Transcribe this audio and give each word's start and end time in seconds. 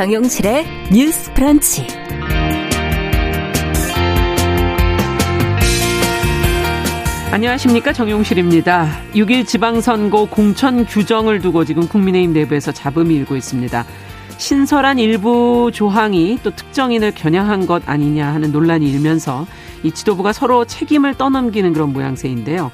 정용실의 0.00 0.64
뉴스 0.94 1.30
프런치. 1.34 1.86
안녕하십니까 7.30 7.92
정용실입니다. 7.92 8.88
6일 9.12 9.46
지방선거 9.46 10.24
공천 10.30 10.86
규정을 10.86 11.40
두고 11.40 11.66
지금 11.66 11.86
국민의힘 11.86 12.32
내부에서 12.32 12.72
잡음이 12.72 13.14
일고 13.14 13.36
있습니다. 13.36 13.84
신설한 14.38 14.98
일부 14.98 15.70
조항이 15.70 16.38
또 16.42 16.50
특정인을 16.50 17.12
겨냥한 17.14 17.66
것 17.66 17.86
아니냐 17.86 18.32
하는 18.32 18.52
논란이 18.52 18.90
일면서 18.90 19.46
이 19.82 19.92
지도부가 19.92 20.32
서로 20.32 20.64
책임을 20.64 21.16
떠넘기는 21.16 21.74
그런 21.74 21.92
모양새인데요. 21.92 22.72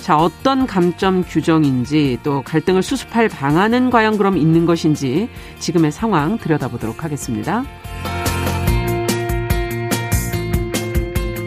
자, 0.00 0.16
어떤 0.16 0.66
감점 0.66 1.22
규정인지 1.22 2.18
또 2.22 2.42
갈등을 2.42 2.82
수습할 2.82 3.28
방안은 3.28 3.90
과연 3.90 4.16
그럼 4.16 4.36
있는 4.36 4.64
것인지 4.64 5.28
지금의 5.58 5.92
상황 5.92 6.38
들여다보도록 6.38 7.04
하겠습니다. 7.04 7.64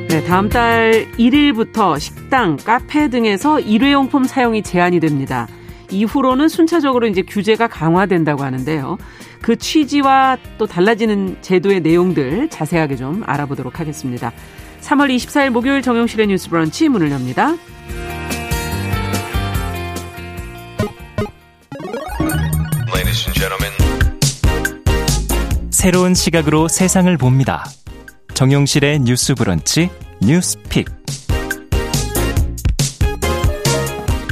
네, 0.09 0.21
다음 0.25 0.49
달 0.49 1.07
1일부터 1.17 1.97
식당, 1.97 2.57
카페 2.57 3.07
등에서 3.07 3.61
일회용품 3.61 4.25
사용이 4.25 4.61
제한이 4.61 4.99
됩니다. 4.99 5.47
이후로는 5.89 6.49
순차적으로 6.49 7.07
이제 7.07 7.21
규제가 7.21 7.67
강화된다고 7.67 8.43
하는데요. 8.43 8.97
그 9.41 9.55
취지와 9.55 10.37
또 10.57 10.67
달라지는 10.67 11.37
제도의 11.41 11.79
내용들 11.79 12.49
자세하게 12.49 12.97
좀 12.97 13.23
알아보도록 13.25 13.79
하겠습니다. 13.79 14.31
3월 14.81 15.15
24일 15.15 15.49
목요일 15.49 15.81
정용실의 15.81 16.27
뉴스 16.27 16.49
브런치 16.49 16.89
문을 16.89 17.11
엽니다. 17.11 17.55
새로운 25.69 26.13
시각으로 26.13 26.67
세상을 26.67 27.15
봅니다. 27.17 27.65
정용실의 28.33 28.99
뉴스 28.99 29.35
브런치 29.35 29.89
뉴스픽. 30.21 30.87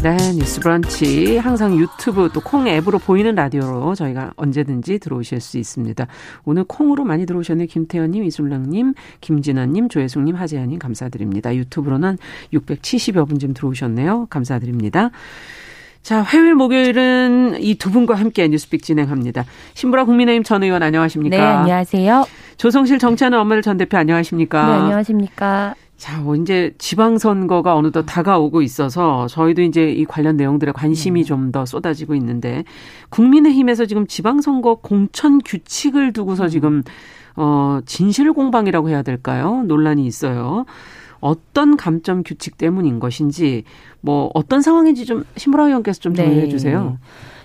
네, 0.02 0.16
뉴스 0.34 0.62
브런치 0.62 1.38
항상 1.38 1.78
유튜브 1.78 2.30
또 2.34 2.40
콩 2.40 2.68
앱으로 2.68 3.00
보이는 3.00 3.36
라디오로 3.36 3.96
저희가 3.96 4.32
언제든지 4.38 5.00
들어오실 5.00 5.42
수 5.42 5.58
있습니다. 5.58 6.08
오늘 6.46 6.64
콩으로 6.64 7.04
많이 7.04 7.26
들어오셨네요. 7.26 7.68
김태현 7.68 8.12
님, 8.12 8.24
이술랑 8.24 8.70
님, 8.70 8.94
김진아님, 9.20 9.90
조혜숙 9.90 10.24
님, 10.24 10.36
하재현 10.36 10.70
님 10.70 10.80
감사드립니다. 10.80 11.54
유튜브로는 11.56 12.18
670여 12.54 13.28
분 13.28 13.40
지금 13.40 13.54
들어오셨네요. 13.54 14.28
감사드립니다. 14.30 15.12
자, 16.10 16.24
화요일 16.24 16.56
목요일은 16.56 17.58
이 17.62 17.76
두 17.76 17.92
분과 17.92 18.16
함께 18.16 18.48
뉴스픽 18.48 18.82
진행합니다. 18.82 19.46
신부라 19.76 20.06
국민의힘 20.06 20.42
전 20.42 20.64
의원 20.64 20.82
안녕하십니까? 20.82 21.38
네, 21.38 21.44
안녕하세요. 21.44 22.26
조성실 22.58 22.98
정치하는 22.98 23.38
엄마들 23.38 23.62
전 23.62 23.78
대표 23.78 23.96
안녕하십니까? 23.96 24.66
네, 24.66 24.74
안녕하십니까? 24.74 25.76
자, 25.98 26.18
뭐 26.18 26.36
이제 26.36 26.74
지방선거가 26.80 27.76
어느덧 27.76 28.08
다가오고 28.08 28.64
있어서 28.64 29.28
저희도 29.28 29.62
이제 29.62 29.92
이 29.92 30.04
관련 30.04 30.36
내용들에 30.36 30.72
관심이 30.72 31.22
네. 31.22 31.28
좀더 31.28 31.68
쏟아지고 31.68 32.16
있는데 32.16 32.64
국민의힘에서 33.10 33.86
지금 33.86 34.08
지방선거 34.08 34.80
공천 34.82 35.38
규칙을 35.38 36.14
두고서 36.14 36.46
음. 36.46 36.50
지금 36.50 36.84
어 37.36 37.82
진실 37.86 38.34
공방이라고 38.34 38.90
해야 38.90 39.04
될까요? 39.04 39.62
논란이 39.68 40.08
있어요. 40.08 40.66
어떤 41.22 41.78
감점 41.78 42.24
규칙 42.24 42.58
때문인 42.58 43.00
것인지 43.00 43.64
뭐 44.02 44.32
어떤 44.34 44.62
상황인지 44.62 45.06
좀 45.06 45.24
신보라 45.36 45.66
의원께서 45.68 46.00
좀 46.00 46.14
정리해 46.14 46.44
네. 46.44 46.50
주세요. 46.50 46.98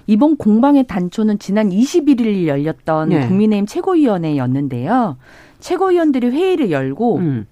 이번 0.06 0.37
공방의 0.37 0.87
단초는 0.87 1.38
지난 1.38 1.71
21일 1.71 2.47
열렸던 2.47 3.09
네. 3.09 3.26
국민의힘 3.26 3.66
최고위원회였는데요. 3.66 5.16
최고위원들이 5.60 6.28
회의를 6.28 6.71
열고 6.71 7.16
음. 7.16 7.47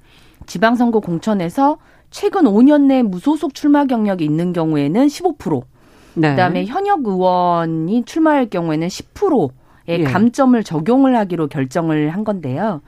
지방선거 0.46 1.00
공천에서 1.00 1.78
최근 2.10 2.44
5년 2.44 2.82
내 2.82 3.02
무소속 3.02 3.54
출마 3.54 3.86
경력이 3.86 4.24
있는 4.24 4.52
경우에는 4.52 5.06
15%, 5.06 5.62
네. 6.14 6.30
그다음에 6.30 6.66
현역 6.66 7.06
의원이 7.06 8.04
출마할 8.04 8.50
경우에는 8.50 8.86
10%의 8.86 9.48
예. 9.88 10.04
감점을 10.04 10.62
적용을 10.62 11.16
하기로 11.16 11.48
결정을 11.48 12.10
한 12.10 12.22
건데요. 12.22 12.82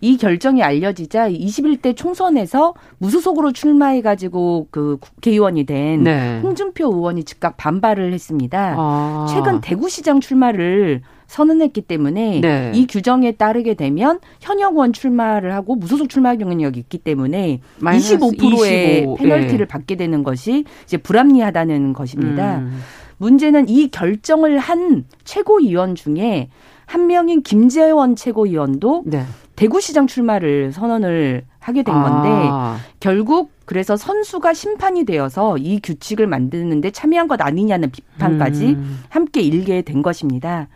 이 0.00 0.16
결정이 0.16 0.62
알려지자 0.62 1.30
21대 1.30 1.96
총선에서 1.96 2.74
무소속으로 2.98 3.52
출마해가지고 3.52 4.68
그 4.70 4.96
국회의원이 5.00 5.64
된 5.64 6.04
네. 6.04 6.40
홍준표 6.40 6.86
의원이 6.86 7.24
즉각 7.24 7.56
반발을 7.56 8.12
했습니다. 8.12 8.74
아. 8.78 9.26
최근 9.28 9.60
대구시장 9.60 10.20
출마를 10.20 11.02
선언했기 11.26 11.82
때문에 11.82 12.40
네. 12.40 12.72
이 12.74 12.86
규정에 12.88 13.32
따르게 13.32 13.74
되면 13.74 14.18
현역 14.40 14.72
의원 14.72 14.92
출마를 14.92 15.54
하고 15.54 15.76
무소속 15.76 16.08
출마 16.08 16.34
경력이 16.34 16.80
있기 16.80 16.98
때문에 16.98 17.60
25%의 17.80 19.02
25. 19.02 19.16
페널티를 19.16 19.58
네. 19.58 19.64
받게 19.66 19.96
되는 19.96 20.24
것이 20.24 20.64
이제 20.84 20.96
불합리하다는 20.96 21.92
것입니다. 21.92 22.58
음. 22.58 22.80
문제는 23.18 23.68
이 23.68 23.88
결정을 23.90 24.58
한 24.58 25.04
최고위원 25.24 25.94
중에 25.94 26.48
한 26.86 27.06
명인 27.06 27.42
김재원 27.42 28.16
최고위원도 28.16 29.04
네. 29.06 29.22
대구시장 29.60 30.06
출마를 30.06 30.72
선언을 30.72 31.44
하게 31.58 31.82
된 31.82 31.94
건데 31.94 32.28
아. 32.50 32.78
결국 32.98 33.50
그래서 33.66 33.94
선수가 33.94 34.54
심판이 34.54 35.04
되어서 35.04 35.58
이 35.58 35.80
규칙을 35.82 36.26
만드는데 36.26 36.90
참여한 36.92 37.28
것 37.28 37.42
아니냐는 37.42 37.90
비판까지 37.90 38.68
음. 38.68 39.02
함께 39.10 39.42
일게 39.42 39.82
된 39.82 40.00
것입니다. 40.00 40.68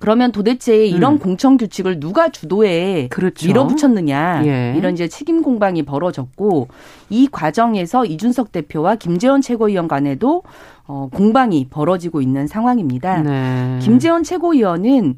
그러면 0.00 0.32
도대체 0.32 0.84
이런 0.84 1.14
음. 1.14 1.18
공천 1.18 1.56
규칙을 1.56 1.98
누가 1.98 2.28
주도에 2.28 3.08
그렇죠. 3.08 3.46
밀어붙였느냐 3.46 4.42
예. 4.44 4.74
이런 4.76 4.92
이제 4.92 5.08
책임 5.08 5.40
공방이 5.40 5.82
벌어졌고 5.82 6.68
이 7.08 7.26
과정에서 7.32 8.04
이준석 8.04 8.52
대표와 8.52 8.96
김재원 8.96 9.40
최고위원 9.40 9.88
간에도 9.88 10.42
어, 10.86 11.08
공방이 11.10 11.68
벌어지고 11.70 12.20
있는 12.20 12.46
상황입니다. 12.46 13.22
네. 13.22 13.78
김재원 13.80 14.24
최고위원은 14.24 15.16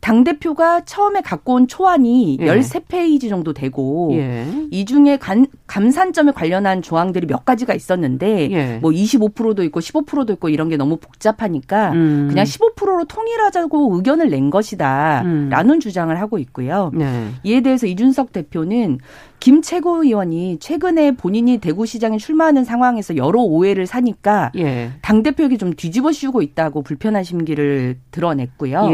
당대표가 0.00 0.84
처음에 0.84 1.20
갖고 1.20 1.54
온 1.54 1.68
초안이 1.68 2.38
예. 2.40 2.46
13페이지 2.46 3.28
정도 3.28 3.52
되고 3.52 4.10
예. 4.14 4.46
이 4.70 4.84
중에 4.84 5.18
간, 5.18 5.46
감산점에 5.66 6.32
관련한 6.32 6.80
조항들이 6.82 7.26
몇 7.26 7.44
가지가 7.44 7.74
있었는데 7.74 8.50
예. 8.50 8.78
뭐 8.80 8.90
25%도 8.90 9.62
있고 9.64 9.80
15%도 9.80 10.32
있고 10.34 10.48
이런 10.48 10.68
게 10.68 10.76
너무 10.76 10.96
복잡하니까 10.96 11.92
음. 11.92 12.28
그냥 12.28 12.44
15%로 12.44 13.04
통일하자고 13.04 13.94
의견을 13.96 14.30
낸 14.30 14.50
것이다라는 14.50 15.70
음. 15.70 15.80
주장을 15.80 16.18
하고 16.18 16.38
있고요. 16.38 16.90
네. 16.94 17.28
이에 17.42 17.60
대해서 17.60 17.86
이준석 17.86 18.32
대표는 18.32 18.98
김 19.38 19.62
최고위원이 19.62 20.58
최근에 20.60 21.12
본인이 21.12 21.58
대구시장에 21.58 22.18
출마하는 22.18 22.64
상황에서 22.64 23.16
여러 23.16 23.40
오해를 23.40 23.86
사니까 23.86 24.52
예. 24.56 24.92
당대표에게 25.02 25.56
좀 25.56 25.72
뒤집어 25.74 26.12
씌우고 26.12 26.42
있다고 26.42 26.82
불편한 26.82 27.22
심기를 27.22 27.98
드러냈고요. 28.10 28.88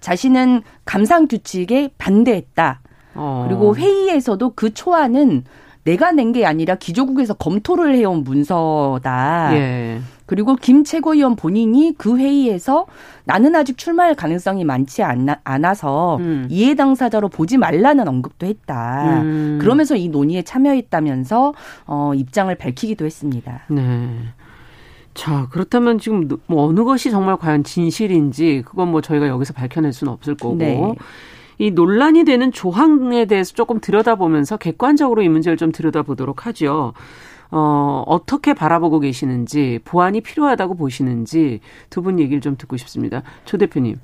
예. 0.00 0.02
자신은 0.02 0.62
감상 0.84 1.28
규칙에 1.28 1.90
반대했다. 1.98 2.80
어. 3.14 3.44
그리고 3.48 3.76
회의에서도 3.76 4.52
그 4.54 4.72
초안은 4.72 5.44
내가 5.84 6.12
낸 6.12 6.32
게 6.32 6.44
아니라 6.46 6.74
기조국에서 6.74 7.34
검토를 7.34 7.94
해온 7.96 8.22
문서다. 8.22 9.50
예. 9.54 10.00
그리고 10.26 10.54
김 10.54 10.84
최고위원 10.84 11.34
본인이 11.34 11.92
그 11.98 12.16
회의에서 12.18 12.86
나는 13.24 13.56
아직 13.56 13.76
출마할 13.76 14.14
가능성이 14.14 14.62
많지 14.64 15.02
않나, 15.02 15.40
않아서 15.42 16.18
음. 16.18 16.46
이해 16.48 16.76
당사자로 16.76 17.28
보지 17.30 17.56
말라는 17.56 18.06
언급도 18.06 18.46
했다. 18.46 19.22
음. 19.22 19.58
그러면서 19.60 19.96
이 19.96 20.08
논의에 20.08 20.42
참여했다면서 20.42 21.54
어, 21.86 22.12
입장을 22.14 22.54
밝히기도 22.54 23.04
했습니다. 23.06 23.62
네. 23.70 24.08
자, 25.14 25.48
그렇다면 25.50 25.98
지금 25.98 26.28
뭐 26.46 26.66
어느 26.66 26.84
것이 26.84 27.10
정말 27.10 27.36
과연 27.36 27.64
진실인지 27.64 28.62
그건 28.64 28.90
뭐 28.90 29.00
저희가 29.00 29.28
여기서 29.28 29.52
밝혀낼 29.52 29.92
수는 29.92 30.12
없을 30.12 30.34
거고. 30.34 30.56
네. 30.56 30.94
이 31.58 31.70
논란이 31.70 32.24
되는 32.24 32.52
조항에 32.52 33.26
대해서 33.26 33.52
조금 33.52 33.80
들여다보면서 33.80 34.56
객관적으로 34.56 35.20
이 35.22 35.28
문제를 35.28 35.58
좀 35.58 35.72
들여다보도록 35.72 36.46
하죠. 36.46 36.94
어, 37.50 38.02
어떻게 38.06 38.54
바라보고 38.54 39.00
계시는지, 39.00 39.80
보완이 39.84 40.20
필요하다고 40.22 40.76
보시는지 40.76 41.60
두 41.90 42.00
분 42.00 42.18
얘기를 42.18 42.40
좀 42.40 42.56
듣고 42.56 42.76
싶습니다. 42.78 43.22
조 43.44 43.58
대표님. 43.58 43.96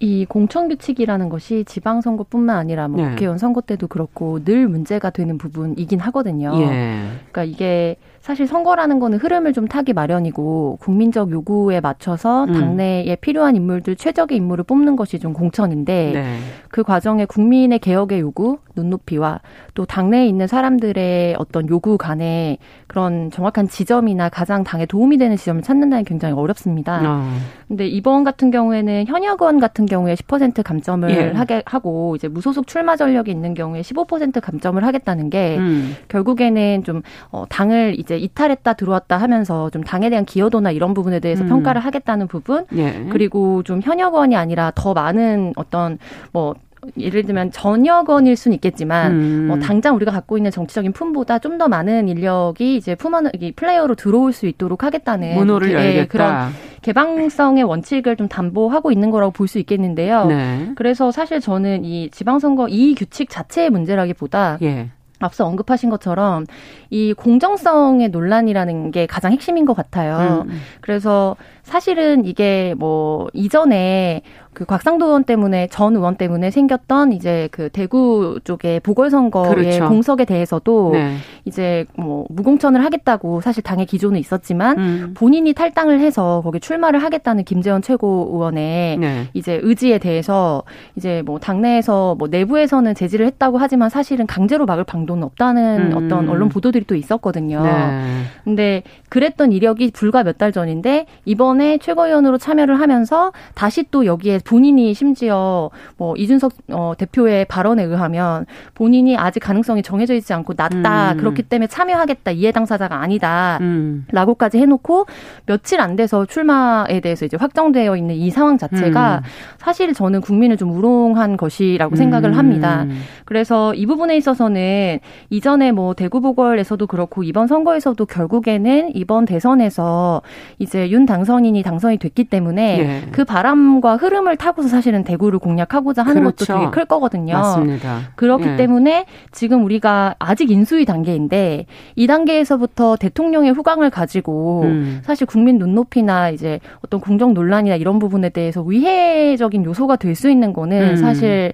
이 0.00 0.24
공천 0.24 0.68
규칙이라는 0.68 1.28
것이 1.28 1.64
지방선거뿐만 1.66 2.56
아니라 2.56 2.88
뭐 2.88 3.02
네. 3.02 3.10
국회의원 3.10 3.36
선거 3.38 3.60
때도 3.60 3.86
그렇고 3.88 4.42
늘 4.44 4.66
문제가 4.68 5.10
되는 5.10 5.36
부분이긴 5.36 6.00
하거든요. 6.00 6.52
예. 6.58 7.08
그러니까 7.30 7.44
이게 7.44 7.96
사실 8.24 8.46
선거라는 8.46 9.00
거는 9.00 9.18
흐름을 9.18 9.52
좀 9.52 9.68
타기 9.68 9.92
마련이고 9.92 10.78
국민적 10.80 11.30
요구에 11.30 11.80
맞춰서 11.80 12.44
음. 12.44 12.54
당내에 12.54 13.16
필요한 13.16 13.54
인물들 13.54 13.96
최적의 13.96 14.38
인물을 14.38 14.64
뽑는 14.64 14.96
것이 14.96 15.18
좀 15.18 15.34
공천인데 15.34 16.12
네. 16.14 16.38
그 16.70 16.82
과정에 16.82 17.26
국민의 17.26 17.80
개혁의 17.80 18.20
요구, 18.20 18.60
눈높이와 18.76 19.40
또 19.74 19.84
당내에 19.84 20.26
있는 20.26 20.46
사람들의 20.46 21.36
어떤 21.38 21.68
요구 21.68 21.98
간에 21.98 22.58
그런 22.86 23.30
정확한 23.30 23.68
지점이나 23.68 24.28
가장 24.28 24.64
당에 24.64 24.86
도움이 24.86 25.18
되는 25.18 25.36
지점을 25.36 25.62
찾는다는 25.62 26.04
굉장히 26.04 26.34
어렵습니다. 26.34 27.00
어. 27.04 27.28
근데 27.68 27.86
이번 27.86 28.24
같은 28.24 28.50
경우에는 28.50 29.06
현역원 29.06 29.60
같은 29.60 29.86
경우에 29.86 30.14
10% 30.14 30.62
감점을 30.62 31.10
예. 31.10 31.30
하게 31.32 31.62
하고 31.66 32.16
이제 32.16 32.28
무소속 32.28 32.66
출마 32.66 32.96
전력이 32.96 33.30
있는 33.30 33.54
경우에 33.54 33.80
15% 33.80 34.40
감점을 34.40 34.84
하겠다는 34.84 35.30
게 35.30 35.56
음. 35.58 35.96
결국에는 36.08 36.84
좀 36.84 37.02
어, 37.30 37.44
당을 37.48 37.98
이제 37.98 38.13
이탈했다 38.18 38.72
들어왔다 38.74 39.16
하면서 39.16 39.70
좀 39.70 39.82
당에 39.82 40.10
대한 40.10 40.24
기여도나 40.24 40.70
이런 40.70 40.94
부분에 40.94 41.20
대해서 41.20 41.44
음. 41.44 41.48
평가를 41.48 41.80
하겠다는 41.80 42.28
부분 42.28 42.66
예. 42.76 43.06
그리고 43.10 43.62
좀 43.62 43.80
현역원이 43.82 44.36
아니라 44.36 44.72
더 44.74 44.92
많은 44.94 45.52
어떤 45.56 45.98
뭐 46.32 46.54
예를 46.98 47.22
들면 47.24 47.50
전역원일 47.50 48.36
수는 48.36 48.56
있겠지만 48.56 49.12
음. 49.12 49.46
뭐 49.48 49.58
당장 49.58 49.94
우리가 49.96 50.12
갖고 50.12 50.36
있는 50.36 50.50
정치적인 50.50 50.92
품보다 50.92 51.38
좀 51.38 51.54
더 51.56 51.66
많은 51.68 52.08
인력이 52.08 52.76
이제 52.76 52.94
품원 52.94 53.30
플레이어로 53.56 53.94
들어올 53.94 54.32
수 54.34 54.46
있도록 54.46 54.82
하겠다는 54.84 55.36
문호를 55.36 55.70
예, 55.70 55.74
열겠다. 55.74 56.06
그런 56.08 56.50
개방성의 56.82 57.62
원칙을 57.64 58.16
좀 58.16 58.28
담보하고 58.28 58.92
있는 58.92 59.10
거라고 59.10 59.32
볼 59.32 59.48
수 59.48 59.58
있겠는데요. 59.60 60.26
네. 60.26 60.72
그래서 60.74 61.10
사실 61.10 61.40
저는 61.40 61.84
이 61.84 62.10
지방선거 62.10 62.68
이 62.68 62.94
규칙 62.94 63.30
자체의 63.30 63.70
문제라기보다 63.70 64.58
예. 64.62 64.90
앞서 65.24 65.46
언급하신 65.46 65.90
것처럼 65.90 66.46
이 66.90 67.12
공정성의 67.14 68.10
논란이라는 68.10 68.90
게 68.90 69.06
가장 69.06 69.32
핵심인 69.32 69.64
것 69.64 69.74
같아요. 69.74 70.44
음. 70.48 70.60
그래서 70.80 71.36
사실은 71.62 72.24
이게 72.24 72.74
뭐 72.76 73.28
이전에 73.32 74.22
그 74.54 74.64
곽상도 74.64 75.06
의원 75.06 75.24
때문에 75.24 75.66
전 75.68 75.96
의원 75.96 76.16
때문에 76.16 76.50
생겼던 76.50 77.12
이제 77.12 77.48
그 77.50 77.68
대구 77.70 78.38
쪽의 78.44 78.80
보궐선거의 78.80 79.54
그렇죠. 79.54 79.88
공석에 79.88 80.24
대해서도 80.24 80.90
네. 80.92 81.16
이제 81.44 81.86
뭐 81.96 82.26
무공천을 82.28 82.84
하겠다고 82.84 83.40
사실 83.40 83.62
당의 83.62 83.86
기조는 83.86 84.20
있었지만 84.20 84.78
음. 84.78 85.14
본인이 85.16 85.52
탈당을 85.54 86.00
해서 86.00 86.40
거기 86.44 86.60
출마를 86.60 87.02
하겠다는 87.02 87.44
김재원 87.44 87.82
최고 87.82 88.28
의원의 88.32 88.98
네. 88.98 89.28
이제 89.34 89.58
의지에 89.62 89.98
대해서 89.98 90.62
이제 90.96 91.22
뭐 91.24 91.38
당내에서 91.38 92.14
뭐 92.18 92.28
내부에서는 92.28 92.94
제지를 92.94 93.26
했다고 93.26 93.58
하지만 93.58 93.88
사실은 93.90 94.26
강제로 94.26 94.66
막을 94.66 94.84
방도는 94.84 95.22
없다는 95.22 95.92
음. 95.92 95.96
어떤 95.96 96.28
언론 96.28 96.48
보도들이 96.48 96.84
또 96.86 96.94
있었거든요. 96.94 97.62
네. 97.62 98.22
근데 98.44 98.82
그랬던 99.08 99.52
이력이 99.52 99.90
불과 99.92 100.22
몇 100.22 100.34
달 100.34 100.50
전인데 100.50 101.06
이번에 101.26 101.78
최고위원으로 101.78 102.38
참여를 102.38 102.80
하면서 102.80 103.30
다시 103.54 103.84
또 103.92 104.04
여기에 104.04 104.40
본인이 104.44 104.94
심지어 104.94 105.70
뭐 105.96 106.14
이준석 106.16 106.52
어, 106.72 106.92
대표의 106.96 107.46
발언에 107.46 107.82
의하면 107.82 108.46
본인이 108.74 109.16
아직 109.16 109.40
가능성이 109.40 109.82
정해져 109.82 110.14
있지 110.14 110.32
않고 110.32 110.54
낮다 110.56 111.12
음. 111.12 111.16
그렇기 111.16 111.42
때문에 111.42 111.66
참여하겠다 111.66 112.30
이해 112.32 112.52
당사자가 112.52 113.00
아니다라고까지 113.00 114.58
음. 114.58 114.62
해놓고 114.62 115.06
며칠 115.46 115.80
안 115.80 115.96
돼서 115.96 116.26
출마에 116.26 117.00
대해서 117.00 117.24
이제 117.24 117.36
확정되어 117.36 117.96
있는 117.96 118.14
이 118.14 118.30
상황 118.30 118.58
자체가 118.58 119.16
음. 119.16 119.22
사실 119.58 119.92
저는 119.92 120.20
국민을 120.20 120.56
좀 120.56 120.70
우롱한 120.72 121.36
것이라고 121.36 121.96
생각을 121.96 122.30
음. 122.30 122.38
합니다. 122.38 122.86
그래서 123.24 123.74
이 123.74 123.86
부분에 123.86 124.16
있어서는 124.16 124.98
이전에 125.30 125.72
뭐 125.72 125.94
대구 125.94 126.20
보궐에서도 126.20 126.86
그렇고 126.86 127.22
이번 127.22 127.46
선거에서도 127.46 128.04
결국에는 128.06 128.90
이번 128.94 129.24
대선에서 129.24 130.22
이제 130.58 130.90
윤 130.90 131.06
당선인이 131.06 131.62
당선이 131.62 131.98
됐기 131.98 132.24
때문에 132.24 132.78
예. 132.78 133.10
그 133.10 133.24
바람과 133.24 133.96
흐름을 133.96 134.33
을 134.34 134.36
타고서 134.36 134.68
사실은 134.68 135.04
대구를 135.04 135.38
공략하고자 135.38 136.02
하는 136.02 136.22
그렇죠. 136.22 136.46
것도 136.46 136.58
되게 136.58 136.70
클 136.70 136.84
거거든요. 136.84 137.34
맞습니다. 137.34 138.00
그렇기 138.16 138.48
예. 138.48 138.56
때문에 138.56 139.06
지금 139.30 139.64
우리가 139.64 140.16
아직 140.18 140.50
인수위 140.50 140.84
단계인데 140.84 141.66
이 141.96 142.06
단계에서부터 142.06 142.96
대통령의 142.96 143.52
후광을 143.52 143.90
가지고 143.90 144.62
음. 144.64 145.00
사실 145.04 145.26
국민 145.26 145.58
눈높이나 145.58 146.30
이제 146.30 146.60
어떤 146.84 147.00
공정 147.00 147.34
논란이나 147.34 147.76
이런 147.76 147.98
부분에 147.98 148.28
대해서 148.30 148.62
위해적인 148.62 149.64
요소가 149.64 149.96
될 149.96 150.14
수 150.14 150.30
있는 150.30 150.52
거는 150.52 150.90
음. 150.90 150.96
사실 150.96 151.52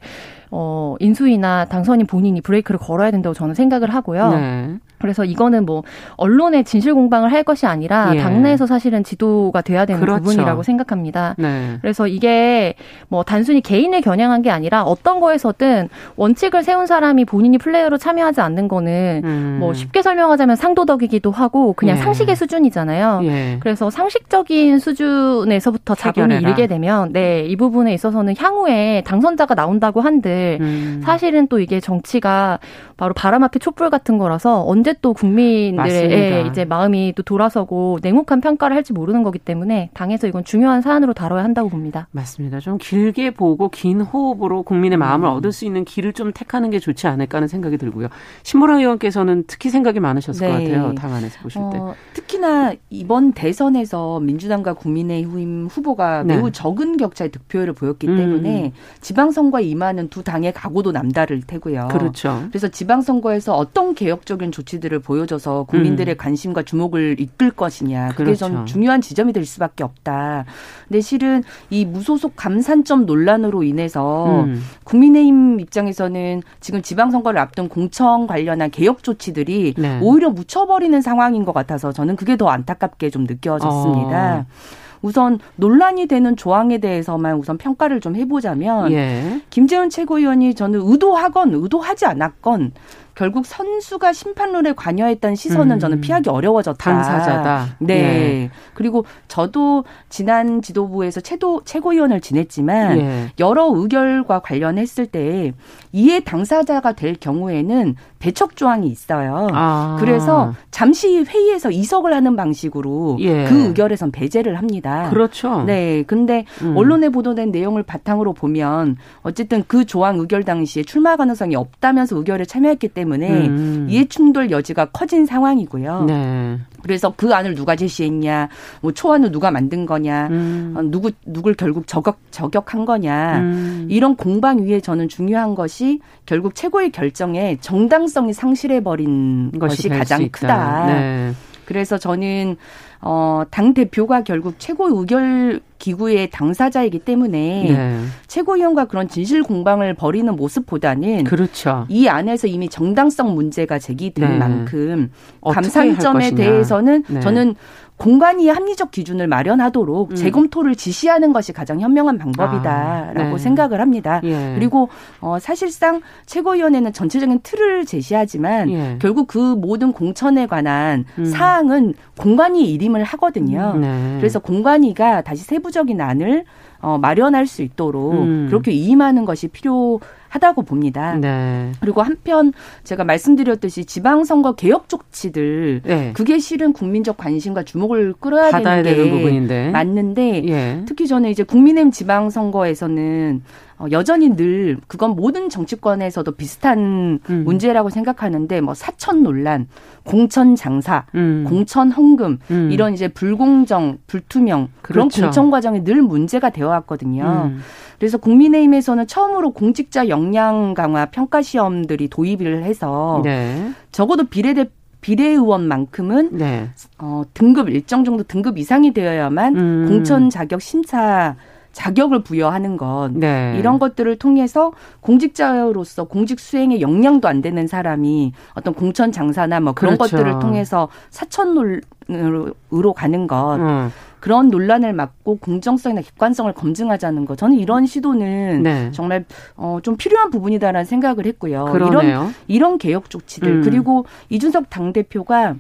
어, 0.50 0.97
인수위나 1.00 1.65
당선인 1.67 2.06
본인이 2.06 2.41
브레이크를 2.41 2.79
걸어야 2.79 3.11
된다고 3.11 3.33
저는 3.35 3.55
생각을 3.55 3.93
하고요. 3.94 4.31
네. 4.31 4.75
그래서 5.00 5.25
이거는 5.25 5.64
뭐 5.64 5.82
언론의 6.17 6.64
진실 6.64 6.94
공방을 6.94 7.32
할 7.32 7.43
것이 7.43 7.67
아니라 7.67 8.12
예. 8.14 8.19
당내에서 8.19 8.67
사실은 8.67 9.02
지도가 9.02 9.62
돼야 9.62 9.87
되는 9.87 10.00
그렇죠. 10.00 10.23
부분이라고 10.23 10.62
생각합니다. 10.62 11.35
네. 11.38 11.79
그래서 11.81 12.06
이게 12.06 12.75
뭐 13.08 13.23
단순히 13.23 13.61
개인을 13.61 14.02
겨냥한 14.02 14.43
게 14.43 14.50
아니라 14.50 14.82
어떤 14.82 15.20
거에서든 15.20 15.88
원칙을 16.17 16.62
세운 16.62 16.87
사람이 16.87 17.25
본인이 17.25 17.58
플레이어로 17.58 17.97
참여하지 17.97 18.41
않는 18.43 18.69
거는 18.69 19.23
음. 19.25 19.56
뭐 19.58 19.73
쉽게 19.73 20.02
설명하자면 20.02 20.56
상도덕이기도 20.56 21.31
하고 21.31 21.73
그냥 21.73 21.97
예. 21.97 22.00
상식의 22.02 22.37
수준이잖아요. 22.37 23.20
예. 23.25 23.56
그래서 23.61 23.91
상식적인 23.91 24.79
수준에서부터 24.79 25.94
자본이 25.94 26.37
이르게 26.37 26.67
되면 26.67 27.12
네, 27.12 27.47
이 27.47 27.56
부분에 27.56 27.94
있어서는 27.94 28.35
향후에 28.37 29.02
당선자가 29.06 29.55
나온다고 29.55 30.02
한들 30.02 30.58
음. 30.61 31.00
사실은 31.05 31.47
또 31.49 31.58
이게 31.58 31.81
정치가 31.81 32.58
바로 32.97 33.14
바람 33.14 33.43
앞에 33.44 33.58
촛불 33.58 33.88
같은 33.88 34.19
거라서 34.19 34.62
언제 34.67 34.90
또 35.01 35.13
국민들의 35.13 36.47
이제 36.49 36.65
마음이 36.65 37.13
또 37.17 37.23
돌아서고 37.23 37.99
냉혹한 38.03 38.41
평가를 38.41 38.77
할지 38.77 38.93
모르는 38.93 39.23
거기 39.23 39.39
때문에 39.39 39.91
당에서 39.95 40.27
이건 40.27 40.45
중요한 40.45 40.83
사안으로 40.83 41.13
다뤄야 41.13 41.43
한다고 41.43 41.69
봅니다. 41.69 42.07
맞습니다. 42.13 42.61
좀 42.61 42.79
길게 42.79 43.33
보고 43.33 43.69
긴 43.69 44.01
호흡으로 44.01 44.63
국민의 44.63 44.99
마음을 44.99 45.29
음. 45.29 45.35
얻을 45.35 45.53
수 45.53 45.65
있는 45.65 45.85
길을 45.85 46.13
좀 46.13 46.33
택하는 46.33 46.71
게 46.71 46.79
좋지 46.79 47.07
않을까 47.07 47.39
하는 47.39 47.49
생각이 47.49 47.77
들고요. 47.79 48.09
신보라 48.45 48.79
의원께서는 48.79 49.45
특히 49.47 49.71
생각이 49.71 49.99
많으셨을 50.01 50.47
네. 50.47 50.53
것 50.53 50.59
같아요. 50.59 50.95
당 50.95 51.13
안에서 51.13 51.41
보실 51.41 51.61
때. 51.73 51.79
어, 51.79 51.95
특히나 52.15 52.75
이번 52.91 53.33
대선에서 53.33 54.21
민주당과 54.21 54.75
국민의힘 54.75 55.67
후보가 55.71 56.23
네. 56.25 56.37
매우 56.37 56.51
적은 56.51 56.97
격차의 56.97 57.31
득표율을 57.33 57.73
보였기 57.73 58.07
음. 58.09 58.17
때문에 58.17 58.73
지방선거에 59.01 59.65
임하는 59.65 60.09
두 60.09 60.23
당의 60.23 60.53
각오도 60.53 60.93
남다를 60.93 61.43
테고요. 61.43 61.89
그렇죠. 61.91 62.45
그래서 62.51 62.69
지방 62.69 63.01
지방선거에서 63.01 63.57
어떤 63.57 63.95
개혁적인 63.95 64.53
조치 64.53 64.80
들을 64.81 64.99
보여줘서 64.99 65.65
국민들의 65.65 66.15
음. 66.15 66.17
관심과 66.17 66.62
주목을 66.62 67.17
이끌 67.21 67.50
것이냐. 67.50 68.09
그게 68.11 68.25
그렇죠. 68.25 68.47
좀 68.47 68.67
중요한 68.67 69.00
지점이 69.00 69.32
될 69.32 69.44
수밖에 69.44 69.85
없다. 69.85 70.44
근데 70.88 71.00
실은 71.00 71.43
이 71.71 71.85
무소속 71.85 72.35
감산점 72.37 73.06
논란으로 73.06 73.62
인해서 73.62 74.44
음. 74.44 74.62
국민의힘 74.85 75.61
입장에서는 75.61 76.43
지금 76.61 76.83
지방선거를 76.83 77.38
앞둔 77.38 77.69
공청 77.69 78.26
관련한 78.26 78.71
개혁 78.71 79.02
조치들이 79.02 79.75
네. 79.76 80.00
오히려 80.02 80.31
묻혀버리는 80.31 81.00
상황인 81.00 81.45
것 81.45 81.52
같아서 81.52 81.93
저는 81.93 82.16
그게 82.16 82.37
더 82.37 82.49
안타깝게 82.49 83.11
좀 83.11 83.25
느껴졌습니다. 83.25 84.38
어. 84.38 84.90
우선 85.02 85.38
논란이 85.57 86.07
되는 86.07 86.37
조항에 86.37 86.78
대해서만 86.78 87.37
우선 87.37 87.57
평가를 87.57 88.00
좀 88.00 88.16
해보자면 88.16 88.93
예. 88.93 89.40
김재원 89.50 89.88
최고위원이 89.88 90.55
저는 90.55 90.81
의도하건 90.83 91.55
의도하지 91.55 92.07
않았건 92.07 92.73
결국 93.21 93.45
선수가 93.45 94.15
심판론에 94.15 94.73
관여했다는 94.73 95.37
시선은 95.37 95.77
음. 95.77 95.79
저는 95.79 96.00
피하기 96.00 96.31
어려워졌다. 96.31 96.83
당사자다. 96.83 97.77
네. 97.79 97.95
예. 97.95 98.50
그리고 98.73 99.05
저도 99.29 99.85
지난 100.09 100.62
지도부에서 100.62 101.21
최도 101.21 101.61
최고위원을 101.67 102.23
지냈지만 102.23 102.99
예. 102.99 103.33
여러 103.39 103.71
의결과 103.75 104.39
관련했을 104.39 105.05
때 105.05 105.53
이해 105.93 106.21
당사자가 106.21 106.95
될 106.95 107.15
경우에는 107.15 107.95
배척 108.21 108.55
조항이 108.55 108.87
있어요. 108.89 109.49
아. 109.53 109.97
그래서 109.99 110.55
잠시 110.71 111.25
회의에서 111.25 111.71
이석을 111.71 112.12
하는 112.12 112.37
방식으로 112.37 113.17
예. 113.21 113.45
그 113.45 113.69
의결에선 113.69 114.12
배제를 114.12 114.59
합니다. 114.59 115.09
그렇죠. 115.09 115.62
네. 115.62 116.05
근데 116.07 116.45
음. 116.62 116.77
언론에 116.77 117.09
보도된 117.09 117.50
내용을 117.50 117.83
바탕으로 117.83 118.35
보면 118.35 118.97
어쨌든 119.23 119.65
그 119.67 119.87
조항 119.87 120.19
의결 120.19 120.45
당시에 120.45 120.83
출마 120.83 121.17
가능성이 121.17 121.57
없다면서 121.57 122.19
의결에 122.19 122.45
참여했기 122.45 122.89
때문에 122.89 123.47
음. 123.49 123.87
이해 123.89 124.05
충돌 124.05 124.50
여지가 124.50 124.91
커진 124.91 125.25
상황이고요. 125.25 126.05
네. 126.05 126.59
그래서 126.83 127.12
그 127.17 127.35
안을 127.35 127.55
누가 127.55 127.77
제시했냐, 127.77 128.49
뭐 128.81 128.93
초안을 128.93 129.33
누가 129.33 129.50
만든 129.50 129.87
거냐, 129.87 130.29
음. 130.31 130.75
어, 130.77 130.83
누구 130.83 131.11
누굴 131.25 131.55
결국 131.55 131.87
저격 131.87 132.19
저격한 132.31 132.85
거냐 132.85 133.39
음. 133.41 133.87
이런 133.91 134.17
공방 134.17 134.61
위에 134.61 134.81
저는 134.81 135.09
중요한 135.09 135.55
것이 135.55 136.00
결국 136.27 136.55
최고의 136.55 136.91
결정에 136.91 137.57
정당 137.61 138.09
성이 138.11 138.33
상실해 138.33 138.83
버린 138.83 139.50
것이 139.59 139.88
가장 139.88 140.29
크다. 140.31 140.87
네. 140.87 141.33
그래서 141.64 141.99
저는 141.99 142.57
어, 143.00 143.45
당 143.50 143.73
대표가 143.73 144.23
결국 144.23 144.57
최고 144.59 144.88
의결 144.99 145.61
기구의 145.79 146.31
당사자이기 146.31 146.99
때문에 146.99 147.64
네. 147.69 148.00
최고위원과 148.26 148.87
그런 148.87 149.09
진실 149.09 149.43
공방을 149.43 149.95
벌이는 149.95 150.37
모습보다는 150.37 151.25
그렇죠. 151.25 151.87
이 151.88 152.09
안에서 152.09 152.47
이미 152.49 152.69
정당성 152.69 153.35
문제가 153.35 153.79
제기된 153.79 154.31
네. 154.33 154.37
만큼 154.37 155.11
감상점에 155.43 156.33
대해서는 156.33 157.05
네. 157.09 157.21
저는 157.21 157.55
공간이 158.00 158.49
합리적 158.49 158.90
기준을 158.90 159.26
마련하도록 159.26 160.12
음. 160.12 160.16
재검토를 160.16 160.75
지시하는 160.75 161.35
것이 161.35 161.52
가장 161.52 161.80
현명한 161.80 162.16
방법이다라고 162.16 163.21
아, 163.21 163.33
네. 163.33 163.38
생각을 163.38 163.78
합니다. 163.78 164.23
예. 164.25 164.54
그리고 164.54 164.88
어, 165.21 165.38
사실상 165.38 166.00
최고위원회는 166.25 166.95
전체적인 166.95 167.40
틀을 167.42 167.85
제시하지만 167.85 168.71
예. 168.71 168.97
결국 169.00 169.26
그 169.26 169.38
모든 169.38 169.92
공천에 169.92 170.47
관한 170.47 171.04
음. 171.19 171.26
사항은 171.26 171.92
공관위 172.16 172.73
일임을 172.73 173.04
하거든요. 173.04 173.73
음, 173.75 173.80
네. 173.83 174.16
그래서 174.19 174.38
공관위가 174.38 175.21
다시 175.21 175.45
세부적인 175.45 176.00
안을 176.00 176.45
어, 176.80 176.97
마련할 176.97 177.47
수 177.47 177.61
있도록 177.61 178.14
음. 178.14 178.47
그렇게 178.49 178.71
위임하는 178.71 179.26
것이 179.26 179.49
필요. 179.49 180.00
하다고 180.31 180.63
봅니다. 180.63 181.17
네. 181.17 181.73
그리고 181.81 182.03
한편 182.03 182.53
제가 182.85 183.05
말씀드렸듯이 183.05 183.85
지방선거 183.85 184.53
개혁 184.55 184.89
조치들 184.89 185.83
네. 185.85 186.13
그게 186.15 186.39
실은 186.39 186.73
국민적 186.73 187.17
관심과 187.17 187.65
주목을 187.65 188.15
끌어야 188.19 188.51
되는 188.53 188.83
게 188.83 188.95
되는 188.95 189.11
부분인데. 189.11 189.71
맞는데 189.71 190.45
예. 190.49 190.83
특히 190.87 191.09
저는 191.09 191.31
이제 191.31 191.43
국민의힘 191.43 191.91
지방선거에서는 191.91 193.43
어, 193.43 193.70
여전히 193.91 194.37
늘 194.37 194.79
그건 194.87 195.17
모든 195.17 195.49
정치권에서도 195.49 196.33
비슷한 196.33 197.21
음. 197.29 197.45
문제라고 197.45 197.89
생각하는데 197.89 198.61
뭐 198.61 198.75
사천 198.75 199.23
논란, 199.23 199.69
공천 200.05 200.55
장사, 200.55 201.07
음. 201.15 201.45
공천 201.49 201.91
헌금 201.91 202.39
음. 202.51 202.71
이런 202.71 202.93
이제 202.93 203.09
불공정, 203.09 203.99
불투명 204.07 204.69
그런 204.83 205.09
그렇죠. 205.09 205.23
공천 205.23 205.51
과정이 205.51 205.85
늘 205.85 206.03
문제가 206.03 206.51
되어 206.51 206.69
왔거든요. 206.69 207.51
음. 207.51 207.61
그래서 207.99 208.19
국민의힘에서는 208.19 209.07
처음으로 209.07 209.53
공직자 209.53 210.09
역량 210.09 210.75
강화 210.75 211.07
평가 211.07 211.43
시험들이 211.43 212.09
도입을 212.09 212.65
해서 212.65 213.21
네. 213.25 213.73
적어도 213.93 214.25
비례대 214.25 214.67
비례의원만큼은 215.01 216.31
네. 216.33 216.69
어, 216.99 217.23
등급 217.33 217.71
일정 217.71 218.05
정도 218.05 218.23
등급 218.23 218.59
이상이 218.59 218.93
되어야만 218.93 219.57
음. 219.57 219.87
공천 219.89 220.29
자격 220.31 220.61
심사 220.61 221.37
자격을 221.73 222.23
부여하는 222.23 222.77
것 222.77 223.11
네. 223.12 223.55
이런 223.59 223.79
것들을 223.79 224.17
통해서 224.17 224.73
공직자로서 225.00 226.05
공직 226.05 226.41
수행에 226.41 226.81
역량도 226.81 227.29
안 227.29 227.41
되는 227.43 227.67
사람이 227.67 228.33
어떤 228.55 228.75
공천 228.75 229.12
장사나 229.12 229.61
뭐 229.61 229.73
그런 229.73 229.97
그렇죠. 229.97 230.17
것들을 230.17 230.39
통해서 230.41 230.89
사천으로 231.11 232.93
가는 232.95 233.27
것 233.27 233.57
음. 233.57 233.91
그런 234.19 234.49
논란을 234.49 234.93
막고 234.93 235.37
공정성이나 235.37 236.03
객관성을 236.03 236.53
검증하자는 236.53 237.25
거 237.25 237.37
저는 237.37 237.57
이런 237.57 237.87
시도는 237.87 238.62
네. 238.62 238.91
정말 238.93 239.25
어, 239.57 239.79
좀 239.83 239.97
필요한 239.97 240.31
부분이다라는 240.31 240.85
생각을 240.85 241.27
했고요. 241.27 241.65
그러네요. 241.67 242.00
이런 242.03 242.35
이런 242.47 242.79
개혁 242.79 243.09
조치들 243.09 243.49
음. 243.49 243.62
그리고 243.62 244.05
이준석 244.29 244.69
당 244.69 244.93
대표가 244.93 245.55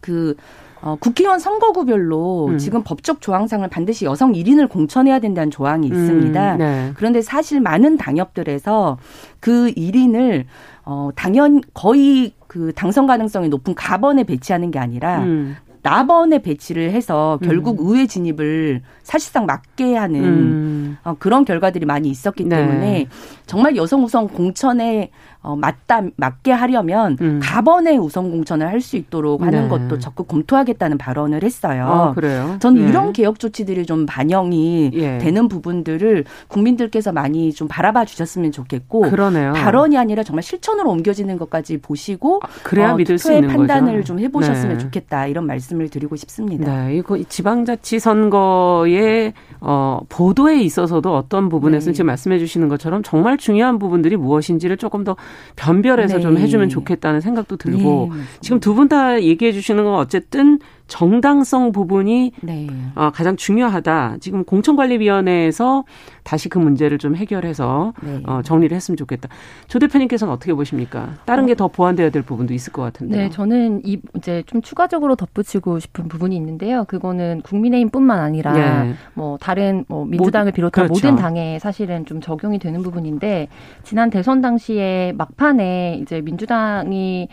그 0.00 0.36
어, 0.82 0.96
국회의원 0.98 1.38
선거구별로 1.38 2.48
음. 2.48 2.58
지금 2.58 2.82
법적 2.82 3.20
조항상을 3.20 3.66
반드시 3.68 4.04
여성 4.04 4.32
1인을 4.32 4.68
공천해야 4.68 5.20
된다는 5.20 5.50
조항이 5.50 5.88
음, 5.88 5.94
있습니다. 5.94 6.52
음, 6.54 6.58
네. 6.58 6.92
그런데 6.96 7.22
사실 7.22 7.60
많은 7.60 7.96
당협들에서 7.96 8.98
그 9.38 9.72
1인을 9.76 10.44
어, 10.84 11.10
당연 11.14 11.60
거의 11.72 12.34
그 12.48 12.72
당선 12.74 13.06
가능성이 13.06 13.48
높은 13.48 13.74
가번에 13.74 14.24
배치하는 14.24 14.72
게 14.72 14.80
아니라 14.80 15.20
음. 15.20 15.56
나번에 15.82 16.40
배치를 16.40 16.92
해서 16.92 17.38
결국 17.42 17.80
음. 17.80 17.86
의회 17.88 18.06
진입을 18.06 18.82
사실상 19.02 19.46
막게 19.46 19.96
하는 19.96 20.24
음. 20.24 20.98
어, 21.02 21.14
그런 21.18 21.44
결과들이 21.44 21.86
많이 21.86 22.08
있었기 22.08 22.44
네. 22.44 22.56
때문에 22.56 23.06
정말 23.46 23.76
여성 23.76 24.04
우선 24.04 24.28
공천에 24.28 25.10
어, 25.42 25.56
맞다 25.56 26.02
맞게 26.16 26.52
하려면 26.52 27.16
음. 27.20 27.40
가번에 27.42 27.96
우선 27.96 28.30
공천을 28.30 28.68
할 28.68 28.82
수 28.82 28.96
있도록 28.96 29.42
하는 29.42 29.62
네. 29.62 29.68
것도 29.68 30.00
적극 30.00 30.26
검토하겠다는 30.26 30.98
발언을 30.98 31.44
했어요. 31.44 31.86
아, 31.86 32.12
그래요? 32.14 32.56
저는 32.58 32.82
예. 32.82 32.88
이런 32.88 33.12
개혁 33.12 33.38
조치들이 33.38 33.86
좀 33.86 34.06
반영이 34.06 34.90
예. 34.94 35.18
되는 35.18 35.46
부분들을 35.46 36.24
국민들께서 36.48 37.12
많이 37.12 37.52
좀 37.52 37.68
바라봐 37.68 38.04
주셨으면 38.04 38.50
좋겠고 38.50 39.02
그러네요. 39.02 39.52
발언이 39.52 39.96
아니라 39.96 40.24
정말 40.24 40.42
실천으로 40.42 40.90
옮겨지는 40.90 41.38
것까지 41.38 41.78
보시고 41.80 42.40
아, 42.42 42.48
그래야 42.64 42.92
어, 42.92 42.96
믿을 42.96 43.18
수 43.18 43.32
있는 43.32 43.48
판단을 43.48 43.98
거죠. 43.98 44.04
좀 44.04 44.18
해보셨으면 44.18 44.78
네. 44.78 44.78
좋겠다 44.78 45.26
이런 45.28 45.46
말씀을 45.46 45.88
드리고 45.88 46.16
싶습니다. 46.16 46.86
네, 46.86 46.96
이거 46.96 47.16
지방자치 47.22 48.00
선거의 48.00 49.32
어, 49.60 50.00
보도에 50.08 50.60
있어서도 50.62 51.16
어떤 51.16 51.48
부분에서 51.48 51.86
네. 51.86 51.92
지금 51.92 52.06
말씀해 52.06 52.38
주시는 52.40 52.68
것처럼 52.68 53.04
정말 53.04 53.36
중요한 53.38 53.78
부분들이 53.78 54.16
무엇인지를 54.16 54.76
조금 54.76 55.04
더 55.04 55.14
변별해서 55.56 56.16
네. 56.16 56.22
좀 56.22 56.36
해주면 56.38 56.68
좋겠다는 56.68 57.20
생각도 57.20 57.56
들고 57.56 58.10
네. 58.14 58.22
지금 58.40 58.60
두 58.60 58.74
분 58.74 58.88
다 58.88 59.22
얘기해 59.22 59.52
주시는 59.52 59.84
건 59.84 59.94
어쨌든 59.94 60.58
정당성 60.92 61.72
부분이 61.72 62.32
네. 62.42 62.66
어, 62.94 63.10
가장 63.14 63.34
중요하다. 63.36 64.18
지금 64.20 64.44
공천관리위원회에서 64.44 65.84
다시 66.22 66.50
그 66.50 66.58
문제를 66.58 66.98
좀 66.98 67.16
해결해서 67.16 67.94
네. 68.02 68.22
어, 68.26 68.42
정리를 68.44 68.76
했으면 68.76 68.98
좋겠다. 68.98 69.30
조 69.68 69.78
대표님께서는 69.78 70.34
어떻게 70.34 70.52
보십니까? 70.52 71.14
다른 71.24 71.44
어. 71.44 71.46
게더 71.46 71.68
보완돼야 71.68 72.10
될 72.10 72.20
부분도 72.20 72.52
있을 72.52 72.74
것 72.74 72.82
같은데. 72.82 73.16
네, 73.16 73.30
저는 73.30 73.80
이 73.86 74.02
이제 74.18 74.42
좀 74.44 74.60
추가적으로 74.60 75.16
덧붙이고 75.16 75.78
싶은 75.78 76.08
부분이 76.08 76.36
있는데요. 76.36 76.84
그거는 76.84 77.40
국민의힘뿐만 77.40 78.18
아니라 78.18 78.52
네. 78.52 78.94
뭐 79.14 79.38
다른 79.38 79.86
뭐 79.88 80.04
민주당을 80.04 80.52
비롯한 80.52 80.88
그렇죠. 80.88 80.92
모든 80.92 81.16
당에 81.16 81.58
사실은 81.58 82.04
좀 82.04 82.20
적용이 82.20 82.58
되는 82.58 82.82
부분인데 82.82 83.48
지난 83.82 84.10
대선 84.10 84.42
당시에 84.42 85.14
막판에 85.16 86.00
이제 86.02 86.20
민주당이 86.20 87.28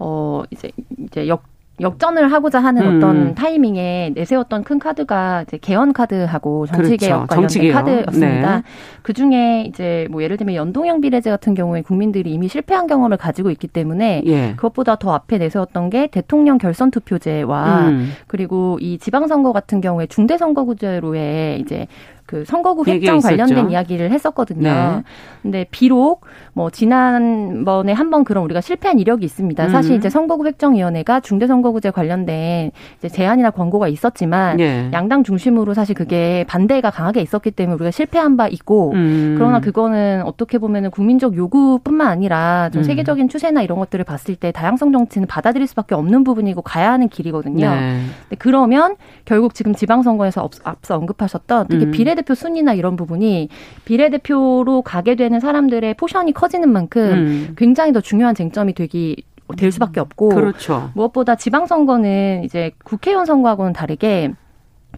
어 0.00 0.42
이제 0.50 0.72
이제 0.98 1.28
역 1.28 1.53
역전을 1.80 2.32
하고자 2.32 2.60
하는 2.60 2.82
음. 2.82 2.96
어떤 2.96 3.34
타이밍에 3.34 4.12
내세웠던 4.14 4.62
큰 4.62 4.78
카드가 4.78 5.42
이제 5.42 5.58
개헌 5.58 5.92
카드하고 5.92 6.66
정치개혁 6.66 6.98
그렇죠. 6.98 7.26
관련된 7.26 7.48
정치개혁. 7.48 7.74
카드였습니다. 7.74 8.56
네. 8.58 8.62
그 9.02 9.12
중에 9.12 9.64
이제 9.68 10.06
뭐 10.10 10.22
예를 10.22 10.36
들면 10.36 10.54
연동형 10.54 11.00
비례제 11.00 11.30
같은 11.30 11.54
경우에 11.54 11.82
국민들이 11.82 12.32
이미 12.32 12.46
실패한 12.48 12.86
경험을 12.86 13.16
가지고 13.16 13.50
있기 13.50 13.66
때문에 13.66 14.22
예. 14.24 14.52
그것보다 14.54 14.96
더 14.96 15.12
앞에 15.14 15.38
내세웠던 15.38 15.90
게 15.90 16.06
대통령 16.06 16.58
결선 16.58 16.92
투표제와 16.92 17.88
음. 17.88 18.12
그리고 18.28 18.78
이 18.80 18.98
지방선거 18.98 19.52
같은 19.52 19.80
경우에 19.80 20.06
중대선거구제로의 20.06 21.60
이제 21.60 21.88
그 22.26 22.44
선거구 22.46 22.84
획정 22.86 23.20
관련된 23.20 23.70
이야기를 23.70 24.10
했었거든요. 24.10 24.62
네. 24.62 25.02
근데 25.42 25.66
비록 25.70 26.22
뭐 26.54 26.70
지난번에 26.70 27.92
한 27.92 28.10
번 28.10 28.22
그런 28.24 28.44
우리가 28.44 28.60
실패한 28.60 28.98
이력이 28.98 29.24
있습니다. 29.24 29.68
사실 29.70 29.92
음. 29.92 29.96
이제 29.96 30.08
선거구 30.10 30.46
획정위원회가 30.46 31.20
중대선거구제 31.20 31.90
관련된 31.90 32.70
이제 32.98 33.08
제안이나 33.08 33.50
권고가 33.50 33.88
있었지만 33.88 34.58
네. 34.58 34.88
양당 34.92 35.24
중심으로 35.24 35.74
사실 35.74 35.94
그게 35.94 36.44
반대가 36.46 36.90
강하게 36.90 37.20
있었기 37.22 37.50
때문에 37.50 37.74
우리가 37.76 37.90
실패한 37.90 38.36
바 38.36 38.46
있고 38.48 38.92
음. 38.92 39.34
그러나 39.38 39.60
그거는 39.60 40.22
어떻게 40.24 40.58
보면은 40.58 40.90
국민적 40.90 41.36
요구뿐만 41.36 42.06
아니라 42.08 42.70
좀 42.72 42.80
음. 42.80 42.84
세계적인 42.84 43.28
추세나 43.28 43.62
이런 43.62 43.78
것들을 43.78 44.04
봤을 44.04 44.36
때 44.36 44.52
다양성 44.52 44.92
정치는 44.92 45.26
받아들일 45.26 45.66
수밖에 45.66 45.94
없는 45.94 46.24
부분이고 46.24 46.62
가야 46.62 46.92
하는 46.92 47.08
길이거든요. 47.08 47.68
네. 47.70 48.00
근데 48.28 48.36
그러면 48.38 48.96
결국 49.24 49.54
지금 49.54 49.74
지방선거에서 49.74 50.48
앞서 50.62 50.96
언급하셨던 50.96 51.66
특히 51.68 51.86
음. 51.86 51.90
비례 51.90 52.13
비례대표 52.14 52.34
순위나 52.34 52.74
이런 52.74 52.96
부분이 52.96 53.48
비례대표로 53.84 54.82
가게 54.82 55.16
되는 55.16 55.40
사람들의 55.40 55.94
포션이 55.94 56.32
커지는 56.32 56.70
만큼 56.70 57.02
음. 57.02 57.54
굉장히 57.56 57.92
더 57.92 58.00
중요한 58.00 58.34
쟁점이 58.34 58.72
되기 58.74 59.24
될 59.58 59.72
수밖에 59.72 60.00
없고 60.00 60.30
그렇죠. 60.30 60.90
무엇보다 60.94 61.34
지방선거는 61.34 62.44
이제 62.44 62.70
국회의원 62.84 63.26
선거하고는 63.26 63.72
다르게 63.72 64.32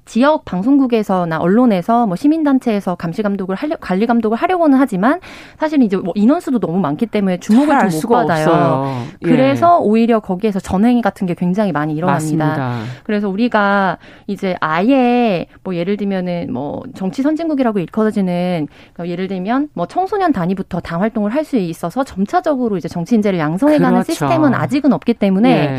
지역 0.05 0.45
방송국에서나 0.45 1.39
언론에서 1.39 2.07
뭐 2.07 2.17
시민단체에서 2.17 2.95
감시 2.97 3.23
감독을 3.23 3.57
하려 3.57 3.77
관리 3.81 4.07
감독을 4.07 4.37
하려고는 4.37 4.79
하지만 4.79 5.21
사실 5.59 5.83
이제 5.83 5.97
뭐 5.97 6.13
인원수도 6.17 6.59
너무 6.61 6.79
많기 6.79 7.07
때문에 7.07 7.39
주목을 7.39 7.79
좀 7.79 7.89
못 8.03 8.09
받아요. 8.09 9.03
예. 9.23 9.27
그래서 9.27 9.79
오히려 9.79 10.21
거기에서 10.21 10.61
전횡 10.61 11.01
같은 11.03 11.27
게 11.27 11.35
굉장히 11.35 11.73
많이 11.73 11.95
일어납니다. 11.95 12.47
맞습니다. 12.47 12.81
그래서 13.05 13.29
우리가 13.29 13.99
이제 14.27 14.55
아예 14.61 15.47
뭐 15.63 15.75
예를 15.75 15.97
들면은 15.97 16.53
뭐 16.53 16.83
정치 16.95 17.23
선진국이라고 17.23 17.79
일컬어지는 17.79 18.69
그러니까 18.93 19.11
예를 19.11 19.29
들면 19.29 19.69
뭐 19.75 19.87
청소년 19.87 20.33
단위부터 20.33 20.81
당 20.81 21.01
활동을 21.01 21.33
할 21.35 21.47
수 21.47 21.57
있어서 21.57 22.03
점차적으로 22.03 22.77
이제 22.77 22.89
정치 22.89 23.15
인재를 23.15 23.39
양성해가는 23.39 24.03
그렇죠. 24.03 24.13
시스템은 24.13 24.53
아직은 24.53 24.93
없기 24.93 25.15
때문에. 25.15 25.77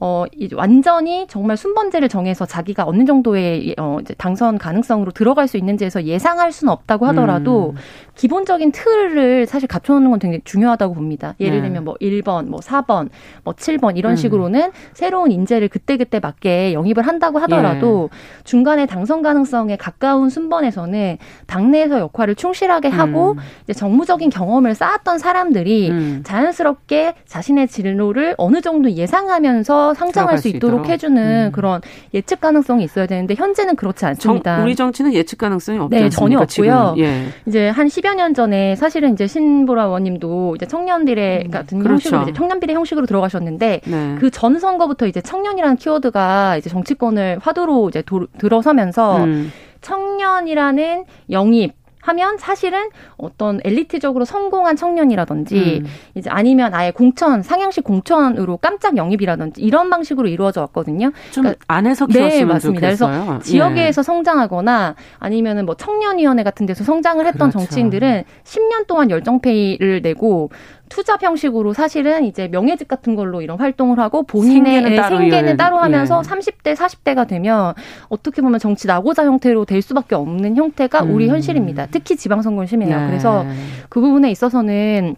어, 0.00 0.24
완전히 0.54 1.26
정말 1.28 1.56
순번제를 1.56 2.08
정해서 2.08 2.46
자기가 2.46 2.84
어느 2.86 3.04
정도의 3.04 3.74
어, 3.78 3.98
이제 4.00 4.14
당선 4.14 4.58
가능성으로 4.58 5.12
들어갈 5.12 5.48
수 5.48 5.56
있는지에서 5.56 6.04
예상할 6.04 6.52
수는 6.52 6.72
없다고 6.72 7.06
하더라도 7.06 7.70
음. 7.70 7.76
기본적인 8.14 8.72
틀을 8.72 9.46
사실 9.46 9.68
갖춰놓는 9.68 10.10
건 10.10 10.18
굉장히 10.18 10.40
중요하다고 10.44 10.94
봅니다. 10.94 11.34
예를 11.40 11.58
네. 11.58 11.62
들면 11.62 11.84
뭐 11.84 11.94
1번, 12.00 12.46
뭐 12.48 12.60
4번, 12.60 13.08
뭐 13.42 13.54
7번 13.54 13.96
이런 13.96 14.12
음. 14.12 14.16
식으로는 14.16 14.72
새로운 14.92 15.32
인재를 15.32 15.68
그때그때 15.68 16.20
맞게 16.20 16.72
영입을 16.72 17.06
한다고 17.06 17.38
하더라도 17.40 18.10
예. 18.12 18.44
중간에 18.44 18.86
당선 18.86 19.22
가능성에 19.22 19.76
가까운 19.76 20.28
순번에서는 20.28 21.18
당내에서 21.46 21.98
역할을 22.00 22.34
충실하게 22.34 22.88
하고 22.88 23.32
음. 23.32 23.38
이제 23.64 23.72
정무적인 23.72 24.30
경험을 24.30 24.74
쌓았던 24.74 25.18
사람들이 25.18 25.90
음. 25.90 26.20
자연스럽게 26.24 27.14
자신의 27.26 27.68
진로를 27.68 28.34
어느 28.38 28.60
정도 28.60 28.90
예상하면서 28.90 29.83
상장할 29.92 30.38
수 30.38 30.48
있도록, 30.48 30.80
있도록. 30.80 30.88
해주는 30.88 31.46
음. 31.48 31.52
그런 31.52 31.82
예측 32.14 32.40
가능성이 32.40 32.84
있어야 32.84 33.06
되는데 33.06 33.34
현재는 33.34 33.76
그렇지 33.76 34.06
않습니다. 34.06 34.56
정, 34.56 34.64
우리 34.64 34.76
정치는 34.76 35.12
예측 35.12 35.38
가능성이 35.38 35.78
없지 35.78 35.98
네? 35.98 36.08
전혀 36.08 36.38
없고요. 36.38 36.94
예. 36.98 37.26
이제 37.46 37.68
한 37.68 37.88
10여 37.88 38.14
년 38.14 38.32
전에 38.32 38.76
사실은 38.76 39.12
이제 39.12 39.26
신보라 39.26 39.84
의원님도 39.84 40.54
이제 40.56 40.66
청년 40.66 41.04
비례 41.04 41.42
음, 41.44 41.50
같은 41.50 41.78
그렇죠. 41.80 41.92
형식으로 41.94 42.22
이제 42.22 42.32
청년 42.32 42.60
비례 42.60 42.74
형식으로 42.74 43.06
들어가셨는데 43.06 43.80
네. 43.84 44.16
그전 44.20 44.58
선거부터 44.58 45.06
이제 45.06 45.20
청년이라는 45.20 45.76
키워드가 45.76 46.56
이제 46.56 46.70
정치권을 46.70 47.40
화두로 47.42 47.88
이제 47.88 48.02
도, 48.02 48.26
들어서면서 48.38 49.24
음. 49.24 49.52
청년이라는 49.80 51.04
영입 51.30 51.83
하면 52.04 52.36
사실은 52.38 52.90
어떤 53.16 53.60
엘리트적으로 53.64 54.24
성공한 54.24 54.76
청년이라든지 54.76 55.82
음. 55.82 55.86
이제 56.14 56.28
아니면 56.30 56.74
아예 56.74 56.90
공천 56.90 57.42
상향식 57.42 57.82
공천으로 57.84 58.58
깜짝 58.58 58.96
영입이라든지 58.96 59.62
이런 59.62 59.88
방식으로 59.88 60.28
이루어져 60.28 60.60
왔거든요. 60.62 61.12
좀 61.30 61.44
그러니까 61.44 61.64
안에서 61.66 62.06
키웠으면 62.06 62.30
네, 62.30 62.44
맞습니다. 62.44 62.80
좋겠어요. 62.90 63.24
그래서 63.24 63.38
지역에서 63.40 64.00
예. 64.00 64.02
성장하거나 64.02 64.94
아니면은 65.18 65.64
뭐 65.64 65.74
청년위원회 65.76 66.42
같은 66.42 66.66
데서 66.66 66.84
성장을 66.84 67.24
했던 67.24 67.50
그렇죠. 67.50 67.58
정치인들은 67.58 68.24
10년 68.44 68.86
동안 68.86 69.10
열정페이를 69.10 70.02
내고 70.02 70.50
투자 70.88 71.16
형식으로 71.20 71.72
사실은 71.72 72.24
이제 72.24 72.48
명예직 72.48 72.88
같은 72.88 73.14
걸로 73.16 73.42
이런 73.42 73.58
활동을 73.58 73.98
하고 73.98 74.22
본인의 74.22 74.74
생계는 74.74 74.96
따로, 74.96 75.16
생계는 75.18 75.56
따로 75.56 75.78
하면서 75.78 76.22
예. 76.24 76.28
30대, 76.28 76.76
40대가 76.76 77.26
되면 77.26 77.74
어떻게 78.08 78.42
보면 78.42 78.58
정치 78.58 78.86
나고자 78.86 79.24
형태로 79.24 79.64
될 79.64 79.82
수밖에 79.82 80.14
없는 80.14 80.56
형태가 80.56 81.04
음. 81.04 81.14
우리 81.14 81.28
현실입니다. 81.28 81.86
특히 81.90 82.16
지방선거는 82.16 82.66
심해요. 82.66 83.00
네. 83.00 83.06
그래서 83.06 83.44
그 83.88 84.00
부분에 84.00 84.30
있어서는 84.30 85.16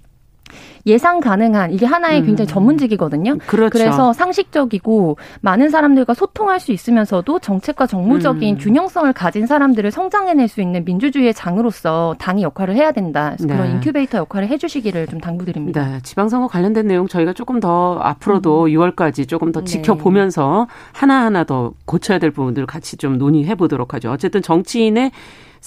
예상 0.86 1.20
가능한 1.20 1.72
이게 1.72 1.84
하나의 1.84 2.20
음. 2.20 2.26
굉장히 2.26 2.48
전문직이거든요. 2.48 3.38
그렇죠. 3.46 3.70
그래서 3.70 4.12
상식적이고 4.12 5.18
많은 5.40 5.70
사람들과 5.70 6.14
소통할 6.14 6.60
수 6.60 6.72
있으면서도 6.72 7.40
정책과 7.40 7.86
정무적인 7.86 8.54
음. 8.54 8.58
균형성을 8.58 9.12
가진 9.12 9.46
사람들을 9.46 9.90
성장해낼 9.90 10.48
수 10.48 10.60
있는 10.60 10.84
민주주의의 10.84 11.34
장으로서 11.34 12.14
당이 12.18 12.42
역할을 12.42 12.76
해야 12.76 12.92
된다. 12.92 13.34
그래서 13.36 13.46
네. 13.46 13.56
그런 13.56 13.70
인큐베이터 13.72 14.18
역할을 14.18 14.48
해주시기를 14.48 15.08
좀 15.08 15.20
당부드립니다. 15.20 15.86
네. 15.86 16.00
지방선거 16.02 16.48
관련된 16.48 16.86
내용 16.86 17.08
저희가 17.08 17.32
조금 17.32 17.60
더 17.60 17.98
앞으로도 18.00 18.64
음. 18.64 18.68
6월까지 18.68 19.28
조금 19.28 19.52
더 19.52 19.60
네. 19.60 19.66
지켜보면서 19.66 20.68
하나하나 20.92 21.44
더 21.44 21.72
고쳐야 21.84 22.18
될 22.18 22.30
부분들을 22.30 22.66
같이 22.66 22.96
좀 22.96 23.18
논의해 23.18 23.54
보도록 23.54 23.94
하죠. 23.94 24.10
어쨌든 24.10 24.42
정치인의 24.42 25.10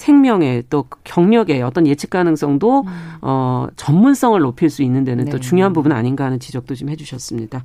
생명의 0.00 0.64
또 0.70 0.86
경력의 1.04 1.62
어떤 1.62 1.86
예측 1.86 2.10
가능성도 2.10 2.80
음. 2.86 3.14
어 3.20 3.66
전문성을 3.76 4.40
높일 4.40 4.70
수 4.70 4.82
있는 4.82 5.04
데는 5.04 5.26
네. 5.26 5.30
또 5.30 5.38
중요한 5.38 5.74
부분 5.74 5.92
아닌가 5.92 6.24
하는 6.24 6.40
지적도 6.40 6.74
좀 6.74 6.88
해주셨습니다. 6.88 7.62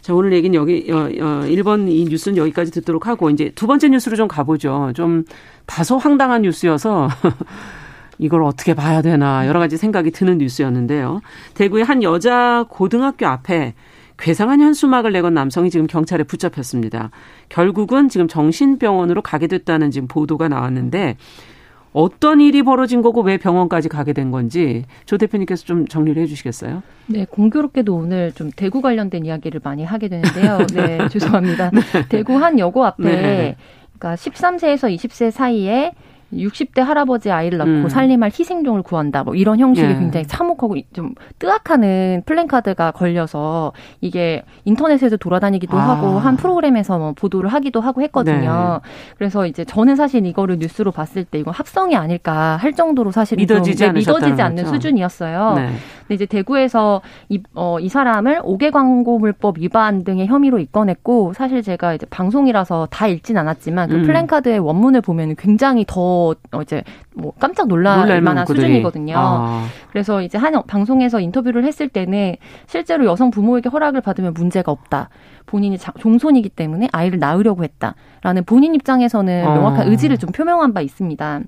자, 0.00 0.14
오늘 0.14 0.32
얘기는 0.34 0.54
여기, 0.54 0.86
어, 0.92 0.98
어, 0.98 1.08
1번 1.08 1.90
이 1.90 2.04
뉴스는 2.04 2.36
여기까지 2.36 2.70
듣도록 2.70 3.08
하고, 3.08 3.28
이제 3.28 3.50
두 3.56 3.66
번째 3.66 3.88
뉴스로 3.88 4.14
좀 4.14 4.28
가보죠. 4.28 4.92
좀 4.94 5.24
다소 5.66 5.98
황당한 5.98 6.42
뉴스여서, 6.42 7.08
이걸 8.20 8.44
어떻게 8.44 8.72
봐야 8.74 9.02
되나, 9.02 9.48
여러 9.48 9.58
가지 9.58 9.76
생각이 9.76 10.12
드는 10.12 10.38
뉴스였는데요. 10.38 11.22
대구의 11.54 11.82
한 11.82 12.04
여자 12.04 12.64
고등학교 12.68 13.26
앞에 13.26 13.74
괴상한 14.16 14.60
현수막을 14.60 15.10
내건 15.10 15.34
남성이 15.34 15.70
지금 15.70 15.88
경찰에 15.88 16.22
붙잡혔습니다. 16.22 17.10
결국은 17.48 18.08
지금 18.08 18.28
정신병원으로 18.28 19.22
가게 19.22 19.48
됐다는 19.48 19.90
지금 19.90 20.06
보도가 20.06 20.46
나왔는데, 20.46 21.16
어떤 21.96 22.42
일이 22.42 22.62
벌어진 22.62 23.00
거고 23.00 23.22
왜 23.22 23.38
병원까지 23.38 23.88
가게 23.88 24.12
된 24.12 24.30
건지 24.30 24.84
조 25.06 25.16
대표님께서 25.16 25.64
좀 25.64 25.88
정리를 25.88 26.22
해 26.22 26.26
주시겠어요? 26.26 26.82
네, 27.06 27.24
공교롭게도 27.24 27.94
오늘 27.94 28.32
좀 28.32 28.50
대구 28.54 28.82
관련된 28.82 29.24
이야기를 29.24 29.62
많이 29.64 29.82
하게 29.82 30.08
되는데요. 30.08 30.58
네, 30.76 31.08
죄송합니다. 31.08 31.70
네. 31.70 31.80
대구 32.10 32.34
한 32.34 32.58
여고 32.58 32.84
앞에 32.84 33.02
네. 33.02 33.56
그러니까 33.98 34.14
13세에서 34.14 34.94
20세 34.94 35.30
사이에 35.30 35.92
60대 36.32 36.80
할아버지 36.80 37.30
아이를 37.30 37.58
낳고 37.58 37.70
음. 37.70 37.88
살림할 37.88 38.30
희생종을 38.36 38.82
구한다. 38.82 39.22
뭐 39.22 39.34
이런 39.34 39.60
형식이 39.60 39.86
예. 39.86 39.94
굉장히 39.94 40.26
참혹하고 40.26 40.76
좀 40.92 41.14
뜨악하는 41.38 42.22
플랜카드가 42.26 42.90
걸려서 42.92 43.72
이게 44.00 44.42
인터넷에서 44.64 45.16
돌아다니기도 45.16 45.76
아. 45.76 45.90
하고 45.90 46.18
한 46.18 46.36
프로그램에서 46.36 46.98
뭐 46.98 47.12
보도를 47.12 47.52
하기도 47.52 47.80
하고 47.80 48.02
했거든요. 48.02 48.80
네. 48.82 48.90
그래서 49.18 49.46
이제 49.46 49.64
저는 49.64 49.96
사실 49.96 50.26
이거를 50.26 50.58
뉴스로 50.58 50.90
봤을 50.90 51.24
때 51.24 51.38
이건 51.38 51.54
합성이 51.54 51.96
아닐까 51.96 52.56
할 52.56 52.72
정도로 52.72 53.12
사실 53.12 53.36
믿어지지, 53.36 53.84
좀, 53.84 53.94
네, 53.94 54.00
믿어지지 54.00 54.42
않는 54.42 54.64
거죠. 54.64 54.74
수준이었어요. 54.74 55.54
네. 55.56 55.66
근데 56.00 56.14
이제 56.14 56.26
대구에서 56.26 57.02
이, 57.28 57.42
어, 57.54 57.78
이 57.80 57.88
사람을 57.88 58.42
5개 58.42 58.70
광고물법 58.70 59.58
위반 59.58 60.04
등의 60.04 60.26
혐의로 60.26 60.58
입건했고 60.58 61.32
사실 61.34 61.62
제가 61.62 61.94
이제 61.94 62.06
방송이라서 62.06 62.88
다 62.90 63.06
읽진 63.06 63.38
않았지만 63.38 63.88
그 63.88 63.94
음. 63.96 64.02
플랜카드의 64.02 64.58
원문을 64.58 65.00
보면 65.00 65.36
굉장히 65.36 65.84
더 65.86 66.15
어, 66.52 66.62
이제 66.62 66.82
뭐 67.14 67.32
깜짝 67.38 67.68
놀랄 67.68 68.20
만한 68.20 68.46
수준이거든요. 68.46 69.14
아. 69.16 69.66
그래서 69.90 70.22
이제 70.22 70.38
한 70.38 70.60
방송에서 70.66 71.20
인터뷰를 71.20 71.64
했을 71.64 71.88
때는 71.88 72.36
실제로 72.66 73.04
여성 73.04 73.30
부모에게 73.30 73.68
허락을 73.68 74.00
받으면 74.00 74.34
문제가 74.34 74.72
없다. 74.72 75.08
본인이 75.46 75.78
자, 75.78 75.92
종손이기 75.98 76.48
때문에 76.50 76.88
아이를 76.92 77.18
낳으려고 77.18 77.64
했다라는 77.64 78.44
본인 78.44 78.74
입장에서는 78.74 79.46
아. 79.46 79.54
명확한 79.54 79.88
의지를 79.88 80.18
좀 80.18 80.30
표명한 80.32 80.74
바 80.74 80.80
있습니다. 80.80 81.40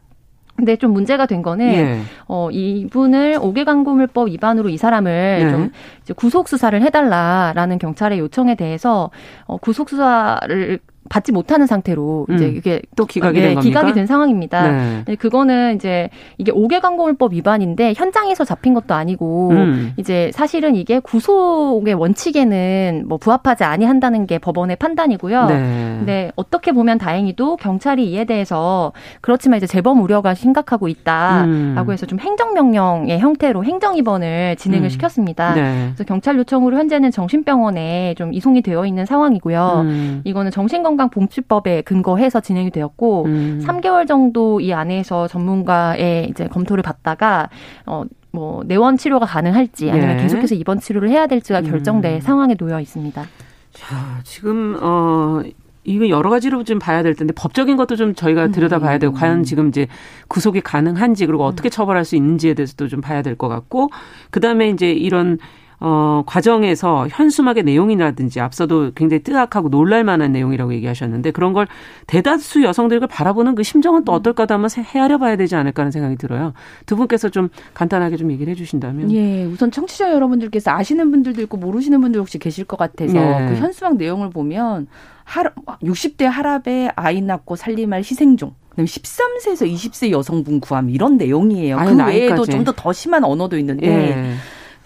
근데 0.59 0.75
좀 0.75 0.93
문제가 0.93 1.27
된 1.27 1.41
거는 1.41 1.67
예. 1.67 2.01
어 2.27 2.51
이분을 2.51 3.39
5개 3.39 3.65
광고물법 3.65 4.27
위반으로 4.29 4.69
이 4.71 4.77
사람을 4.77 5.39
예. 5.41 5.51
좀 5.51 5.71
구속 6.17 6.49
수사를 6.49 6.83
해달라라는 6.83 7.79
경찰의 7.79 8.19
요청에 8.19 8.57
대해서 8.57 9.13
어 9.47 9.57
구속 9.57 9.89
수사를 9.89 10.81
받지 11.09 11.33
못하는 11.33 11.67
상태로 11.67 12.27
음. 12.29 12.35
이제 12.35 12.49
이게 12.49 12.83
또 12.97 13.07
기각이 13.07 13.39
네, 13.39 13.49
된 13.49 13.55
겁니까? 13.57 13.81
기각이 13.81 13.95
된 13.95 14.07
상황입니다. 14.07 14.71
네. 14.71 15.03
네. 15.07 15.15
그거는 15.17 15.77
이제 15.77 16.11
이게 16.37 16.53
5개 16.53 16.81
광고물법 16.81 17.33
위반인데 17.33 17.95
현장에서 17.97 18.45
잡힌 18.45 18.75
것도 18.75 18.95
아니고 18.95 19.51
음. 19.51 19.93
이제 19.97 20.31
사실은 20.35 20.75
이게 20.75 21.01
구속의 21.01 21.95
원칙에는 21.95 23.05
뭐 23.09 23.19
부합하지 23.19 23.65
아니한다는 23.65 24.27
게 24.27 24.39
법원의 24.39 24.77
판단이고요. 24.77 25.47
네. 25.47 25.55
근데 25.99 26.33
어떻게 26.37 26.73
보면 26.73 26.99
다행히도 26.99 27.57
경찰이 27.57 28.11
이에 28.11 28.25
대해서 28.25 28.93
그렇지만 29.21 29.57
이제 29.57 29.67
재범 29.67 30.03
우려가 30.03 30.35
심각하고 30.35 30.89
있다라고 30.89 31.47
음. 31.47 31.91
해서 31.91 32.07
좀 32.07 32.19
행정명령의 32.19 33.19
형태로 33.19 33.65
행정입원을 33.65 34.57
진행을 34.57 34.87
음. 34.87 34.91
시켰습니다. 34.91 35.55
네. 35.55 35.87
그래서 35.89 36.05
경찰 36.05 36.37
요청으로 36.37 36.77
현재는 36.77 37.11
정신병원에 37.11 38.15
좀 38.17 38.35
이송이 38.35 38.63
되어 38.63 38.85
있는 38.85 39.07
상황이고요. 39.07 39.83
음. 39.85 40.21
이거는 40.25 40.51
정신건 40.51 40.98
강 40.99 41.09
건강복지법에 41.09 41.83
근거해서 41.83 42.41
진행이 42.41 42.71
되었고 42.71 43.25
음. 43.25 43.65
3개월 43.65 44.07
정도 44.07 44.61
이 44.61 44.73
안에서 44.75 45.29
전문가의 45.29 46.29
이제 46.29 46.47
검토를 46.49 46.83
받다가 46.83 47.49
어. 47.87 48.05
뭐 48.31 48.63
내원 48.67 48.99
치료가 48.99 49.25
가능할지 49.25 49.91
아니면 49.91 50.19
네. 50.19 50.23
계속해서 50.23 50.55
입원 50.55 50.79
치료를 50.79 51.09
해야 51.09 51.27
될지가 51.27 51.63
결정될 51.63 52.17
음. 52.17 52.21
상황에 52.21 52.57
놓여 52.57 52.79
있습니다. 52.79 53.25
자, 53.73 53.97
지금 54.23 54.77
어 54.83 55.41
이거 55.83 56.11
여러 56.11 56.29
가지로 56.29 56.63
좀 56.63 56.79
봐야 56.79 57.03
될 57.03 57.15
텐데 57.15 57.33
법적인 57.35 57.79
것도 57.79 57.97
좀 57.97 58.15
저희가 58.15 58.49
들여다봐야 58.49 58.99
되고 58.99 59.15
음. 59.15 59.19
과연 59.19 59.45
지금 59.45 59.69
이제 59.69 59.87
구속이 60.29 60.61
가능한지 60.61 61.25
그리고 61.25 61.45
어떻게 61.45 61.71
처벌할 61.71 62.05
수 62.05 62.17
있는지에 62.17 62.53
대해서도 62.53 62.89
좀 62.89 63.01
봐야 63.01 63.23
될 63.23 63.35
것 63.35 63.49
같고 63.49 63.89
그다음에 64.31 64.69
이제 64.69 64.93
이런 64.93 65.39
어, 65.81 66.25
과정에서 66.27 67.07
현수막의 67.09 67.63
내용이라든지 67.63 68.41
앞서도 68.41 68.93
굉장히 68.97 69.23
뜨악하고 69.23 69.69
놀랄 69.71 70.03
만한 70.03 70.33
내용이라고 70.33 70.75
얘기하셨는데 70.75 71.31
그런 71.31 71.53
걸 71.53 71.69
대다수 72.09 72.63
여성들과 72.65 73.07
바라보는 73.07 73.55
그 73.55 73.63
심정은 73.63 74.05
또 74.05 74.13
어떨까도 74.13 74.55
한번 74.55 74.69
헤아려 74.77 75.19
봐야 75.19 75.37
되지 75.37 75.55
않을까 75.55 75.83
하는 75.83 75.93
생각이 75.93 76.17
들어요. 76.17 76.53
두 76.87 76.97
분께서 76.97 77.29
좀 77.29 77.49
간단하게 77.75 78.17
좀 78.17 78.33
얘기를 78.33 78.51
해 78.51 78.57
주신다면. 78.57 79.13
예, 79.13 79.45
우선 79.45 79.71
청취자 79.71 80.13
여러분들께서 80.13 80.73
아시는 80.73 81.11
분들도 81.13 81.41
있고 81.43 81.57
모르시는 81.59 82.01
분들 82.01 82.21
혹시 82.21 82.39
계실 82.39 82.65
것 82.65 82.77
같아서 82.77 83.17
예. 83.17 83.47
그 83.49 83.55
현수막 83.57 83.97
내용을 83.97 84.31
보면 84.31 84.89
할 85.25 85.53
60대 85.83 86.25
할아베 86.25 86.91
아이 86.97 87.21
낳고 87.21 87.55
살림할 87.55 88.01
희생종 88.01 88.53
13세에서 88.79 89.73
20세 89.73 90.11
여성분 90.11 90.61
구함 90.61 90.91
이런 90.91 91.17
내용이에요. 91.17 91.77
그 91.77 91.97
외에도 92.07 92.45
좀 92.47 92.65
더 92.65 92.73
더 92.73 92.93
심한 92.93 93.25
언어도 93.25 93.59
있는데 93.59 93.87
예. 93.87 94.35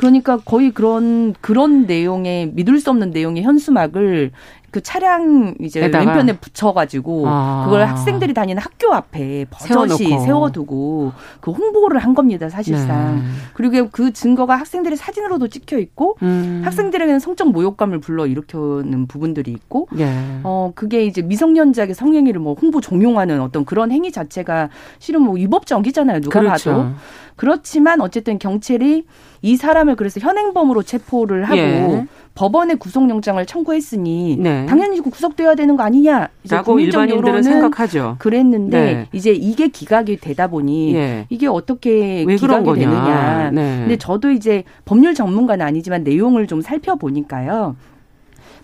그러니까 0.02 0.36
거의 0.38 0.72
그런 0.72 1.32
그런 1.40 1.86
내용의 1.86 2.50
믿을 2.54 2.80
수 2.80 2.90
없는 2.90 3.10
내용의 3.10 3.44
현수막을 3.44 4.32
그 4.72 4.80
차량 4.80 5.54
이제 5.60 5.84
에다가. 5.84 6.04
왼편에 6.04 6.38
붙여가지고 6.38 7.24
아. 7.28 7.62
그걸 7.66 7.86
학생들이 7.86 8.34
다니는 8.34 8.60
학교 8.60 8.92
앞에 8.94 9.44
버젓이. 9.50 10.18
세워두고 10.24 11.12
그 11.40 11.50
홍보를 11.52 12.00
한 12.00 12.14
겁니다 12.14 12.48
사실상. 12.48 13.16
네. 13.16 13.22
그리고 13.54 13.90
그 13.92 14.12
증거가 14.12 14.56
학생들의 14.56 14.96
사진으로도 14.96 15.46
찍혀 15.46 15.78
있고 15.78 16.16
음. 16.22 16.62
학생들에게는 16.64 17.20
성적 17.20 17.52
모욕감을 17.52 18.00
불러 18.00 18.26
일으켜는 18.26 19.06
부분들이 19.06 19.52
있고 19.52 19.86
네. 19.92 20.40
어 20.42 20.72
그게 20.74 21.04
이제 21.04 21.22
미성년자에게 21.22 21.94
성행위를 21.94 22.40
뭐 22.40 22.56
홍보 22.60 22.80
종용하는 22.80 23.40
어떤 23.40 23.64
그런 23.64 23.92
행위 23.92 24.10
자체가 24.10 24.68
실은 24.98 25.22
뭐 25.22 25.34
위법적이잖아요 25.34 26.22
누가 26.22 26.40
그렇죠. 26.40 26.70
봐도. 26.70 26.90
그렇지만 27.36 28.00
어쨌든 28.00 28.38
경찰이 28.38 29.06
이 29.42 29.56
사람을 29.56 29.96
그래서 29.96 30.20
현행범으로 30.20 30.84
체포를 30.84 31.44
하고 31.44 31.58
예. 31.58 32.06
법원에 32.34 32.76
구속영장을 32.76 33.44
청구했으니 33.44 34.36
네. 34.38 34.66
당연히 34.66 35.00
구속돼야 35.00 35.56
되는 35.56 35.76
거 35.76 35.82
아니냐. 35.82 36.28
라고 36.48 36.78
일반인들은 36.78 37.42
생각하죠. 37.42 38.16
그랬는데 38.18 38.80
네. 38.80 39.08
이제 39.12 39.32
이게 39.32 39.68
기각이 39.68 40.16
되다 40.18 40.46
보니 40.46 40.94
예. 40.94 41.26
이게 41.28 41.48
어떻게 41.48 42.24
기각이 42.24 42.74
되느냐. 42.74 43.50
네. 43.50 43.78
근데 43.80 43.96
저도 43.96 44.30
이제 44.30 44.62
법률 44.84 45.14
전문가는 45.14 45.64
아니지만 45.66 46.04
내용을 46.04 46.46
좀 46.46 46.62
살펴보니까요. 46.62 47.76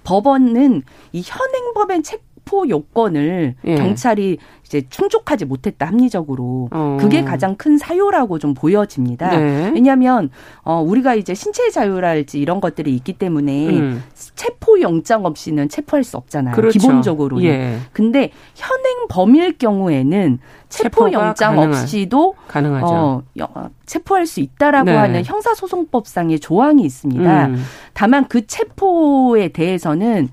법원은 0.05 0.83
이 1.13 1.23
현행범의 1.25 2.03
책 2.03 2.23
체포 2.49 2.69
요건을 2.69 3.55
예. 3.65 3.75
경찰이 3.77 4.39
이제 4.65 4.83
충족하지 4.89 5.45
못했다 5.45 5.87
합리적으로 5.87 6.69
어. 6.73 6.97
그게 7.01 7.23
가장 7.23 7.57
큰 7.57 7.79
사유라고 7.79 8.39
좀 8.39 8.55
보여집니다. 8.55 9.31
네. 9.31 9.71
왜냐하면 9.75 10.31
어 10.63 10.81
우리가 10.81 11.15
이제 11.15 11.35
신체 11.35 11.71
자유랄지 11.71 12.39
이런 12.39 12.61
것들이 12.61 12.95
있기 12.97 13.15
때문에 13.15 13.69
음. 13.69 14.05
체포 14.35 14.81
영장 14.81 15.25
없이는 15.25 15.69
체포할 15.69 16.05
수 16.05 16.17
없잖아요. 16.17 16.55
그렇죠. 16.55 16.79
기본적으로는. 16.79 17.45
예. 17.45 17.79
근데 17.93 18.31
현행 18.55 19.07
범일 19.09 19.59
경우에는 19.59 20.39
체포 20.69 21.11
영장 21.13 21.59
없이도 21.59 22.35
가능하죠. 22.47 23.23
어, 23.41 23.71
체포할 23.87 24.27
수 24.27 24.41
있다라고 24.41 24.91
네. 24.91 24.97
하는 24.97 25.25
형사소송법상의 25.25 26.41
조항이 26.41 26.83
있습니다. 26.83 27.47
음. 27.47 27.65
다만 27.95 28.29
그 28.29 28.47
체포에 28.47 29.49
대해서는 29.49 30.29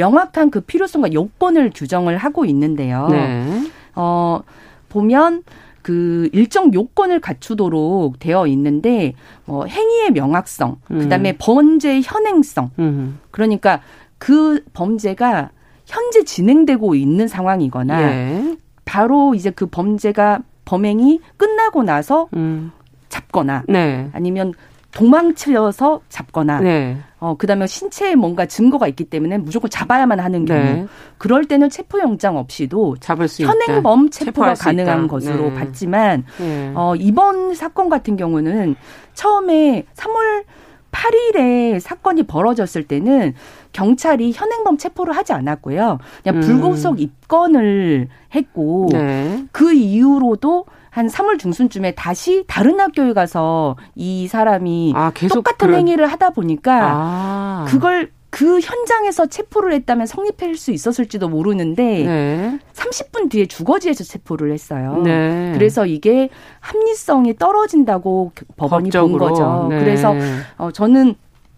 명확한 0.00 0.50
그 0.50 0.60
필요성과 0.62 1.12
요건을 1.12 1.72
규정을 1.74 2.16
하고 2.16 2.46
있는데요. 2.46 3.08
네. 3.10 3.70
어, 3.94 4.40
보면 4.88 5.42
그 5.82 6.30
일정 6.32 6.72
요건을 6.72 7.20
갖추도록 7.20 8.18
되어 8.18 8.46
있는데 8.46 9.12
뭐 9.44 9.66
행위의 9.66 10.12
명확성, 10.12 10.78
음. 10.90 10.98
그다음에 11.00 11.36
범죄의 11.36 12.02
현행성. 12.02 12.70
음. 12.78 13.18
그러니까 13.30 13.80
그 14.16 14.62
범죄가 14.72 15.50
현재 15.84 16.24
진행되고 16.24 16.94
있는 16.94 17.28
상황이거나 17.28 18.02
예. 18.02 18.56
바로 18.84 19.34
이제 19.34 19.50
그 19.50 19.66
범죄가 19.66 20.40
범행이 20.64 21.20
끝나고 21.36 21.82
나서 21.82 22.28
음. 22.34 22.72
잡거나 23.08 23.64
네. 23.68 24.08
아니면 24.12 24.54
도망치려서 24.92 26.00
잡거나 26.08 26.60
네. 26.60 26.96
어 27.20 27.34
그 27.38 27.46
다음에 27.46 27.66
신체에 27.66 28.14
뭔가 28.14 28.46
증거가 28.46 28.88
있기 28.88 29.04
때문에 29.04 29.38
무조건 29.38 29.70
잡아야만 29.70 30.20
하는 30.20 30.44
경우 30.44 30.60
네. 30.60 30.86
그럴 31.18 31.44
때는 31.44 31.70
체포영장 31.70 32.36
없이도 32.36 32.96
잡을 33.00 33.28
수 33.28 33.44
현행범 33.44 34.06
있다. 34.06 34.24
체포가 34.24 34.54
가능한 34.54 35.06
것으로 35.08 35.50
네. 35.50 35.54
봤지만 35.54 36.24
네. 36.38 36.72
어 36.74 36.94
이번 36.96 37.54
사건 37.54 37.88
같은 37.88 38.16
경우는 38.16 38.74
처음에 39.14 39.84
3월 39.94 40.44
8일에 40.92 41.78
사건이 41.78 42.24
벌어졌을 42.24 42.84
때는 42.84 43.34
경찰이 43.72 44.32
현행범 44.32 44.76
체포를 44.78 45.16
하지 45.16 45.32
않았고요. 45.32 45.98
그냥 46.22 46.36
음. 46.36 46.40
불구속 46.40 47.00
입건을 47.00 48.08
했고 48.34 48.88
네. 48.92 49.44
그 49.52 49.72
이후로도 49.72 50.66
한 50.90 51.06
3월 51.06 51.38
중순쯤에 51.38 51.94
다시 51.94 52.44
다른 52.46 52.80
학교에 52.80 53.12
가서 53.12 53.76
이 53.94 54.28
사람이 54.28 54.92
아, 54.96 55.12
똑같은 55.32 55.68
그런... 55.68 55.80
행위를 55.80 56.06
하다 56.06 56.30
보니까 56.30 56.90
아. 56.92 57.66
그걸 57.68 58.10
그 58.30 58.60
현장에서 58.60 59.26
체포를 59.26 59.72
했다면 59.72 60.06
성립할 60.06 60.54
수 60.54 60.70
있었을지도 60.70 61.28
모르는데 61.28 62.04
네. 62.04 62.58
30분 62.72 63.28
뒤에 63.28 63.46
주거지에서 63.46 64.04
체포를 64.04 64.52
했어요. 64.52 65.02
네. 65.04 65.50
그래서 65.54 65.84
이게 65.84 66.30
합리성이 66.60 67.36
떨어진다고 67.36 68.32
법원이 68.56 68.90
법적으로. 68.90 69.18
본 69.18 69.28
거죠. 69.30 69.66
네. 69.68 69.80
그래서 69.80 70.14
어 70.58 70.70
저는 70.70 71.16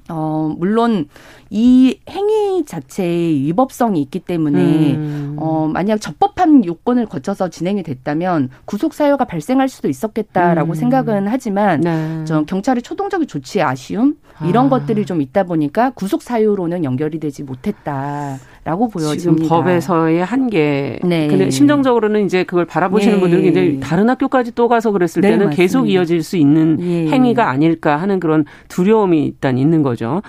어 0.09 0.55
물론 0.59 1.09
이 1.55 1.99
행위 2.09 2.65
자체의 2.65 3.43
위법성이 3.43 4.01
있기 4.01 4.21
때문에 4.21 4.95
음. 4.95 5.37
어 5.39 5.69
만약 5.71 6.01
적법한 6.01 6.65
요건을 6.65 7.05
거쳐서 7.05 7.51
진행이 7.51 7.83
됐다면 7.83 8.49
구속 8.65 8.95
사유가 8.95 9.27
발생할 9.27 9.69
수도 9.69 9.91
있었겠다라고 9.91 10.73
음. 10.73 10.75
생각은 10.75 11.29
하지만 11.29 11.83
네. 11.83 12.25
저 12.25 12.45
경찰의 12.45 12.81
초동적인 12.81 13.29
조치에 13.29 13.61
아쉬움 13.61 14.15
이런 14.49 14.67
아. 14.67 14.69
것들이 14.71 15.05
좀 15.05 15.21
있다 15.21 15.45
보니까 15.45 15.91
구속 15.91 16.23
사유로는 16.23 16.85
연결이 16.85 17.21
되지 17.21 17.43
못했다. 17.43 18.39
라고 18.65 18.89
보여집니다. 18.89 19.19
지금 19.19 19.49
법에서의 19.49 20.25
한계. 20.25 21.01
네. 21.03 21.27
근데 21.27 21.51
심정적으로는 21.51 22.25
이제 22.25 22.45
그걸 22.45 22.65
바라보시는 22.65 23.17
네. 23.17 23.21
분들은 23.21 23.45
이제 23.45 23.81
다른 23.83 24.09
학교까지 24.09 24.53
또 24.55 24.69
가서 24.69 24.93
그랬을 24.93 25.21
네, 25.21 25.31
때는 25.31 25.47
맞습니다. 25.47 25.57
계속 25.61 25.91
이어질 25.91 26.23
수 26.23 26.37
있는 26.37 26.79
예. 26.81 27.09
행위가 27.09 27.51
아닐까 27.51 27.97
하는 27.97 28.21
그런 28.21 28.45
두려움이 28.69 29.25
일단 29.25 29.59
있는 29.59 29.83
거죠. 29.83 30.23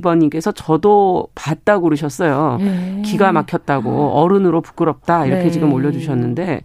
4222번님께서 0.00 0.52
저도 0.54 1.28
봤다고 1.34 1.84
그러셨어요. 1.84 2.58
예. 2.60 3.02
기가 3.02 3.32
막혔다고 3.32 4.12
어른으로 4.12 4.60
부끄럽다 4.60 5.26
이렇게 5.26 5.44
네. 5.44 5.50
지금 5.50 5.72
올려주셨는데 5.72 6.62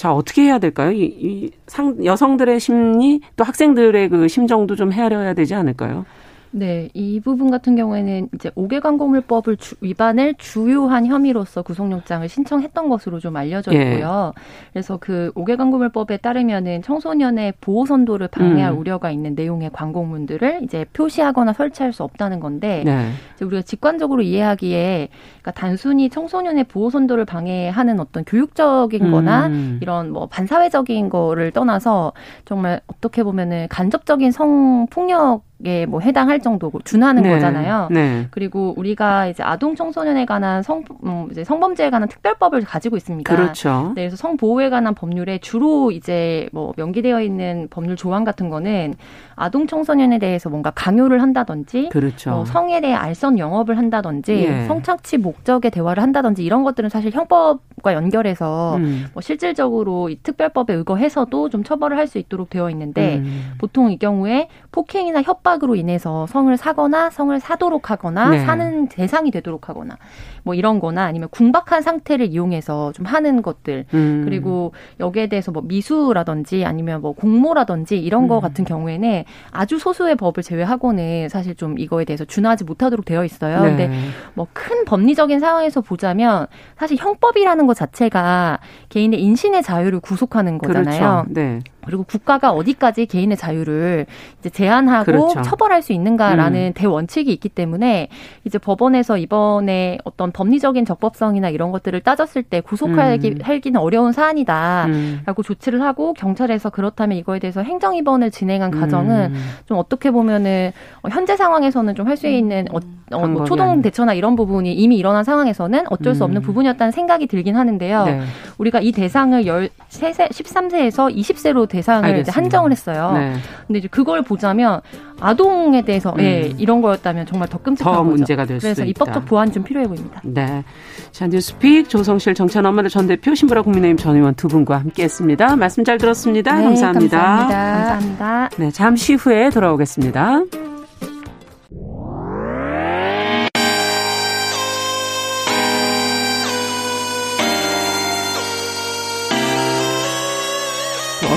자, 0.00 0.14
어떻게 0.14 0.44
해야 0.44 0.58
될까요? 0.58 0.92
이, 0.92 1.04
이 1.04 1.50
상, 1.66 2.02
여성들의 2.02 2.58
심리 2.58 3.20
또 3.36 3.44
학생들의 3.44 4.08
그 4.08 4.28
심정도 4.28 4.74
좀 4.74 4.92
헤아려야 4.92 5.34
되지 5.34 5.54
않을까요? 5.54 6.06
네, 6.52 6.88
이 6.94 7.20
부분 7.20 7.50
같은 7.50 7.76
경우에는 7.76 8.28
이제 8.34 8.50
5개 8.50 8.80
광고물법을 8.80 9.56
주, 9.56 9.76
위반을 9.80 10.34
주요한 10.36 11.06
혐의로서 11.06 11.62
구속영장을 11.62 12.28
신청했던 12.28 12.88
것으로 12.88 13.20
좀 13.20 13.36
알려져 13.36 13.72
예. 13.72 13.78
있고요. 13.78 14.32
예. 14.36 14.42
그래서 14.72 14.96
그 14.96 15.30
5개 15.36 15.56
광고물법에 15.56 16.16
따르면은 16.16 16.82
청소년의 16.82 17.54
보호 17.60 17.86
선도를 17.86 18.28
방해할 18.28 18.72
음. 18.72 18.78
우려가 18.78 19.12
있는 19.12 19.34
내용의 19.36 19.70
광고문들을 19.72 20.60
이제 20.64 20.84
표시하거나 20.92 21.52
설치할 21.52 21.92
수 21.92 22.02
없다는 22.02 22.40
건데 22.40 22.82
네. 22.84 23.10
이제 23.36 23.44
우리가 23.44 23.62
직관적으로 23.62 24.22
이해하기에 24.22 25.08
그러니까 25.40 25.50
단순히 25.52 26.10
청소년의 26.10 26.64
보호 26.64 26.90
선도를 26.90 27.26
방해하는 27.26 28.00
어떤 28.00 28.24
교육적인거나 28.24 29.46
음. 29.46 29.78
이런 29.82 30.10
뭐 30.10 30.26
반사회적인 30.26 31.10
거를 31.10 31.52
떠나서 31.52 32.12
정말 32.44 32.80
어떻게 32.88 33.22
보면은 33.22 33.68
간접적인 33.68 34.32
성폭력 34.32 35.49
에뭐 35.64 36.00
해당할 36.00 36.40
정도고 36.40 36.80
준하는 36.84 37.22
네. 37.22 37.30
거잖아요. 37.30 37.88
네. 37.90 38.26
그리고 38.30 38.74
우리가 38.76 39.28
이제 39.28 39.42
아동 39.42 39.74
청소년에 39.74 40.26
관한 40.26 40.62
성 40.62 40.84
음, 41.04 41.28
이제 41.30 41.42
성범죄에 41.44 41.90
관한 41.90 42.08
특별법을 42.08 42.62
가지고 42.64 42.96
있습니다. 42.96 43.34
그렇죠. 43.34 43.92
네, 43.94 44.02
그래서 44.02 44.16
성보호에 44.16 44.70
관한 44.70 44.94
법률에 44.94 45.38
주로 45.38 45.90
이제 45.90 46.48
뭐 46.52 46.72
명기되어 46.76 47.22
있는 47.22 47.68
법률 47.70 47.96
조항 47.96 48.24
같은 48.24 48.50
거는 48.50 48.94
아동 49.34 49.66
청소년에 49.66 50.18
대해서 50.18 50.50
뭔가 50.50 50.70
강요를 50.70 51.22
한다든지, 51.22 51.88
그렇죠. 51.90 52.30
뭐 52.30 52.44
성에 52.44 52.80
대해 52.82 52.92
알선 52.94 53.38
영업을 53.38 53.78
한다든지, 53.78 54.34
예. 54.34 54.66
성착취 54.66 55.16
목적의 55.18 55.70
대화를 55.70 56.02
한다든지 56.02 56.44
이런 56.44 56.62
것들은 56.62 56.90
사실 56.90 57.10
형법과 57.12 57.94
연결해서 57.94 58.76
음. 58.76 59.06
뭐 59.14 59.22
실질적으로 59.22 60.10
이 60.10 60.18
특별법에 60.22 60.74
의거해서도 60.74 61.48
좀 61.48 61.64
처벌을 61.64 61.96
할 61.96 62.10
수 62.10 62.18
있도록 62.18 62.50
되어 62.50 62.68
있는데 62.70 63.18
음. 63.18 63.52
보통 63.58 63.92
이 63.92 63.96
경우에 63.96 64.48
폭행이나 64.72 65.22
협박 65.22 65.49
협박으로 65.50 65.74
인해서 65.74 66.26
성을 66.28 66.54
사거나 66.56 67.10
성을 67.10 67.38
사도록 67.40 67.90
하거나 67.90 68.30
네. 68.30 68.44
사는 68.44 68.88
대상이 68.88 69.30
되도록 69.30 69.68
하거나 69.68 69.96
뭐 70.42 70.54
이런 70.54 70.78
거나 70.78 71.04
아니면 71.04 71.28
궁박한 71.30 71.82
상태를 71.82 72.26
이용해서 72.26 72.92
좀 72.92 73.06
하는 73.06 73.42
것들 73.42 73.86
음. 73.94 74.22
그리고 74.24 74.72
여기에 75.00 75.28
대해서 75.28 75.50
뭐 75.50 75.62
미수라든지 75.62 76.64
아니면 76.64 77.00
뭐 77.00 77.12
공모라든지 77.12 77.98
이런 77.98 78.28
거 78.28 78.36
음. 78.36 78.40
같은 78.40 78.64
경우에는 78.64 79.24
아주 79.50 79.78
소수의 79.78 80.16
법을 80.16 80.42
제외하고는 80.42 81.28
사실 81.28 81.54
좀 81.54 81.78
이거에 81.78 82.04
대해서 82.04 82.24
준하지 82.24 82.64
못하도록 82.64 83.04
되어 83.04 83.24
있어요. 83.24 83.62
네. 83.62 83.68
근데 83.68 83.90
뭐 84.34 84.46
큰 84.52 84.84
법리적인 84.84 85.40
상황에서 85.40 85.80
보자면 85.80 86.46
사실 86.76 86.96
형법이라는 86.98 87.66
것 87.66 87.74
자체가 87.74 88.58
개인의 88.88 89.22
인신의 89.22 89.62
자유를 89.62 90.00
구속하는 90.00 90.58
거잖아요. 90.58 91.24
그렇죠. 91.24 91.26
네. 91.28 91.60
그리고 91.86 92.02
국가가 92.04 92.50
어디까지 92.52 93.06
개인의 93.06 93.36
자유를 93.36 94.06
이제 94.38 94.50
제한하고 94.50 95.04
그렇죠. 95.04 95.42
처벌할 95.42 95.82
수 95.82 95.92
있는가라는 95.92 96.68
음. 96.68 96.72
대원칙이 96.74 97.32
있기 97.32 97.48
때문에 97.48 98.08
이제 98.44 98.58
법원에서 98.58 99.16
이번에 99.16 99.98
어떤 100.04 100.29
법리적인 100.32 100.84
적법성이나 100.84 101.48
이런 101.48 101.70
것들을 101.72 102.00
따졌을 102.00 102.42
때 102.42 102.60
구속하기 102.60 103.28
음. 103.28 103.76
어려운 103.76 104.12
사안이다라고 104.12 104.90
음. 104.90 105.42
조치를 105.42 105.82
하고 105.82 106.12
경찰에서 106.14 106.70
그렇다면 106.70 107.18
이거에 107.18 107.38
대해서 107.38 107.62
행정 107.62 107.96
입원을 107.96 108.30
진행한 108.30 108.70
과정은 108.70 109.32
음. 109.32 109.40
좀 109.66 109.78
어떻게 109.78 110.10
보면은 110.10 110.72
현재 111.10 111.36
상황에서는 111.36 111.94
좀 111.94 112.06
할 112.06 112.16
수 112.16 112.26
있는 112.26 112.66
어, 112.72 112.78
어, 113.12 113.26
뭐 113.26 113.44
초동 113.44 113.82
대처나 113.82 114.14
이런 114.14 114.36
부분이 114.36 114.72
이미 114.72 114.96
일어난 114.96 115.24
상황에서는 115.24 115.84
어쩔 115.90 116.14
수 116.14 116.24
없는 116.24 116.40
음. 116.40 116.42
부분이었다는 116.42 116.92
생각이 116.92 117.26
들긴 117.26 117.56
하는데요. 117.56 118.04
네. 118.04 118.20
우리가 118.58 118.80
이 118.80 118.92
대상을 118.92 119.42
13세, 119.44 120.30
13세에서 120.30 121.14
20세로 121.14 121.68
대상을 121.68 122.18
이제 122.18 122.30
한정을 122.30 122.70
했어요. 122.70 123.12
네. 123.14 123.34
근데 123.66 123.80
이제 123.80 123.88
그걸 123.88 124.22
보자면 124.22 124.80
아동에 125.20 125.82
대해서 125.82 126.14
예, 126.18 126.22
음. 126.22 126.24
예, 126.24 126.54
이런 126.58 126.80
거였다면 126.80 127.26
정말 127.26 127.48
더 127.48 127.58
끔찍한 127.58 127.92
더 127.92 128.02
거죠. 128.02 128.10
문제가 128.16 128.44
될 128.46 128.58
그래서 128.58 128.84
입법적 128.84 129.26
보완이 129.26 129.52
좀 129.52 129.64
필요해 129.64 129.86
보입니다. 129.86 130.20
네. 130.24 130.64
자, 131.10 131.26
뉴스픽 131.26 131.88
조성실 131.88 132.34
정찬 132.34 132.64
엄마들 132.64 132.90
전 132.90 133.06
대표 133.06 133.34
신보라 133.34 133.62
국민의힘 133.62 133.96
전 133.96 134.16
의원 134.16 134.34
두 134.34 134.48
분과 134.48 134.78
함께했습니다. 134.78 135.56
말씀 135.56 135.84
잘 135.84 135.98
들었습니다. 135.98 136.54
네, 136.54 136.64
감사합니다. 136.64 137.18
감사합니다. 137.18 137.74
감사합니다. 137.74 138.50
네, 138.56 138.70
잠시 138.70 139.14
후에 139.14 139.50
돌아오겠습니다. 139.50 140.69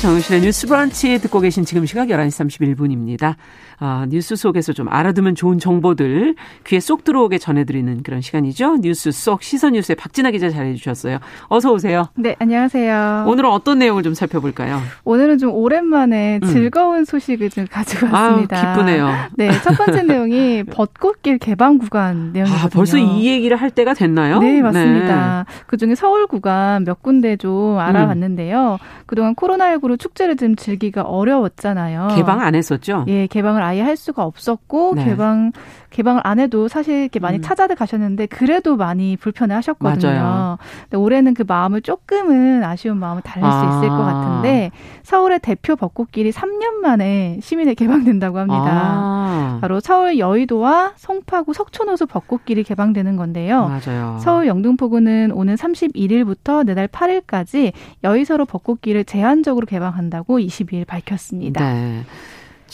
정용실의 0.00 0.42
뉴스 0.42 0.68
브런치 0.68 1.18
듣고 1.18 1.40
계신 1.40 1.64
지금 1.64 1.84
시각 1.84 2.08
11시 2.08 2.46
31분입니다. 2.76 3.34
아, 3.80 4.06
뉴스 4.08 4.36
속에서 4.36 4.72
좀 4.72 4.88
알아두면 4.88 5.34
좋은 5.34 5.58
정보들 5.58 6.36
귀에 6.64 6.78
쏙 6.78 7.02
들어오게 7.02 7.38
전해드리는 7.38 8.02
그런 8.04 8.20
시간이죠. 8.20 8.78
뉴스 8.80 9.10
속 9.10 9.42
시선 9.42 9.72
뉴스의 9.72 9.96
박진아 9.96 10.30
기자 10.30 10.50
잘해주셨어요. 10.50 11.18
어서 11.48 11.72
오세요. 11.72 12.08
네, 12.14 12.36
안녕하세요. 12.38 13.24
오늘은 13.26 13.50
어떤 13.50 13.80
내용을 13.80 14.04
좀 14.04 14.14
살펴볼까요? 14.14 14.80
오늘은 15.04 15.38
좀 15.38 15.52
오랜만에 15.52 16.38
음. 16.42 16.46
즐거운 16.46 17.04
소식을 17.04 17.50
좀 17.50 17.66
가지고 17.68 18.06
왔습니다. 18.12 18.56
아, 18.56 18.74
기쁘네요. 18.76 19.14
네, 19.36 19.50
첫 19.62 19.76
번째 19.76 20.02
내용이 20.02 20.62
벚꽃길 20.70 21.38
개방 21.38 21.78
구간 21.78 22.32
내용이거든요. 22.32 22.66
아, 22.66 22.68
벌써 22.68 22.98
이 22.98 23.26
얘기를 23.26 23.56
할 23.56 23.70
때가 23.70 23.94
됐나요? 23.94 24.38
네, 24.38 24.62
맞습니다. 24.62 25.44
네. 25.48 25.54
그중에 25.66 25.96
서울 25.96 26.28
구간 26.28 26.84
몇 26.84 27.02
군데 27.02 27.36
좀 27.36 27.78
알아봤는데요. 27.78 28.78
음. 28.80 29.02
그동안 29.06 29.34
코로나19 29.34 29.87
로 29.88 29.96
축제를 29.96 30.36
좀 30.36 30.54
즐기기가 30.54 31.02
어려웠잖아요. 31.02 32.08
개방 32.14 32.40
안 32.40 32.54
했었죠? 32.54 33.04
예, 33.08 33.26
개방을 33.26 33.62
아예 33.62 33.80
할 33.80 33.96
수가 33.96 34.24
없었고 34.24 34.94
네. 34.96 35.04
개방 35.06 35.52
개방을 35.90 36.20
안 36.24 36.38
해도 36.38 36.68
사실 36.68 37.02
이렇게 37.02 37.18
많이 37.18 37.38
음. 37.38 37.42
찾아들 37.42 37.76
가셨는데 37.76 38.26
그래도 38.26 38.76
많이 38.76 39.16
불편해 39.16 39.54
하셨거든요. 39.54 40.12
맞아요. 40.12 40.58
근데 40.82 40.96
올해는 40.96 41.34
그 41.34 41.44
마음을 41.46 41.80
조금은 41.82 42.62
아쉬운 42.64 42.98
마음을 42.98 43.22
달랠 43.22 43.48
아. 43.48 43.60
수 43.60 43.78
있을 43.78 43.88
것 43.88 43.96
같은데 43.98 44.70
서울의 45.02 45.40
대표 45.40 45.76
벚꽃길이 45.76 46.30
3년 46.30 46.74
만에 46.82 47.38
시민에 47.42 47.74
개방된다고 47.74 48.38
합니다. 48.38 48.64
아. 48.68 49.58
바로 49.60 49.80
서울 49.80 50.18
여의도와 50.18 50.92
송파구 50.96 51.54
석촌호수 51.54 52.06
벚꽃길이 52.06 52.64
개방되는 52.64 53.16
건데요. 53.16 53.68
맞아요. 53.68 54.18
서울 54.20 54.46
영등포구는 54.46 55.32
오는 55.32 55.54
31일부터 55.54 56.64
내달 56.64 56.88
8일까지 56.88 57.72
여의서로 58.04 58.44
벚꽃길을 58.44 59.04
제한적으로 59.04 59.66
개방한다고 59.66 60.38
22일 60.38 60.86
밝혔습니다. 60.86 61.72
네. 61.72 62.04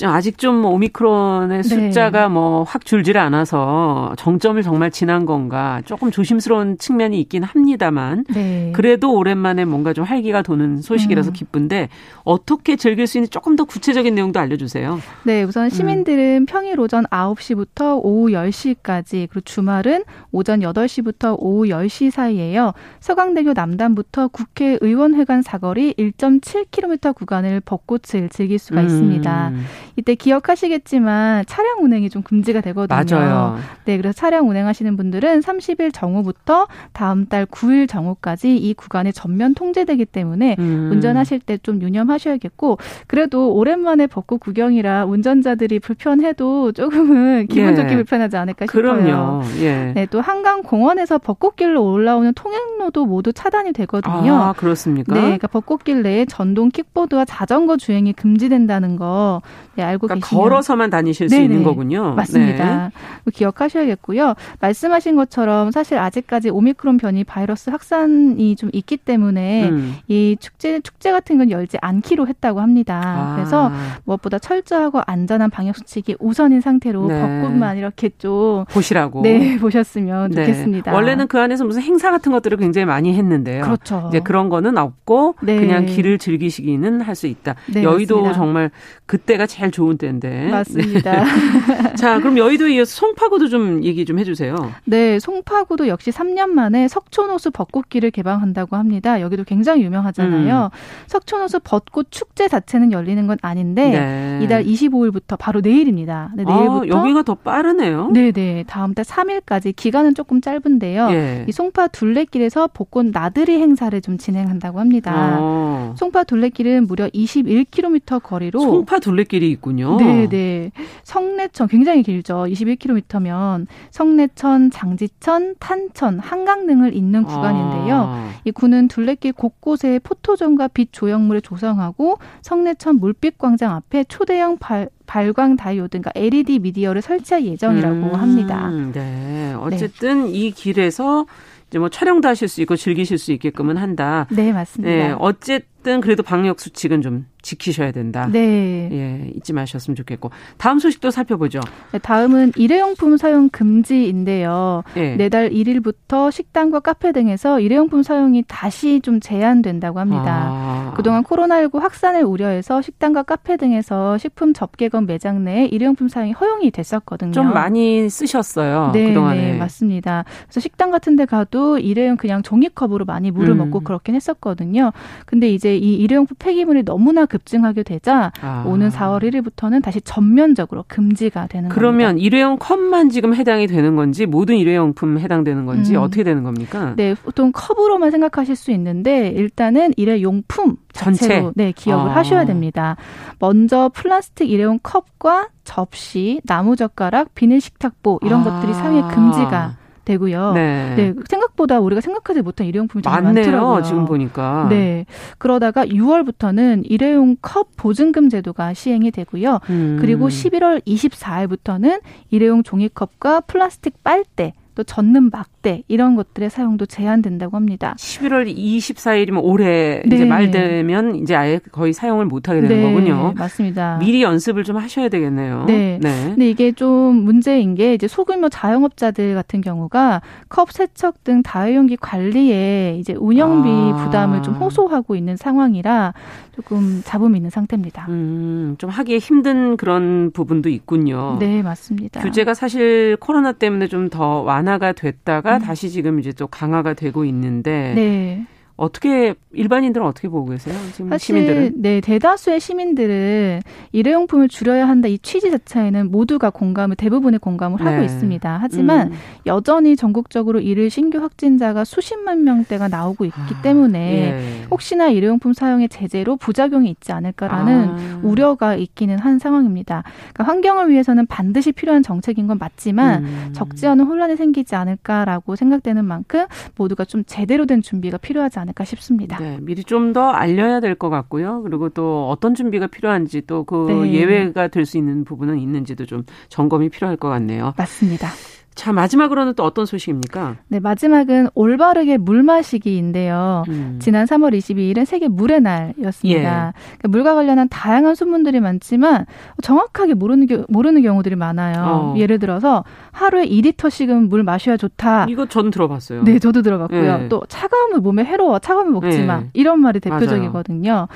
아직 0.02 0.38
좀 0.38 0.64
오미크론의 0.64 1.62
네. 1.62 1.62
숫자가 1.62 2.22
네. 2.22 2.28
뭐 2.28 2.54
뭐확 2.54 2.84
줄질 2.84 3.18
않아서 3.18 4.12
정점을 4.16 4.62
정말 4.62 4.90
지난 4.90 5.24
건가 5.24 5.82
조금 5.84 6.10
조심스러운 6.10 6.78
측면이 6.78 7.20
있긴 7.20 7.42
합니다만 7.42 8.24
네. 8.32 8.72
그래도 8.74 9.14
오랜만에 9.14 9.64
뭔가 9.64 9.92
좀 9.92 10.04
활기가 10.04 10.42
도는 10.42 10.82
소식이라서 10.82 11.30
음. 11.30 11.32
기쁜데 11.32 11.88
어떻게 12.24 12.76
즐길 12.76 13.06
수 13.06 13.18
있는 13.18 13.30
조금 13.30 13.56
더 13.56 13.64
구체적인 13.64 14.14
내용도 14.14 14.40
알려주세요. 14.40 14.98
네, 15.24 15.42
우선 15.42 15.70
시민들은 15.70 16.42
음. 16.42 16.46
평일 16.46 16.80
오전 16.80 17.04
9시부터 17.04 18.00
오후 18.02 18.30
10시까지 18.30 19.28
그리고 19.30 19.40
주말은 19.40 20.04
오전 20.32 20.60
8시부터 20.60 21.36
오후 21.38 21.66
10시 21.66 22.10
사이에요. 22.10 22.72
서강대교 23.00 23.52
남단부터 23.52 24.28
국회의원회관 24.28 25.42
사거리 25.42 25.94
1.7km 25.94 27.14
구간을 27.14 27.60
벚꽃을 27.60 28.28
즐길 28.30 28.58
수가 28.58 28.80
음. 28.80 28.86
있습니다. 28.86 29.52
이때 29.96 30.14
기억하시겠지만 30.14 31.44
차량 31.46 31.82
운행이 31.82 32.10
좀 32.10 32.22
금지가 32.22 32.60
되거든요. 32.60 33.04
맞아요. 33.18 33.58
네, 33.84 33.96
그래서 33.96 34.12
차량 34.12 34.48
운행하시는 34.48 34.96
분들은 34.96 35.40
30일 35.40 35.92
정오부터 35.92 36.68
다음 36.92 37.26
달 37.26 37.46
9일 37.46 37.88
정오까지 37.88 38.56
이 38.56 38.74
구간이 38.74 39.12
전면 39.12 39.54
통제되기 39.54 40.04
때문에 40.06 40.56
음. 40.58 40.90
운전하실 40.92 41.40
때 41.40 41.54
좀 41.64 41.80
유념하셔야겠고 41.80 42.78
그래도 43.06 43.54
오랜만에 43.54 44.06
벚꽃 44.06 44.40
구경이라 44.40 45.06
운전자들이 45.06 45.78
불편해도 45.78 46.72
조금은 46.72 47.46
기분 47.46 47.70
예. 47.70 47.74
좋게 47.76 47.94
불편하지 47.94 48.36
않을까 48.36 48.66
싶어요. 48.66 48.82
그럼요. 48.82 49.42
예. 49.60 49.92
네, 49.94 50.06
또 50.10 50.20
한강 50.20 50.62
공원에서 50.62 51.18
벚꽃길로 51.18 51.82
올라오는 51.82 52.32
통행로도 52.34 53.06
모두 53.06 53.32
차단이 53.32 53.72
되거든요. 53.72 54.34
아, 54.34 54.52
그렇습니까? 54.52 55.14
네, 55.14 55.20
그러니까 55.20 55.46
벚꽃길 55.46 56.02
내에 56.02 56.24
전동 56.26 56.70
킥보드와 56.70 57.24
자전거 57.24 57.76
주행이 57.76 58.12
금지된다는 58.14 58.96
거 58.96 59.40
네, 59.76 59.83
알고 59.84 60.06
그러니까 60.06 60.26
계시면 60.26 60.42
걸어서만 60.44 60.90
다니실 60.90 61.28
네네. 61.28 61.38
수 61.38 61.44
있는 61.44 61.62
거군요. 61.64 62.14
맞습니다. 62.14 62.90
네. 63.24 63.30
기억하셔야겠고요. 63.32 64.34
말씀하신 64.60 65.16
것처럼 65.16 65.70
사실 65.70 65.98
아직까지 65.98 66.50
오미크론 66.50 66.98
변이 66.98 67.24
바이러스 67.24 67.70
확산이 67.70 68.56
좀 68.56 68.70
있기 68.72 68.96
때문에 68.98 69.68
음. 69.68 69.96
이 70.08 70.36
축제 70.38 70.80
축제 70.80 71.10
같은 71.10 71.38
건 71.38 71.50
열지 71.50 71.78
않기로 71.80 72.26
했다고 72.28 72.60
합니다. 72.60 73.00
아. 73.04 73.34
그래서 73.36 73.72
무엇보다 74.04 74.38
철저하고 74.38 75.00
안전한 75.06 75.50
방역 75.50 75.76
수칙이 75.76 76.16
우선인 76.20 76.60
상태로 76.60 77.06
네. 77.08 77.20
벚꽃만 77.20 77.78
이렇게 77.78 78.10
좀 78.18 78.64
보시라고 78.66 79.22
네 79.22 79.56
보셨으면 79.58 80.30
네. 80.30 80.46
좋겠습니다. 80.46 80.92
원래는 80.92 81.26
그 81.28 81.40
안에서 81.40 81.64
무슨 81.64 81.82
행사 81.82 82.10
같은 82.10 82.32
것들을 82.32 82.58
굉장히 82.58 82.84
많이 82.84 83.14
했는데요. 83.14 83.64
그렇죠. 83.64 84.06
이제 84.10 84.20
그런 84.20 84.48
거는 84.48 84.76
없고 84.78 85.36
네. 85.42 85.58
그냥 85.58 85.86
길을 85.86 86.18
즐기시기는 86.18 87.00
할 87.00 87.14
수 87.14 87.28
있다. 87.28 87.54
네, 87.72 87.84
여의도 87.84 88.16
맞습니다. 88.16 88.38
정말 88.38 88.70
그때가 89.06 89.46
제일 89.46 89.70
좋은 89.74 89.98
때인데. 89.98 90.48
맞습니다. 90.48 91.24
네. 91.24 91.94
자, 91.96 92.20
그럼 92.20 92.38
여의도에 92.38 92.74
이어서 92.74 92.94
송파구도 92.94 93.48
좀 93.48 93.84
얘기 93.84 94.04
좀 94.04 94.18
해주세요. 94.18 94.54
네, 94.84 95.18
송파구도 95.18 95.88
역시 95.88 96.10
3년 96.10 96.50
만에 96.50 96.88
석촌호수 96.88 97.50
벚꽃길을 97.50 98.10
개방한다고 98.12 98.76
합니다. 98.76 99.20
여기도 99.20 99.44
굉장히 99.44 99.82
유명하잖아요. 99.82 100.70
음. 100.72 100.78
석촌호수 101.08 101.60
벚꽃 101.64 102.06
축제 102.10 102.48
자체는 102.48 102.92
열리는 102.92 103.26
건 103.26 103.36
아닌데 103.42 103.90
네. 103.90 104.40
이달 104.42 104.64
25일부터 104.64 105.36
바로 105.38 105.60
내일입니다. 105.60 106.30
네, 106.36 106.44
내일부터 106.44 106.84
아, 106.84 107.00
여기가 107.00 107.22
더 107.22 107.34
빠르네요. 107.34 108.10
네, 108.12 108.30
네. 108.32 108.64
다음 108.66 108.94
달 108.94 109.04
3일까지 109.04 109.74
기간은 109.74 110.14
조금 110.14 110.40
짧은데요. 110.40 111.08
예. 111.10 111.44
이 111.48 111.52
송파 111.52 111.88
둘레길에서 111.88 112.68
벚꽃 112.68 113.06
나들이 113.06 113.60
행사를 113.60 114.00
좀 114.00 114.18
진행한다고 114.18 114.78
합니다. 114.78 115.38
어. 115.40 115.73
어. 115.90 115.94
송파 115.96 116.24
둘레길은 116.24 116.86
무려 116.86 117.08
21km 117.08 118.22
거리로 118.22 118.60
송파 118.60 119.00
둘레길이 119.00 119.50
있군요. 119.50 119.96
네, 119.96 120.28
네. 120.28 120.72
성내천 121.02 121.68
굉장히 121.68 122.02
길죠. 122.02 122.44
21km면 122.48 123.66
성내천, 123.90 124.70
장지천, 124.70 125.56
탄천, 125.58 126.18
한강 126.18 126.66
등을 126.66 126.94
잇는 126.94 127.24
구간인데요. 127.24 127.96
아. 127.96 128.30
이 128.44 128.50
구는 128.50 128.88
둘레길 128.88 129.32
곳곳에 129.32 129.98
포토존과 130.02 130.68
빛 130.68 130.92
조형물을 130.92 131.42
조성하고 131.42 132.18
성내천 132.42 132.96
물빛 132.96 133.38
광장 133.38 133.72
앞에 133.74 134.04
초대형 134.04 134.58
발, 134.58 134.88
발광 135.06 135.56
다이오드, 135.56 135.98
그러니까 135.98 136.10
LED 136.14 136.60
미디어를 136.60 137.02
설치할 137.02 137.44
예정이라고 137.44 137.94
음, 137.94 138.14
합니다. 138.14 138.70
네. 138.92 139.54
어쨌든 139.58 140.24
네. 140.24 140.30
이 140.30 140.50
길에서 140.50 141.26
이제 141.68 141.78
뭐 141.78 141.88
촬영도 141.88 142.28
하실 142.28 142.48
수 142.48 142.60
있고 142.62 142.76
즐기실 142.76 143.18
수 143.18 143.32
있게끔은 143.32 143.76
한다. 143.76 144.26
네, 144.30 144.52
맞습니다. 144.52 144.94
네, 144.94 145.14
어쨌든 145.18 145.73
그래도 145.84 146.22
방역 146.22 146.60
수칙은 146.60 147.02
좀 147.02 147.26
지키셔야 147.44 147.92
된다. 147.92 148.26
네. 148.32 148.88
예, 148.90 149.30
잊지 149.36 149.52
마셨으면 149.52 149.94
좋겠고. 149.94 150.30
다음 150.56 150.78
소식도 150.78 151.10
살펴보죠. 151.10 151.60
네, 151.92 151.98
다음은 151.98 152.52
일회용품 152.56 153.18
사용 153.18 153.50
금지인데요. 153.50 154.82
예. 154.96 155.16
내달 155.16 155.50
1일부터 155.50 156.32
식당과 156.32 156.80
카페 156.80 157.12
등에서 157.12 157.60
일회용품 157.60 158.02
사용이 158.02 158.44
다시 158.48 159.00
좀 159.00 159.20
제한된다고 159.20 160.00
합니다. 160.00 160.48
아. 160.50 160.92
그동안 160.96 161.22
코로나19 161.22 161.80
확산을 161.80 162.24
우려해서 162.24 162.80
식당과 162.80 163.24
카페 163.24 163.56
등에서 163.56 164.16
식품 164.16 164.54
접객원 164.54 165.06
매장 165.06 165.44
내에 165.44 165.66
일회용품 165.66 166.08
사용이 166.08 166.32
허용이 166.32 166.70
됐었거든요. 166.70 167.32
좀 167.32 167.52
많이 167.52 168.08
쓰셨어요. 168.08 168.90
네, 168.92 169.08
그동안에. 169.08 169.52
네, 169.52 169.58
맞습니다. 169.58 170.24
그래서 170.44 170.60
식당 170.60 170.90
같은 170.90 171.16
데 171.16 171.26
가도 171.26 171.78
일회용 171.78 172.16
그냥 172.16 172.42
종이컵으로 172.42 173.04
많이 173.04 173.30
물을 173.30 173.50
음. 173.50 173.58
먹고 173.58 173.80
그렇긴 173.80 174.14
했었거든요. 174.14 174.92
근데 175.26 175.50
이제 175.50 175.73
이 175.76 175.94
일회용품 175.96 176.36
폐기물이 176.38 176.84
너무나 176.84 177.26
급증하게 177.26 177.82
되자 177.82 178.32
아. 178.40 178.64
오는 178.66 178.88
4월 178.88 179.22
1일부터는 179.22 179.82
다시 179.82 180.00
전면적으로 180.00 180.84
금지가 180.88 181.46
되는 181.48 181.68
그러면 181.68 182.08
겁니다. 182.12 182.26
일회용 182.26 182.58
컵만 182.58 183.10
지금 183.10 183.34
해당이 183.34 183.66
되는 183.66 183.96
건지 183.96 184.26
모든 184.26 184.56
일회용품 184.56 185.18
해당되는 185.18 185.66
건지 185.66 185.96
음. 185.96 186.02
어떻게 186.02 186.22
되는 186.22 186.42
겁니까? 186.42 186.94
네, 186.96 187.14
보통 187.14 187.52
컵으로만 187.52 188.10
생각하실 188.10 188.56
수 188.56 188.70
있는데 188.72 189.28
일단은 189.28 189.92
일회용품 189.96 190.76
자체로 190.92 191.16
전체? 191.16 191.52
네, 191.54 191.72
기억을 191.72 192.10
아. 192.10 192.16
하셔야 192.16 192.44
됩니다. 192.44 192.96
먼저 193.38 193.90
플라스틱 193.94 194.50
일회용 194.50 194.78
컵과 194.82 195.48
접시, 195.64 196.40
나무 196.44 196.76
젓가락, 196.76 197.34
비닐 197.34 197.60
식탁보 197.60 198.20
이런 198.22 198.40
아. 198.40 198.44
것들이 198.44 198.72
사용이 198.74 199.02
금지가 199.14 199.76
되고요. 200.04 200.52
네. 200.52 200.94
네. 200.96 201.14
생각보다 201.28 201.80
우리가 201.80 202.00
생각하지 202.00 202.42
못한 202.42 202.66
일회용품이 202.66 203.02
정말 203.02 203.22
많네요, 203.22 203.44
많더라고요. 203.46 203.82
지금 203.82 204.04
보니까. 204.04 204.66
네. 204.68 205.06
그러다가 205.38 205.84
6월부터는 205.86 206.82
일회용 206.84 207.36
컵 207.40 207.68
보증금 207.76 208.28
제도가 208.28 208.74
시행이 208.74 209.10
되고요. 209.10 209.60
음. 209.70 209.98
그리고 210.00 210.28
11월 210.28 210.84
24일부터는 210.86 212.00
일회용 212.30 212.62
종이컵과 212.62 213.42
플라스틱 213.42 214.02
빨대 214.02 214.52
또 214.74 214.82
젓는 214.82 215.30
막대 215.30 215.82
이런 215.88 216.16
것들의 216.16 216.50
사용도 216.50 216.86
제한된다고 216.86 217.56
합니다. 217.56 217.94
11월 217.98 218.52
24일이면 218.56 219.40
올해 219.42 220.02
네. 220.06 220.16
이제 220.16 220.24
말 220.24 220.50
되면 220.50 221.14
이제 221.16 221.34
아예 221.34 221.60
거의 221.72 221.92
사용을 221.92 222.26
못 222.26 222.48
하게 222.48 222.60
되는 222.60 222.76
네, 222.76 222.82
거군요. 222.82 223.32
맞습니다. 223.36 223.98
미리 223.98 224.22
연습을 224.22 224.64
좀 224.64 224.76
하셔야 224.76 225.08
되겠네요. 225.08 225.64
네. 225.66 225.98
네. 226.02 226.24
근데 226.26 226.50
이게 226.50 226.72
좀 226.72 227.16
문제인 227.24 227.74
게 227.74 227.94
이제 227.94 228.08
소규모 228.08 228.48
자영업자들 228.48 229.34
같은 229.34 229.60
경우가 229.60 230.22
컵 230.48 230.72
세척 230.72 231.22
등 231.24 231.42
다회용기 231.42 231.96
관리에 231.98 232.96
이제 232.98 233.14
운영비 233.14 233.68
아. 233.68 234.04
부담을 234.04 234.42
좀 234.42 234.54
호소하고 234.54 235.14
있는 235.16 235.36
상황이라 235.36 236.14
조금 236.54 237.02
잡음이 237.04 237.36
있는 237.36 237.50
상태입니다. 237.50 238.06
음, 238.08 238.76
좀 238.78 238.90
하기에 238.90 239.18
힘든 239.18 239.76
그런 239.76 240.30
부분도 240.32 240.68
있군요. 240.68 241.36
네, 241.40 241.62
맞습니다. 241.62 242.20
규제가 242.20 242.54
사실 242.54 243.16
코로나 243.20 243.52
때문에 243.52 243.86
좀 243.88 244.08
더 244.10 244.42
완 244.44 244.63
화가 244.66 244.92
됐다가 244.92 245.58
음. 245.58 245.62
다시 245.62 245.90
지금 245.90 246.18
이제 246.20 246.32
또 246.32 246.46
강화가 246.46 246.94
되고 246.94 247.24
있는데 247.24 247.92
네. 247.94 248.46
어떻게 248.76 249.34
일반인들은 249.52 250.04
어떻게 250.04 250.28
보고 250.28 250.50
계세요? 250.50 250.74
지금 250.92 251.08
사실 251.10 251.26
시민들은? 251.26 251.72
네 251.76 252.00
대다수의 252.00 252.58
시민들은 252.58 253.60
일회용품을 253.92 254.48
줄여야 254.48 254.88
한다 254.88 255.06
이 255.06 255.16
취지 255.18 255.52
자체에는 255.52 256.10
모두가 256.10 256.50
공감을 256.50 256.96
대부분의 256.96 257.38
공감을 257.38 257.78
네. 257.78 257.84
하고 257.84 258.02
있습니다. 258.02 258.58
하지만 258.60 259.12
음. 259.12 259.16
여전히 259.46 259.94
전국적으로 259.94 260.58
이를 260.58 260.90
신규 260.90 261.18
확진자가 261.18 261.84
수십만 261.84 262.42
명대가 262.42 262.88
나오고 262.88 263.24
있기 263.26 263.38
아, 263.40 263.62
때문에 263.62 263.98
예. 264.00 264.66
혹시나 264.72 265.08
일회용품 265.08 265.52
사용의 265.52 265.88
제재로 265.88 266.34
부작용이 266.34 266.90
있지 266.90 267.12
않을까라는 267.12 267.88
아. 267.88 268.20
우려가 268.24 268.74
있기는 268.74 269.20
한 269.20 269.38
상황입니다. 269.38 270.02
그러니까 270.32 270.44
환경을 270.52 270.90
위해서는 270.90 271.26
반드시 271.26 271.70
필요한 271.70 272.02
정책인 272.02 272.48
건 272.48 272.58
맞지만 272.58 273.24
음. 273.24 273.50
적지 273.52 273.86
않은 273.86 274.04
혼란이 274.04 274.34
생기지 274.34 274.74
않을까라고 274.74 275.54
생각되는 275.54 276.04
만큼 276.04 276.46
모두가 276.76 277.04
좀 277.04 277.22
제대로 277.24 277.66
된 277.66 277.80
준비가 277.80 278.18
필요하지 278.18 278.58
않을까 278.58 278.63
싶습니다. 278.84 279.38
네, 279.38 279.58
미리 279.60 279.82
좀 279.84 280.12
더 280.12 280.30
알려야 280.30 280.80
될 280.80 280.94
것 280.94 281.10
같고요. 281.10 281.62
그리고 281.62 281.88
또 281.88 282.28
어떤 282.30 282.54
준비가 282.54 282.86
필요한지 282.86 283.42
또그 283.42 284.04
네. 284.04 284.12
예외가 284.12 284.68
될 284.68 284.86
수 284.86 284.96
있는 284.98 285.24
부분은 285.24 285.58
있는지도 285.58 286.06
좀 286.06 286.24
점검이 286.48 286.88
필요할 286.90 287.16
것 287.16 287.28
같네요. 287.28 287.74
맞습니다. 287.76 288.28
자, 288.74 288.92
마지막으로는 288.92 289.54
또 289.54 289.62
어떤 289.62 289.86
소식입니까? 289.86 290.56
네, 290.68 290.80
마지막은 290.80 291.48
올바르게 291.54 292.18
물 292.18 292.42
마시기인데요. 292.42 293.64
음. 293.68 293.98
지난 294.02 294.26
3월 294.26 294.56
22일은 294.56 295.04
세계 295.04 295.28
물의 295.28 295.60
날이었습니다. 295.60 296.40
예. 296.40 296.42
그러니까 296.42 297.08
물과 297.08 297.34
관련한 297.34 297.68
다양한 297.68 298.14
소문들이 298.16 298.58
많지만 298.60 299.26
정확하게 299.62 300.14
모르는, 300.14 300.46
겨, 300.46 300.64
모르는 300.68 301.02
경우들이 301.02 301.36
많아요. 301.36 301.84
어. 301.84 302.14
예를 302.18 302.38
들어서 302.40 302.84
하루에 303.12 303.46
2리터씩은 303.46 304.28
물 304.28 304.42
마셔야 304.42 304.76
좋다. 304.76 305.26
이거 305.28 305.46
전 305.46 305.70
들어봤어요. 305.70 306.24
네, 306.24 306.40
저도 306.40 306.62
들어봤고요. 306.62 307.20
예. 307.24 307.28
또 307.28 307.42
차가운 307.48 307.90
물 307.90 308.00
몸에 308.00 308.24
해로워. 308.24 308.58
차가운 308.58 308.90
물 308.90 309.02
먹지 309.02 309.20
예. 309.20 309.24
마. 309.24 309.44
이런 309.52 309.80
말이 309.80 310.00
대표적이거든요. 310.00 311.06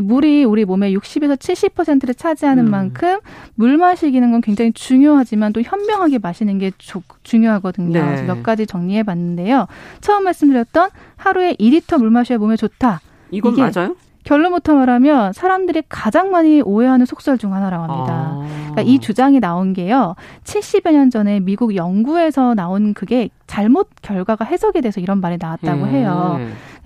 물이 0.00 0.44
우리 0.44 0.64
몸의 0.64 0.96
60에서 0.96 1.36
70%를 1.36 2.14
차지하는 2.14 2.66
음. 2.66 2.70
만큼 2.70 3.18
물 3.56 3.76
마시기는 3.76 4.30
건 4.30 4.40
굉장히 4.40 4.72
중요하지만 4.72 5.52
또 5.52 5.60
현명하게 5.62 6.18
마시는 6.18 6.58
게 6.58 6.70
좋, 6.78 7.02
중요하거든요. 7.22 8.04
네. 8.04 8.22
몇 8.22 8.42
가지 8.42 8.66
정리해 8.66 9.02
봤는데요. 9.02 9.66
처음 10.00 10.24
말씀드렸던 10.24 10.90
하루에 11.16 11.54
2리터 11.54 11.98
물 11.98 12.10
마셔야 12.10 12.38
몸에 12.38 12.56
좋다. 12.56 13.00
이건 13.30 13.56
맞아요? 13.56 13.96
결론부터 14.24 14.74
말하면 14.74 15.32
사람들이 15.32 15.82
가장 15.88 16.30
많이 16.30 16.60
오해하는 16.60 17.06
속설 17.06 17.38
중 17.38 17.54
하나라고 17.54 17.84
합니다. 17.84 18.12
아. 18.12 18.46
그러니까 18.72 18.82
이 18.82 18.98
주장이 18.98 19.40
나온 19.40 19.72
게요. 19.72 20.14
70여 20.44 20.92
년 20.92 21.10
전에 21.10 21.40
미국 21.40 21.74
연구에서 21.74 22.54
나온 22.54 22.92
그게 22.92 23.30
잘못 23.48 23.88
결과가 24.02 24.44
해석이 24.44 24.82
돼서 24.82 25.00
이런 25.00 25.20
말이 25.20 25.38
나왔다고 25.40 25.84
음. 25.84 25.88
해요. 25.88 26.38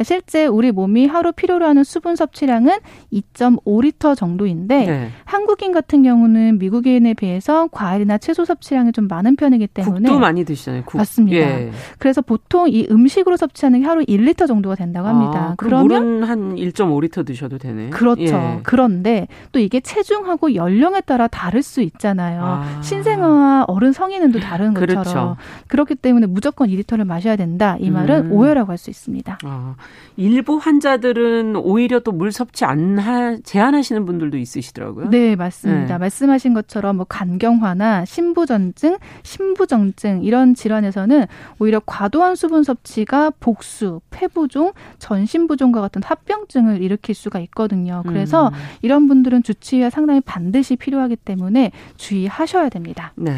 실제 0.03 0.47
우리 0.47 0.73
몸이 0.73 1.07
하루 1.07 1.33
필요로 1.33 1.67
하는 1.67 1.85
수분 1.85 2.17
섭취량은 2.17 2.79
2.5리터 3.13 4.17
정도인데 4.17 4.87
네. 4.87 5.11
한국인 5.25 5.73
같은 5.73 6.03
경우는 6.03 6.59
미국인에 6.59 7.15
비해서 7.15 7.69
과일이나 7.71 8.17
채소 8.19 8.45
섭취량이 8.45 8.93
좀 8.93 9.07
많은 9.09 9.37
편이기 9.37 9.67
때문에 9.67 10.09
국도 10.09 10.19
많이 10.19 10.45
드시잖아요. 10.45 10.85
국. 10.87 10.97
맞습니다. 10.99 11.37
예. 11.37 11.73
그래서 11.99 12.23
보통 12.23 12.69
이 12.69 12.87
음식으로 12.91 13.37
섭취하는 13.37 13.81
게 13.81 13.87
하루 13.87 14.05
1리터 14.05 14.47
정도가 14.47 14.77
된다고 14.77 15.09
합니다. 15.09 15.51
아, 15.51 15.55
그러면 15.57 15.87
물은 15.87 16.23
한 16.25 16.55
1.5리터 16.55 17.27
드셔도 17.27 17.59
되네. 17.59 17.91
그렇죠. 17.91 18.23
예. 18.23 18.61
그런데 18.63 19.29
또 19.51 19.59
이게 19.59 19.81
체중하고 19.81 20.55
연령에 20.55 21.01
따라 21.03 21.27
다를 21.27 21.63
수 21.63 21.83
있잖아요. 21.83 22.43
아. 22.45 22.81
신생아와 22.83 23.65
어른 23.69 23.93
성인은 23.93 24.33
또 24.33 24.41
다른 24.41 24.75
것처럼 24.75 25.03
그렇죠. 25.03 25.37
그렇기 25.69 25.97
때문에 25.97 26.27
무조건 26.27 26.52
2리터를 26.57 27.05
마셔야 27.05 27.37
된다. 27.37 27.77
이 27.81 27.91
말은 27.91 28.27
음. 28.27 28.33
오해라고 28.33 28.71
할 28.71 28.79
수 28.79 28.91
있습니다. 28.91 29.39
아. 29.45 29.75
일부 30.17 30.57
환자들은 30.57 31.57
오히려 31.57 32.01
또 32.01 32.13
물 32.13 32.31
섭취 32.33 32.65
안 32.65 32.99
하, 32.99 33.39
제한하시는 33.43 34.05
분들도 34.05 34.37
있으시더라고요. 34.39 35.09
네, 35.11 35.35
맞습니다. 35.35 35.95
네. 35.95 35.99
말씀하신 35.99 36.53
것처럼 36.55 36.97
뭐 36.97 37.07
간경화나 37.09 38.05
신부전증, 38.05 38.99
신부정증 39.23 40.23
이런 40.23 40.55
질환에서는 40.55 41.27
오히려 41.59 41.81
과도한 41.85 42.37
수분 42.37 42.63
섭취가 42.65 43.31
복수, 43.41 44.01
폐부종, 44.11 44.73
전신부종과 44.99 45.81
같은 45.81 46.03
합병증을 46.05 46.83
일으킬 46.83 47.15
수가 47.15 47.41
있거든요. 47.41 48.03
그래서 48.07 48.49
음. 48.49 48.53
이런 48.83 49.09
분들은 49.09 49.43
주치의가 49.43 49.91
상당히 49.91 50.21
반드시 50.21 50.77
필요하기 50.77 51.17
때문에 51.17 51.73
주의하셔야 51.97 52.69
됩니다. 52.69 53.13
네. 53.17 53.35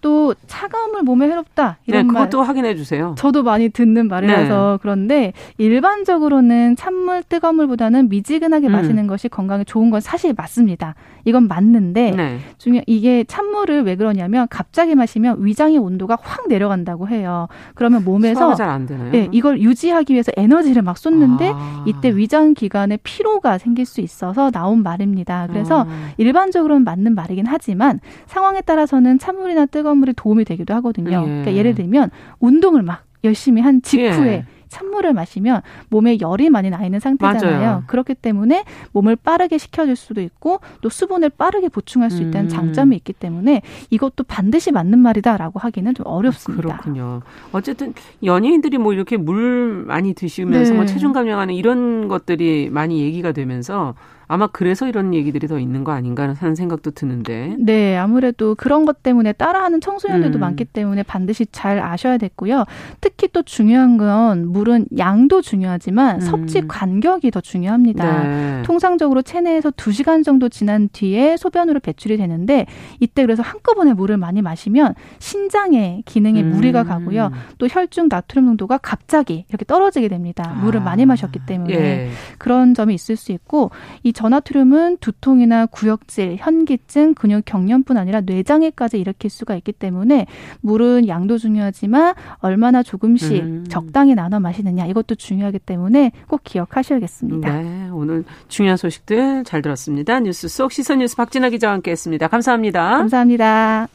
또 0.00 0.34
차가운 0.46 0.90
물 0.92 1.02
몸에 1.02 1.26
해롭다 1.28 1.78
이런 1.86 2.06
네, 2.08 2.12
말. 2.12 2.22
확인해 2.56 2.74
주세요. 2.74 3.14
저도 3.18 3.42
많이 3.42 3.68
듣는 3.68 4.08
말이라서 4.08 4.72
네. 4.72 4.78
그런데 4.80 5.32
일반적으로는 5.58 6.76
찬물 6.76 7.22
뜨거운 7.22 7.56
물보다는 7.56 8.08
미지근하게 8.08 8.68
음. 8.68 8.72
마시는 8.72 9.06
것이 9.06 9.28
건강에 9.28 9.64
좋은 9.64 9.90
건 9.90 10.00
사실 10.00 10.34
맞습니다. 10.36 10.94
이건 11.24 11.48
맞는데 11.48 12.12
네. 12.12 12.38
중요 12.56 12.80
이게 12.86 13.24
찬물을 13.24 13.82
왜 13.82 13.96
그러냐면 13.96 14.46
갑자기 14.48 14.94
마시면 14.94 15.44
위장의 15.44 15.78
온도가 15.78 16.16
확 16.20 16.48
내려간다고 16.48 17.08
해요. 17.08 17.48
그러면 17.74 18.04
몸에서 18.04 18.54
잘안 18.54 18.86
되나요? 18.86 19.10
네, 19.10 19.28
이걸 19.32 19.60
유지하기 19.60 20.12
위해서 20.12 20.32
에너지를 20.36 20.82
막 20.82 20.96
쏟는데 20.96 21.52
아. 21.54 21.84
이때 21.86 22.16
위장 22.16 22.54
기관에 22.54 22.96
피로가 23.02 23.58
생길 23.58 23.84
수 23.84 24.00
있어서 24.00 24.50
나온 24.50 24.82
말입니다. 24.82 25.48
그래서 25.48 25.82
아. 25.82 26.10
일반적으로는 26.16 26.84
맞는 26.84 27.14
말이긴 27.14 27.44
하지만 27.46 28.00
상황에 28.26 28.60
따라서는 28.60 29.18
찬물이나 29.18 29.66
뜨거운 29.66 29.98
물이 29.98 30.14
도움이 30.14 30.44
되기도 30.44 30.74
하거든요. 30.74 31.22
예. 31.22 31.26
그러니까 31.26 31.54
예를 31.54 31.74
들면 31.74 32.10
운동을 32.46 32.82
막 32.82 33.04
열심히 33.24 33.60
한 33.60 33.82
직후에 33.82 34.32
예. 34.32 34.44
찬물을 34.68 35.12
마시면 35.12 35.62
몸에 35.90 36.18
열이 36.20 36.50
많이 36.50 36.70
나 36.70 36.84
있는 36.84 36.98
상태잖아요. 37.00 37.60
맞아요. 37.60 37.82
그렇기 37.86 38.14
때문에 38.14 38.64
몸을 38.92 39.16
빠르게 39.16 39.58
식혀줄 39.58 39.96
수도 39.96 40.20
있고 40.20 40.60
또 40.80 40.88
수분을 40.88 41.30
빠르게 41.30 41.68
보충할 41.68 42.10
수 42.10 42.22
있다는 42.22 42.46
음. 42.46 42.48
장점이 42.48 42.96
있기 42.96 43.12
때문에 43.12 43.62
이것도 43.90 44.24
반드시 44.24 44.72
맞는 44.72 44.98
말이다라고 44.98 45.60
하기는 45.60 45.94
좀 45.94 46.06
어렵습니다. 46.06 46.62
그렇군요. 46.62 47.22
어쨌든 47.52 47.94
연예인들이 48.24 48.78
뭐 48.78 48.92
이렇게 48.92 49.16
물 49.16 49.84
많이 49.86 50.14
드시면서 50.14 50.72
뭐 50.74 50.82
네. 50.82 50.84
뭐 50.84 50.86
체중 50.86 51.12
감량하는 51.12 51.54
이런 51.54 52.08
것들이 52.08 52.68
많이 52.70 53.00
얘기가 53.00 53.32
되면서 53.32 53.94
아마 54.28 54.46
그래서 54.48 54.88
이런 54.88 55.14
얘기들이 55.14 55.46
더 55.46 55.58
있는 55.58 55.84
거 55.84 55.92
아닌가 55.92 56.34
하는 56.34 56.54
생각도 56.54 56.90
드는데. 56.90 57.56
네, 57.58 57.96
아무래도 57.96 58.54
그런 58.54 58.84
것 58.84 59.02
때문에 59.02 59.32
따라하는 59.32 59.80
청소년들도 59.80 60.38
음. 60.38 60.40
많기 60.40 60.64
때문에 60.64 61.02
반드시 61.02 61.46
잘 61.52 61.78
아셔야 61.78 62.18
됐고요. 62.18 62.64
특히 63.00 63.28
또 63.32 63.42
중요한 63.42 63.96
건 63.96 64.48
물은 64.48 64.86
양도 64.98 65.42
중요하지만 65.42 66.16
음. 66.16 66.20
섭취 66.20 66.66
간격이 66.66 67.30
더 67.30 67.40
중요합니다. 67.40 68.22
네. 68.22 68.62
통상적으로 68.62 69.22
체내에서 69.22 69.70
2시간 69.70 70.24
정도 70.24 70.48
지난 70.48 70.88
뒤에 70.92 71.36
소변으로 71.36 71.80
배출이 71.80 72.16
되는데 72.16 72.66
이때 73.00 73.22
그래서 73.22 73.42
한꺼번에 73.42 73.92
물을 73.92 74.16
많이 74.16 74.42
마시면 74.42 74.94
신장에 75.18 76.02
기능에 76.04 76.42
음. 76.42 76.50
무리가 76.50 76.82
가고요. 76.84 77.30
또 77.58 77.68
혈중 77.68 78.08
나트륨 78.10 78.46
농도가 78.46 78.78
갑자기 78.78 79.44
이렇게 79.48 79.64
떨어지게 79.64 80.08
됩니다. 80.08 80.56
물을 80.60 80.80
아. 80.80 80.84
많이 80.84 81.06
마셨기 81.06 81.40
때문에 81.46 81.74
예. 81.74 82.10
그런 82.38 82.74
점이 82.74 82.94
있을 82.94 83.16
수 83.16 83.32
있고 83.32 83.70
이 84.02 84.12
전화투륨은 84.16 84.96
두통이나 85.00 85.66
구역질, 85.66 86.36
현기증, 86.38 87.12
근육 87.12 87.44
경련뿐 87.44 87.98
아니라 87.98 88.22
뇌장애까지 88.22 88.98
일으킬 88.98 89.28
수가 89.28 89.54
있기 89.56 89.72
때문에 89.72 90.26
물은 90.62 91.06
양도 91.06 91.36
중요하지만 91.36 92.14
얼마나 92.38 92.82
조금씩 92.82 93.42
음. 93.42 93.64
적당히 93.68 94.14
나눠 94.14 94.40
마시느냐 94.40 94.86
이것도 94.86 95.16
중요하기 95.16 95.58
때문에 95.58 96.12
꼭 96.28 96.40
기억하셔야겠습니다. 96.44 97.60
네, 97.60 97.90
오늘 97.92 98.24
중요한 98.48 98.78
소식들 98.78 99.44
잘 99.44 99.60
들었습니다. 99.60 100.18
뉴스 100.20 100.48
속 100.48 100.72
시선 100.72 101.00
뉴스 101.00 101.14
박진아 101.14 101.50
기자와 101.50 101.74
함께했습니다. 101.74 102.28
감사합니다. 102.28 102.96
감사합니다. 102.96 103.88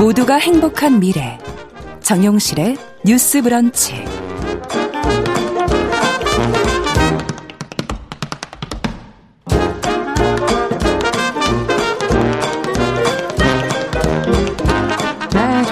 모두가 0.00 0.36
행복한 0.36 0.98
미래 1.00 1.36
정용실의 2.02 2.76
뉴스 3.04 3.42
브런치. 3.42 4.27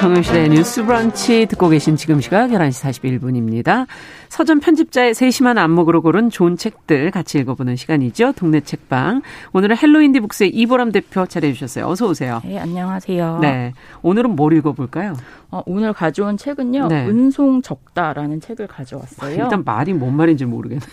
정용실의 0.07 0.51
뉴스 0.51 0.85
브런치 0.85 1.47
듣고 1.47 1.69
계신 1.69 1.97
지금 1.97 2.21
시각 2.21 2.51
11시 2.51 3.19
41분입니다. 3.19 3.89
서점 4.29 4.61
편집자의 4.61 5.15
세심한 5.15 5.59
안목으로 5.59 6.01
고른 6.01 6.31
좋은 6.31 6.57
책들 6.57 7.11
같이 7.11 7.39
읽어보는 7.39 7.75
시간이죠. 7.75 8.35
동네 8.37 8.61
책방. 8.61 9.23
오늘은 9.53 9.77
헬로인디 9.77 10.21
북스의 10.21 10.51
이보람 10.51 10.93
대표 10.93 11.27
자리해 11.27 11.55
주셨어요. 11.55 11.89
어서 11.89 12.07
오세요. 12.07 12.41
네, 12.45 12.57
안녕하세요. 12.57 13.41
네. 13.43 13.73
오늘은 14.03 14.37
뭘 14.37 14.53
읽어볼까요? 14.53 15.15
어, 15.51 15.63
오늘 15.67 15.93
가져온 15.93 16.37
책은요. 16.37 16.87
네. 16.87 17.07
은송 17.09 17.63
적다라는 17.63 18.41
책을 18.41 18.69
가져왔어요. 18.69 19.43
일단 19.43 19.65
말이 19.65 19.93
뭔 19.93 20.15
말인지 20.15 20.45
모르겠네요. 20.45 20.87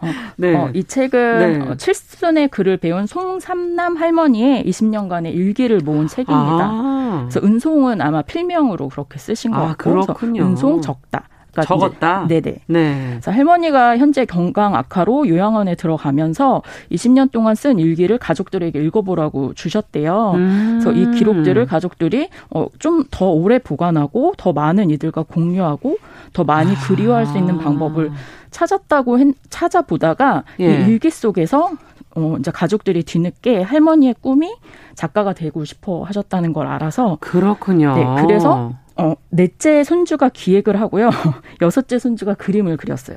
어, 0.00 0.06
네. 0.36 0.54
어, 0.54 0.70
이 0.74 0.84
책은 0.84 1.38
네. 1.38 1.68
어, 1.68 1.74
칠순에 1.76 2.48
글을 2.48 2.76
배운 2.76 3.06
송삼남 3.06 3.96
할머니의 3.96 4.64
20년간의 4.64 5.34
일기를 5.34 5.80
모은 5.80 6.06
책입니다. 6.06 6.68
아. 6.70 7.28
그래서 7.28 7.46
은송은 7.46 8.00
아마 8.00 8.22
필명으로 8.22 8.88
그렇게 8.88 9.18
쓰신 9.18 9.50
것 9.52 9.58
아, 9.58 9.66
같고 9.68 10.00
그렇군요. 10.00 10.42
은송 10.42 10.80
적다. 10.80 11.28
그러니까 11.52 11.62
적었다. 11.62 12.26
네네. 12.26 12.56
네. 12.66 13.06
그래서 13.10 13.30
할머니가 13.30 13.98
현재 13.98 14.24
건강 14.24 14.74
악화로 14.74 15.28
요양원에 15.28 15.74
들어가면서 15.76 16.62
20년 16.90 17.30
동안 17.30 17.54
쓴 17.54 17.78
일기를 17.78 18.18
가족들에게 18.18 18.82
읽어보라고 18.82 19.54
주셨대요. 19.54 20.32
음. 20.34 20.80
그래서 20.82 20.92
이 20.92 21.16
기록들을 21.16 21.64
가족들이 21.66 22.28
어, 22.50 22.66
좀 22.78 23.02
더 23.10 23.30
오래 23.30 23.58
보관하고 23.58 24.34
더 24.36 24.52
많은 24.52 24.90
이들과 24.90 25.22
공유하고 25.22 25.98
더 26.32 26.44
많이 26.44 26.72
아. 26.72 26.78
그리워할 26.86 27.26
수 27.26 27.38
있는 27.38 27.58
방법을 27.58 28.10
찾았다고 28.50 29.18
했, 29.18 29.34
찾아보다가 29.50 30.44
예. 30.60 30.64
이 30.64 30.88
일기 30.88 31.10
속에서 31.10 31.72
어, 32.14 32.36
이제 32.38 32.50
가족들이 32.50 33.02
뒤늦게 33.04 33.62
할머니의 33.62 34.16
꿈이 34.20 34.54
작가가 34.94 35.32
되고 35.32 35.64
싶어 35.64 36.02
하셨다는 36.04 36.52
걸 36.52 36.66
알아서 36.66 37.16
그렇군요. 37.20 37.94
네, 37.94 38.22
그래서 38.22 38.72
어, 38.96 39.14
넷째 39.30 39.84
손주가 39.84 40.28
기획을 40.28 40.80
하고요. 40.80 41.10
여섯째 41.62 41.98
손주가 41.98 42.34
그림을 42.34 42.76
그렸어요. 42.76 43.16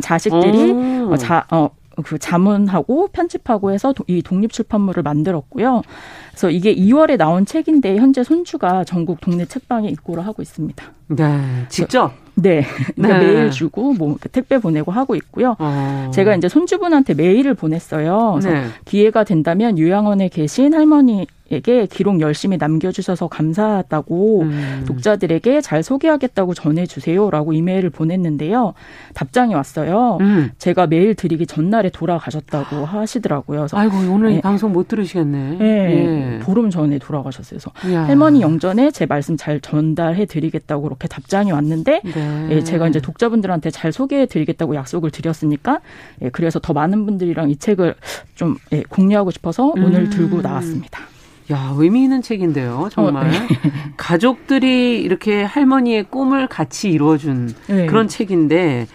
자식들이 0.00 0.72
어, 1.08 1.16
자, 1.16 1.46
어, 1.50 1.70
그 2.04 2.18
자문하고 2.18 3.08
편집하고 3.08 3.72
해서 3.72 3.92
이 4.06 4.22
독립 4.22 4.52
출판물을 4.52 5.02
만들었고요. 5.02 5.82
그래서 6.30 6.50
이게 6.50 6.74
2월에 6.74 7.16
나온 7.16 7.44
책인데 7.44 7.96
현재 7.98 8.24
손주가 8.24 8.84
전국 8.84 9.20
동네 9.20 9.44
책방에 9.44 9.88
입고를 9.88 10.24
하고 10.26 10.42
있습니다. 10.42 10.84
네, 11.08 11.66
직접. 11.68 12.12
네, 12.42 12.64
그러니까 12.96 13.18
네. 13.18 13.26
메일 13.26 13.50
주고 13.50 13.92
뭐 13.94 14.16
택배 14.32 14.58
보내고 14.58 14.92
하고 14.92 15.14
있고요. 15.14 15.56
어. 15.58 16.10
제가 16.12 16.34
이제 16.34 16.48
손주분한테 16.48 17.14
메일을 17.14 17.54
보냈어요. 17.54 18.38
그래서 18.38 18.50
네. 18.50 18.66
기회가 18.84 19.24
된다면 19.24 19.78
요양원에 19.78 20.28
계신 20.28 20.74
할머니 20.74 21.26
에게 21.52 21.86
기록 21.86 22.20
열심히 22.20 22.56
남겨주셔서 22.56 23.28
감사하다고 23.28 24.40
음. 24.40 24.84
독자들에게 24.86 25.60
잘 25.60 25.82
소개하겠다고 25.82 26.54
전해주세요라고 26.54 27.52
이메일을 27.52 27.90
보냈는데요. 27.90 28.72
답장이 29.12 29.54
왔어요. 29.54 30.16
음. 30.22 30.50
제가 30.56 30.86
메일 30.86 31.14
드리기 31.14 31.46
전날에 31.46 31.90
돌아가셨다고 31.90 32.86
하시더라고요. 32.86 33.58
그래서 33.60 33.76
아이고 33.76 33.96
오늘 34.10 34.30
네. 34.30 34.40
방송 34.40 34.72
못 34.72 34.88
들으시겠네. 34.88 35.56
네, 35.58 35.66
예. 35.66 36.38
보름 36.38 36.70
전에 36.70 36.98
돌아가셨어요. 36.98 37.60
그래서 37.60 37.94
야. 37.94 38.06
할머니 38.06 38.40
영전에 38.40 38.90
제 38.90 39.04
말씀 39.04 39.36
잘 39.36 39.60
전달해 39.60 40.24
드리겠다고 40.24 40.84
그렇게 40.84 41.06
답장이 41.06 41.52
왔는데 41.52 42.00
네. 42.02 42.31
예, 42.50 42.62
제가 42.62 42.88
이제 42.88 43.00
독자분들한테 43.00 43.70
잘 43.70 43.92
소개해 43.92 44.26
드리겠다고 44.26 44.74
약속을 44.74 45.10
드렸으니까 45.10 45.80
예, 46.22 46.30
그래서 46.30 46.58
더 46.58 46.72
많은 46.72 47.06
분들이랑 47.06 47.50
이 47.50 47.56
책을 47.56 47.94
좀 48.34 48.56
예, 48.72 48.82
공유하고 48.88 49.30
싶어서 49.30 49.72
음. 49.76 49.84
오늘 49.84 50.10
들고 50.10 50.42
나왔습니다. 50.42 51.00
야, 51.50 51.74
의미 51.76 52.04
있는 52.04 52.22
책인데요, 52.22 52.88
정말. 52.92 53.26
어, 53.26 53.30
네. 53.30 53.48
가족들이 53.96 55.02
이렇게 55.02 55.42
할머니의 55.42 56.04
꿈을 56.04 56.46
같이 56.46 56.90
이루어준 56.90 57.52
네. 57.66 57.86
그런 57.86 58.08
책인데, 58.08 58.86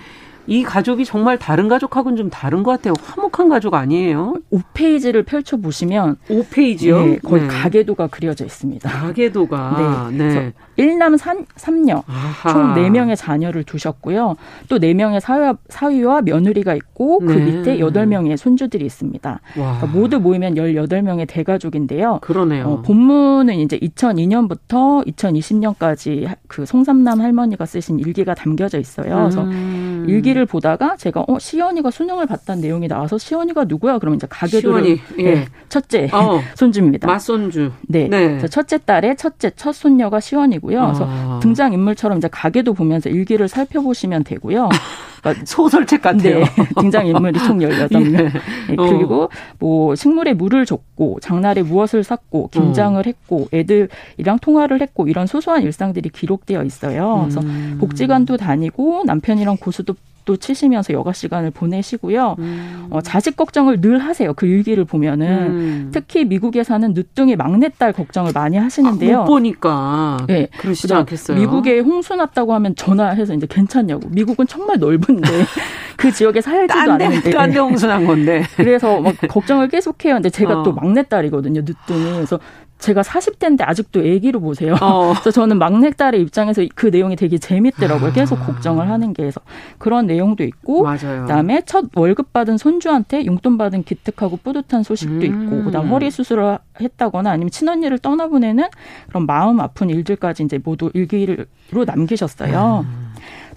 이 0.47 0.63
가족이 0.63 1.03
정말 1.03 1.37
다른 1.37 1.67
가족하고는 1.67 2.15
좀 2.15 2.29
다른 2.29 2.63
것 2.63 2.71
같아요. 2.71 2.93
화목한 3.03 3.49
가족 3.49 3.73
아니에요? 3.73 4.35
5페이지를 4.51 5.25
펼쳐보시면. 5.25 6.15
5페이지요? 6.29 7.05
네, 7.05 7.19
거의 7.19 7.41
네. 7.43 7.47
가계도가 7.47 8.07
그려져 8.07 8.45
있습니다. 8.45 8.89
가계도가. 8.89 10.09
네. 10.15 10.53
네. 10.77 10.85
1남 10.85 11.17
3, 11.17 11.45
3녀. 11.45 12.03
아하. 12.07 12.49
총 12.51 12.73
4명의 12.73 13.15
자녀를 13.15 13.63
두셨고요. 13.63 14.35
또 14.69 14.79
4명의 14.79 15.19
사위와, 15.19 15.55
사위와 15.69 16.21
며느리가 16.21 16.75
있고, 16.75 17.19
그 17.19 17.31
네. 17.31 17.45
밑에 17.45 17.77
8명의 17.79 18.37
손주들이 18.37 18.85
있습니다. 18.85 19.39
그러니까 19.53 19.87
모두 19.87 20.19
모이면 20.19 20.55
18명의 20.55 21.27
대가족인데요. 21.27 22.19
그러네요. 22.21 22.65
어, 22.67 22.81
본문은 22.81 23.55
이제 23.55 23.77
2002년부터 23.79 25.05
2020년까지 25.07 26.35
그 26.47 26.65
송삼남 26.65 27.21
할머니가 27.21 27.65
쓰신 27.65 27.99
일기가 27.99 28.33
담겨져 28.33 28.79
있어요. 28.79 29.15
그래서 29.15 29.43
음. 29.43 29.86
일기를 30.07 30.37
일기를 30.37 30.45
보다가 30.45 30.95
제가 30.97 31.25
어 31.27 31.39
시연이가 31.39 31.91
수능을 31.91 32.27
봤다는 32.27 32.61
내용이 32.61 32.87
나와서 32.87 33.17
시연이가 33.17 33.65
누구야? 33.65 33.97
그러면 33.97 34.17
이제 34.17 34.27
가계도를 34.29 34.97
예. 35.19 35.23
네, 35.23 35.45
첫째 35.69 36.09
어, 36.13 36.39
손주입니다. 36.55 37.07
맞손주. 37.07 37.71
네. 37.87 38.07
네. 38.07 38.39
첫째 38.47 38.77
딸의 38.77 39.17
첫째 39.17 39.51
첫 39.55 39.73
손녀가 39.73 40.19
시연이고요. 40.19 40.81
아. 40.81 40.85
그래서 40.87 41.39
등장 41.41 41.73
인물처럼 41.73 42.19
이제 42.19 42.27
가계도 42.31 42.73
보면서 42.73 43.09
일기를 43.09 43.47
살펴보시면 43.47 44.23
되고요. 44.23 44.69
그러니까 45.29 45.45
소설책 45.45 46.01
같아요. 46.01 46.39
네, 46.39 46.45
등장인물이 46.79 47.39
총 47.39 47.59
16명. 47.59 48.05
예. 48.05 48.09
네, 48.09 48.31
그리고 48.75 49.29
뭐 49.59 49.95
식물에 49.95 50.33
물을 50.33 50.65
줬고 50.65 51.19
장날에 51.21 51.63
무엇을 51.63 52.03
샀고 52.03 52.49
김장을 52.51 52.99
어. 52.99 53.03
했고 53.05 53.47
애들이랑 53.51 54.39
통화를 54.41 54.81
했고 54.81 55.07
이런 55.07 55.25
소소한 55.27 55.63
일상들이 55.63 56.09
기록되어 56.09 56.63
있어요. 56.63 57.21
그래서 57.23 57.41
음. 57.41 57.77
복지관도 57.79 58.37
다니고 58.37 59.03
남편이랑 59.05 59.57
고수도 59.57 59.87
또 59.87 59.95
치시면서 60.35 60.93
여가 60.93 61.13
시간을 61.13 61.51
보내시고요. 61.51 62.35
음. 62.39 62.87
어, 62.89 62.99
자식 63.01 63.37
걱정을 63.37 63.79
늘 63.79 63.99
하세요. 63.99 64.33
그 64.33 64.45
일기를 64.45 64.83
보면은 64.83 65.27
음. 65.27 65.89
특히 65.93 66.25
미국에 66.25 66.63
사는 66.63 66.93
늦둥이 66.93 67.35
막내딸 67.37 67.93
걱정을 67.93 68.31
많이 68.33 68.57
하시는데요. 68.57 69.19
아, 69.19 69.21
못 69.21 69.27
보니까 69.27 70.17
네. 70.27 70.49
그러시지 70.57 70.93
않겠어요. 70.93 71.37
미국에 71.37 71.79
홍수 71.79 72.15
났다고 72.15 72.53
하면 72.55 72.75
전화해서 72.75 73.33
이제 73.33 73.47
괜찮냐고. 73.49 74.09
미국은 74.09 74.47
정말 74.47 74.79
넓은데 74.79 75.29
그 75.95 76.11
지역에 76.11 76.41
살지도 76.41 76.73
않는데. 76.91 77.31
딴데 77.31 77.59
홍수 77.59 77.87
난 77.87 78.05
건데. 78.05 78.43
그래서 78.57 78.99
막 78.99 79.15
걱정을 79.29 79.69
계속해요. 79.69 80.15
근데 80.15 80.29
제가 80.29 80.59
어. 80.59 80.63
또 80.63 80.73
막내딸이거든요. 80.73 81.61
늦둥이. 81.61 82.11
그래서 82.13 82.39
제가 82.79 83.01
40대인데 83.01 83.63
아직도 83.67 84.05
애기로 84.05 84.39
보세요. 84.39 84.75
어. 84.81 85.11
그래서 85.19 85.31
저는 85.31 85.57
막내딸의 85.57 86.21
입장에서 86.21 86.63
그 86.75 86.87
내용이 86.87 87.15
되게 87.15 87.37
재밌더라고요. 87.37 88.13
계속 88.13 88.39
아. 88.39 88.45
걱정을 88.45 88.89
하는 88.89 89.13
게 89.13 89.23
해서 89.23 89.41
그런 89.77 90.05
내용도 90.05 90.43
있고 90.43 90.83
맞아요. 90.83 91.21
그다음에 91.21 91.61
첫 91.65 91.85
월급 91.95 92.33
받은 92.33 92.57
손주한테 92.57 93.25
용돈 93.25 93.57
받은 93.57 93.83
기특하고 93.83 94.37
뿌듯한 94.37 94.83
소식도 94.83 95.25
음. 95.25 95.43
있고 95.43 95.63
그다음 95.63 95.89
허리 95.89 96.11
수술을 96.11 96.59
했다거나 96.79 97.31
아니면 97.31 97.49
친언니를 97.49 97.97
떠나보내는 97.99 98.65
그런 99.09 99.25
마음 99.25 99.59
아픈 99.59 99.89
일들까지 99.89 100.43
이제 100.43 100.59
모두 100.63 100.91
일기로 100.93 101.45
남기셨어요. 101.85 102.85
음. 102.87 103.07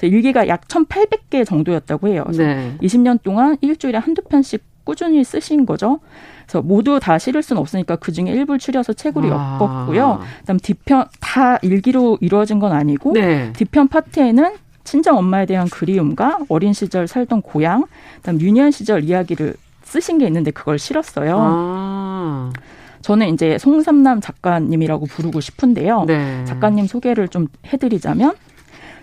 일기가 0.02 0.48
약 0.48 0.66
1,800개 0.66 1.44
정도였다고 1.44 2.08
해요. 2.08 2.24
네. 2.34 2.74
20년 2.80 3.22
동안 3.22 3.58
일주일에 3.60 3.98
한두 3.98 4.22
편씩 4.22 4.69
꾸준히 4.90 5.22
쓰신 5.22 5.66
거죠. 5.66 6.00
그래서 6.42 6.62
모두 6.62 6.98
다 6.98 7.16
실을 7.16 7.44
수는 7.44 7.62
없으니까 7.62 7.94
그 7.94 8.10
중에 8.10 8.24
일부를 8.24 8.58
추려서 8.58 8.92
책으로 8.92 9.28
아. 9.32 9.58
엮었고요. 9.60 10.20
그다음 10.40 10.58
뒤편 10.58 11.04
다 11.20 11.58
일기로 11.62 12.18
이루어진 12.20 12.58
건 12.58 12.72
아니고 12.72 13.12
네. 13.12 13.52
뒤편 13.52 13.86
파트에는 13.86 14.54
친정 14.82 15.16
엄마에 15.16 15.46
대한 15.46 15.68
그리움과 15.68 16.40
어린 16.48 16.72
시절 16.72 17.06
살던 17.06 17.42
고향, 17.42 17.84
그다음 18.16 18.40
유년 18.40 18.72
시절 18.72 19.04
이야기를 19.04 19.54
쓰신 19.84 20.18
게 20.18 20.26
있는데 20.26 20.50
그걸 20.50 20.80
실었어요. 20.80 21.36
아. 21.38 22.52
저는 23.02 23.32
이제 23.32 23.56
송삼남 23.58 24.20
작가님이라고 24.20 25.06
부르고 25.06 25.40
싶은데요. 25.40 26.04
네. 26.08 26.44
작가님 26.46 26.88
소개를 26.88 27.28
좀 27.28 27.46
해드리자면 27.72 28.34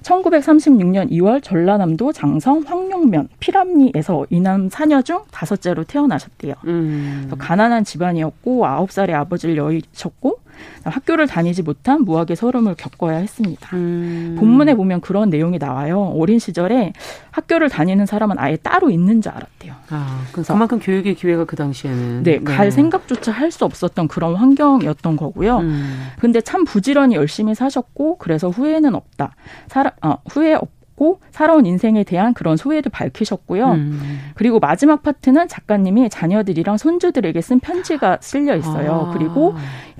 1936년 0.01 1.11
2월 1.11 1.41
전라남도 1.43 2.11
장성 2.13 2.63
황룡면 2.65 3.29
피람리에서 3.39 4.25
이남 4.29 4.69
사녀 4.69 5.01
중 5.01 5.21
다섯째로 5.31 5.83
태어나셨대요. 5.83 6.53
음. 6.65 7.31
가난한 7.37 7.83
집안이었고 7.83 8.65
아홉 8.65 8.91
살에 8.91 9.13
아버지를 9.13 9.57
여의셨고 9.57 10.39
학교를 10.83 11.27
다니지 11.27 11.63
못한 11.63 12.03
무학의 12.03 12.35
서름을 12.35 12.75
겪어야 12.75 13.17
했습니다. 13.17 13.75
음. 13.75 14.35
본문에 14.39 14.75
보면 14.75 15.01
그런 15.01 15.29
내용이 15.29 15.57
나와요. 15.57 16.13
어린 16.15 16.39
시절에 16.39 16.93
학교를 17.31 17.69
다니는 17.69 18.05
사람은 18.05 18.37
아예 18.39 18.55
따로 18.55 18.89
있는 18.89 19.21
줄 19.21 19.31
알았대요. 19.31 19.73
아, 19.89 20.21
그래서 20.31 20.53
그만큼 20.53 20.79
교육의 20.79 21.15
기회가 21.15 21.45
그 21.45 21.55
당시에는 21.55 22.23
네, 22.23 22.37
네. 22.37 22.43
갈 22.43 22.71
생각조차 22.71 23.31
할 23.31 23.47
수 23.51 23.65
없었던 23.65 24.07
그런 24.09 24.35
환경이었던 24.35 25.15
거고요. 25.15 25.59
음. 25.59 26.07
근데 26.19 26.41
참 26.41 26.63
부지런히 26.65 27.15
열심히 27.15 27.55
사셨고 27.55 28.17
그래서 28.17 28.49
후회는 28.49 28.93
없다. 28.93 29.35
사 29.67 29.91
어, 30.01 30.17
후회 30.29 30.53
없고 30.53 31.21
살아온 31.31 31.65
인생에 31.65 32.03
대한 32.03 32.33
그런 32.33 32.57
소회를 32.57 32.91
밝히셨고요. 32.91 33.71
음. 33.71 34.19
그리고 34.35 34.59
마지막 34.59 35.01
파트는 35.01 35.47
작가님이 35.47 36.09
자녀들이랑 36.09 36.77
손주들에게 36.77 37.39
쓴 37.41 37.59
편지가 37.59 38.17
실려 38.21 38.55
있어요. 38.57 39.07
아. 39.09 39.13
그리고 39.17 39.55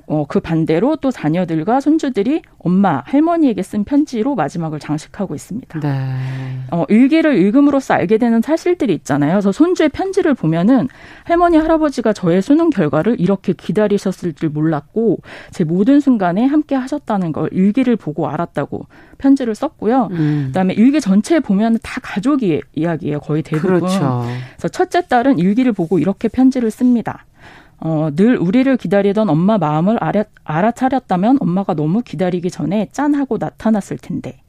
어, 0.08 0.24
그 0.26 0.40
반대로 0.40 0.96
또 0.96 1.10
자녀들과 1.10 1.80
손주들이 1.80 2.40
엄마, 2.58 3.02
할머니에게 3.04 3.62
쓴 3.62 3.84
편지로 3.84 4.34
마지막을 4.34 4.80
장식하고 4.80 5.34
있습니다. 5.34 5.80
네. 5.80 6.08
어, 6.70 6.84
일기를 6.88 7.36
읽음으로써 7.36 7.94
알게 7.94 8.16
되는 8.16 8.40
사실들이 8.40 8.94
있잖아요. 8.94 9.32
그래서 9.32 9.52
손주의 9.52 9.90
편지를 9.90 10.32
보면은 10.32 10.88
할머니, 11.24 11.58
할아버지가 11.58 12.14
저의 12.14 12.40
수능 12.40 12.70
결과를 12.70 13.20
이렇게 13.20 13.52
기다리셨을 13.52 14.32
줄 14.32 14.48
몰랐고 14.48 15.18
제 15.50 15.64
모든 15.64 16.00
순간에 16.00 16.46
함께 16.46 16.74
하셨다는 16.74 17.32
걸 17.32 17.50
일기를 17.52 17.96
보고 17.96 18.28
알았다고 18.28 18.86
편지를 19.18 19.54
썼고요. 19.54 20.08
음. 20.12 20.44
그다음에 20.46 20.72
일기 20.72 21.02
전체에 21.02 21.40
보면 21.40 21.78
다 21.82 22.00
가족의 22.02 22.62
이야기예요. 22.74 23.20
거의 23.20 23.42
대부분. 23.42 23.80
그렇죠. 23.80 24.24
그래서 24.56 24.68
첫째 24.68 25.06
딸은 25.06 25.38
일기를 25.38 25.72
보고 25.72 25.98
이렇게 25.98 26.28
편지를 26.28 26.70
씁니다. 26.70 27.26
어, 27.80 28.10
늘 28.14 28.36
우리를 28.36 28.76
기다리던 28.76 29.28
엄마 29.28 29.58
마음을 29.58 29.96
알아, 30.02 30.24
알아차렸다면 30.44 31.38
엄마가 31.40 31.74
너무 31.74 32.02
기다리기 32.02 32.50
전에 32.50 32.88
짠 32.92 33.14
하고 33.14 33.38
나타났을 33.38 33.98
텐데. 33.98 34.40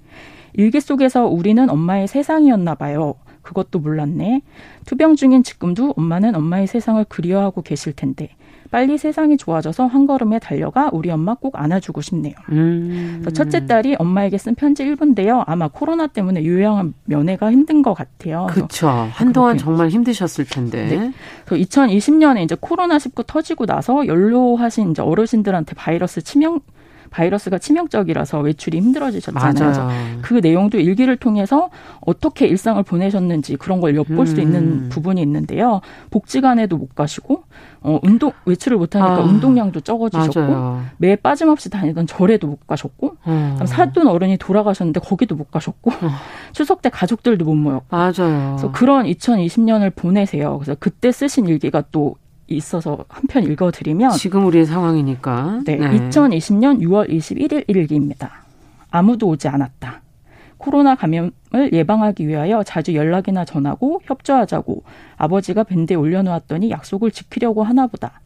일기 0.54 0.82
속에서 0.82 1.28
우리는 1.28 1.70
엄마의 1.70 2.08
세상이었나 2.08 2.76
봐요. 2.76 3.16
그것도 3.42 3.80
몰랐네. 3.80 4.42
투병 4.86 5.16
중인 5.16 5.44
지금도 5.44 5.94
엄마는 5.96 6.36
엄마의 6.36 6.68
세상을 6.68 7.04
그리워하고 7.06 7.62
계실 7.62 7.94
텐데. 7.94 8.30
빨리 8.72 8.98
세상이 8.98 9.38
좋아져서 9.38 9.88
한 9.88 10.06
걸음에 10.06 10.40
달려가 10.40 10.90
우리 10.94 11.10
엄마 11.10 11.34
꼭 11.34 11.60
안아주고 11.60 12.02
싶네요. 12.02 12.36
음. 12.52 13.26
첫째 13.34 13.66
딸이 13.66 13.96
엄마에게 13.98 14.38
쓴 14.38 14.56
편지 14.56 14.84
1분인데요. 14.86 15.44
아마 15.48 15.68
코로나 15.68 16.08
때문에 16.08 16.46
요양한 16.46 16.94
면회가 17.06 17.52
힘든 17.52 17.82
것 17.82 17.94
같아요. 17.94 18.48
그렇죠. 18.50 18.88
한동안 18.88 19.58
정말 19.58 19.90
힘드셨을 19.90 20.46
텐데. 20.46 20.86
네. 20.86 21.14
2020년에 21.46 22.44
이제 22.44 22.56
코로나 22.60 23.00
19 23.00 23.24
터지고 23.26 23.66
나서 23.66 24.06
연로하신 24.06 24.92
이제 24.92 25.02
어르신들한테 25.02 25.74
바이러스 25.76 26.22
치명 26.22 26.60
바이러스가 27.10 27.58
치명적이라서 27.58 28.40
외출이 28.40 28.78
힘들어지셨잖아요. 28.78 29.72
맞아요. 29.72 30.20
그 30.22 30.36
내용도 30.36 30.80
일기를 30.80 31.18
통해서 31.18 31.70
어떻게 32.02 32.48
일상을 32.48 32.82
보내셨는지 32.84 33.56
그런 33.58 33.82
걸 33.82 33.96
엿볼 33.96 34.20
음. 34.20 34.26
수 34.26 34.40
있는 34.40 34.90
부분이 34.90 35.22
있는데요. 35.22 35.82
복지관에도 36.10 36.78
못 36.78 36.96
가시고 36.96 37.44
어, 37.82 38.00
운동 38.04 38.32
외출을 38.46 38.78
못 38.78 38.96
하니까 38.96 39.16
아, 39.16 39.20
운동량도 39.20 39.82
적어지셨고 39.82 40.40
맞아요. 40.40 40.84
매 40.98 41.16
빠짐없이 41.16 41.70
다니던 41.70 42.08
절에도 42.08 42.48
못 42.48 42.68
가셨고 42.68 43.16
어. 43.24 43.60
사돈 43.66 44.08
어른이 44.08 44.38
돌아가셨는데 44.38 45.00
거기도 45.00 45.36
못 45.36 45.52
가셨고 45.52 45.92
어. 45.92 46.10
추석 46.52 46.82
때 46.82 46.90
가족들도 46.90 47.46
못 47.46 47.56
모였고 47.56 47.96
맞아요. 47.96 48.12
그래서 48.58 48.72
그런 48.72 49.06
2020년을 49.06 49.96
보내세요. 49.96 50.58
그래서 50.58 50.76
그때 50.80 51.12
쓰신 51.12 51.48
일기가 51.48 51.84
또 51.92 52.16
있어서 52.56 53.06
한 53.10 53.24
편 53.28 53.44
읽어드리면 53.44 54.12
지금 54.12 54.46
우리의 54.46 54.66
상황이니까 54.66 55.62
네, 55.66 55.76
네. 55.76 56.10
2020년 56.10 56.80
6월 56.82 57.10
21일 57.10 57.66
일기입니다. 57.68 58.44
아무도 58.92 59.28
오지 59.28 59.48
않았다. 59.48 60.02
코로나 60.58 60.96
감염을 60.96 61.32
예방하기 61.72 62.28
위하여 62.28 62.64
자주 62.64 62.94
연락이나 62.96 63.46
전하고 63.46 64.02
협조하자고 64.04 64.84
아버지가 65.18 65.64
밴드에 65.64 65.96
올려놓았더니 65.96 66.70
약속을 66.72 67.12
지키려고 67.12 67.64
하나 67.64 67.88
보다. 67.88 68.20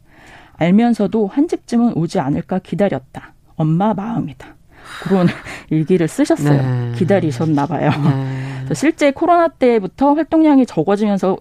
알면서도 0.58 1.28
한 1.28 1.48
집쯤은 1.48 1.94
오지 1.96 2.20
않을까 2.20 2.60
기다렸다. 2.60 3.34
엄마 3.56 3.94
마음이다. 3.94 4.56
그런 5.04 5.28
일기를 5.70 6.08
쓰셨어요. 6.08 6.62
네. 6.62 6.92
기다리셨나 6.98 7.66
봐요. 7.68 7.90
네. 8.04 8.54
실제 8.74 9.12
코로나 9.12 9.48
때부터 9.50 10.14
활동량이 10.14 10.66
적어지면서 10.66 11.38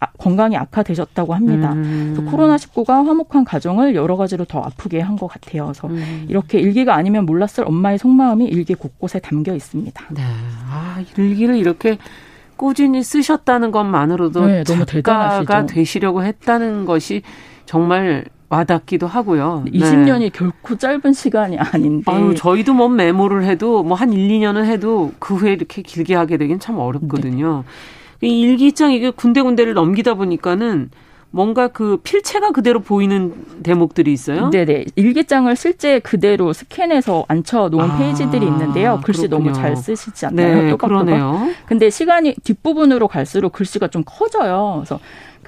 아, 0.00 0.06
건강이 0.18 0.56
악화되셨다고 0.56 1.34
합니다. 1.34 1.72
음. 1.72 2.28
코로나19가 2.30 3.04
화목한 3.04 3.44
가정을 3.44 3.94
여러 3.96 4.16
가지로 4.16 4.44
더 4.44 4.60
아프게 4.60 5.00
한 5.00 5.16
것 5.16 5.26
같아요. 5.26 5.64
그래서 5.64 5.88
음. 5.88 6.26
이렇게 6.28 6.60
일기가 6.60 6.94
아니면 6.94 7.26
몰랐을 7.26 7.64
엄마의 7.66 7.98
속마음이 7.98 8.44
일기 8.44 8.74
곳곳에 8.74 9.18
담겨 9.18 9.54
있습니다. 9.54 10.04
네. 10.10 10.22
아, 10.70 11.02
일기를 11.16 11.56
이렇게 11.56 11.98
꾸준히 12.56 13.02
쓰셨다는 13.02 13.70
것만으로도 13.72 14.46
네, 14.46 14.62
너무 14.64 14.84
작가가 14.84 15.40
대단하시죠. 15.40 15.74
되시려고 15.74 16.22
했다는 16.24 16.84
것이 16.84 17.22
정말 17.66 18.24
와닿기도 18.48 19.06
하고요. 19.06 19.64
20년이 19.72 20.18
네. 20.20 20.28
결코 20.30 20.76
짧은 20.76 21.12
시간이 21.12 21.58
아닌데. 21.58 22.10
아유, 22.10 22.34
저희도 22.34 22.72
뭐 22.72 22.88
메모를 22.88 23.44
해도 23.44 23.82
뭐 23.82 23.98
한 23.98 24.12
1, 24.12 24.28
2년은 24.28 24.64
해도 24.64 25.12
그 25.18 25.34
후에 25.34 25.52
이렇게 25.52 25.82
길게 25.82 26.14
하게 26.14 26.36
되긴 26.36 26.58
참 26.60 26.78
어렵거든요. 26.78 27.64
네. 28.20 28.28
이 28.28 28.40
일기장 28.40 28.92
이게 28.92 29.10
군데군데를 29.10 29.74
넘기다 29.74 30.14
보니까는 30.14 30.90
뭔가 31.30 31.68
그 31.68 31.98
필체가 32.02 32.52
그대로 32.52 32.80
보이는 32.80 33.34
대목들이 33.62 34.12
있어요? 34.14 34.48
네네. 34.48 34.86
일기장을 34.96 35.54
실제 35.56 35.98
그대로 35.98 36.54
스캔해서 36.54 37.26
앉혀 37.28 37.68
놓은 37.68 37.84
아, 37.90 37.98
페이지들이 37.98 38.46
있는데요. 38.46 39.00
글씨 39.04 39.26
그렇군요. 39.28 39.50
너무 39.50 39.54
잘 39.60 39.76
쓰시지 39.76 40.24
않나요? 40.24 40.62
네, 40.62 40.76
그러네요. 40.76 41.48
근데 41.66 41.90
시간이 41.90 42.34
뒷부분으로 42.44 43.08
갈수록 43.08 43.52
글씨가 43.52 43.88
좀 43.88 44.04
커져요. 44.06 44.76
그래서 44.78 44.98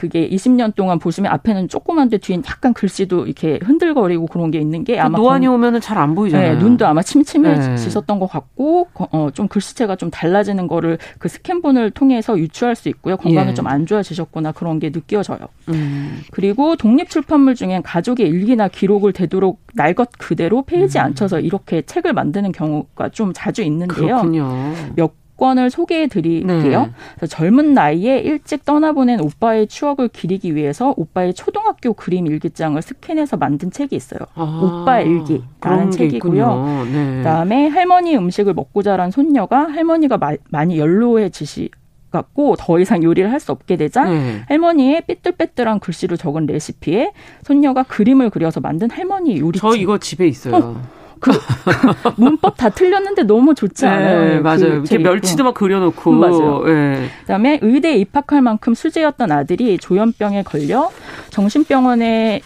그게 0.01 0.27
20년 0.31 0.75
동안 0.75 0.99
보시면 0.99 1.31
앞에는 1.31 1.69
조그만데 1.69 2.17
뒤엔 2.17 2.43
약간 2.49 2.73
글씨도 2.73 3.27
이렇게 3.27 3.59
흔들거리고 3.63 4.29
그런 4.29 4.51
게 4.51 4.59
있는 4.59 4.83
게 4.83 4.99
아마 4.99 5.19
노안이 5.19 5.47
오면은 5.47 5.83
잘 5.83 6.01
안 6.01 6.15
보이잖아요. 6.15 6.55
네, 6.55 6.59
눈도 6.59 6.87
아마 6.87 7.03
침침해지셨던 7.03 8.17
네. 8.17 8.21
것 8.21 8.27
같고 8.31 8.89
어, 8.95 9.29
좀 9.35 9.47
글씨체가 9.49 9.97
좀 9.97 10.11
달라지는 10.11 10.67
거를 10.69 10.97
그 11.19 11.29
스캔본을 11.29 11.91
통해서 11.91 12.39
유추할 12.39 12.75
수 12.75 12.89
있고요. 12.89 13.19
건강이 13.19 13.51
예. 13.51 13.55
좀안 13.55 13.85
좋아지셨거나 13.85 14.53
그런 14.53 14.79
게 14.79 14.91
느껴져요. 14.91 15.39
음. 15.69 16.23
그리고 16.31 16.77
독립 16.77 17.11
출판물 17.11 17.55
중엔 17.55 17.83
가족의 17.83 18.27
일기나 18.27 18.69
기록을 18.69 19.13
되도록 19.13 19.61
날 19.75 19.93
것 19.93 20.09
그대로 20.19 20.63
페이지 20.63 20.99
음. 20.99 21.05
앉혀서 21.05 21.41
이렇게 21.41 21.83
책을 21.83 22.15
만드는 22.15 22.53
경우가 22.53 23.11
좀 23.11 23.33
자주 23.35 23.63
있는데요. 23.63 24.07
그렇군요. 24.07 24.73
몇 24.97 25.13
건을 25.41 25.71
소개해 25.71 26.07
드릴게요. 26.09 26.91
네. 27.19 27.27
젊은 27.27 27.73
나이에 27.73 28.19
일찍 28.19 28.65
떠나보낸 28.67 29.21
오빠의 29.21 29.67
추억을 29.67 30.09
기리기 30.09 30.55
위해서 30.55 30.93
오빠의 30.97 31.33
초등학교 31.35 31.95
그림 31.95 32.27
일기장을 32.27 32.81
스캔해서 32.81 33.39
만든 33.39 33.71
책이 33.71 33.97
있어요. 33.97 34.21
아, 34.35 34.61
오빠 34.63 35.01
일기라는 35.01 35.91
책이고요. 35.91 36.87
네. 36.93 37.17
그다음에 37.17 37.69
할머니 37.69 38.17
음식을 38.17 38.53
먹고 38.53 38.83
자란 38.83 39.11
손녀가 39.11 39.63
할머니가 39.67 40.19
마, 40.19 40.33
많이 40.51 40.79
연로해지시 40.79 41.71
갖고 42.11 42.57
더 42.59 42.79
이상 42.81 43.03
요리를 43.03 43.31
할 43.33 43.41
수 43.41 43.53
없게 43.53 43.77
되자 43.77 44.05
네. 44.05 44.43
할머니의 44.49 45.03
삐뚤빼뚤한 45.07 45.81
글씨로 45.81 46.17
적은 46.19 46.45
레시피에 46.47 47.13
손녀가 47.45 47.83
그림을 47.85 48.29
그려서 48.29 48.61
만든 48.61 48.91
할머니 48.91 49.39
요리. 49.39 49.59
저 49.59 49.75
이거 49.75 49.97
집에 49.97 50.29
있어요. 50.29 50.57
어. 50.57 51.00
그, 51.21 51.31
문법 52.17 52.57
다 52.57 52.69
틀렸는데 52.69 53.25
너무 53.25 53.55
좋지 53.55 53.85
네, 53.85 53.91
않아요? 53.91 54.25
네, 54.25 54.41
맞아요. 54.41 54.59
그 54.59 54.67
이렇게 54.67 54.99
멸치도 54.99 55.45
막 55.45 55.55
그려놓고. 55.55 56.11
음, 56.11 56.21
맞아요. 56.21 56.65
네. 56.65 57.09
그다음에 57.21 57.59
의대에 57.63 57.97
입학할 57.97 58.43
만큼 58.43 58.75
수제였던 58.75 59.31
아들이 59.31 59.79
조현병에 59.79 60.43
걸려 60.43 60.91
정신병원에 61.31 62.41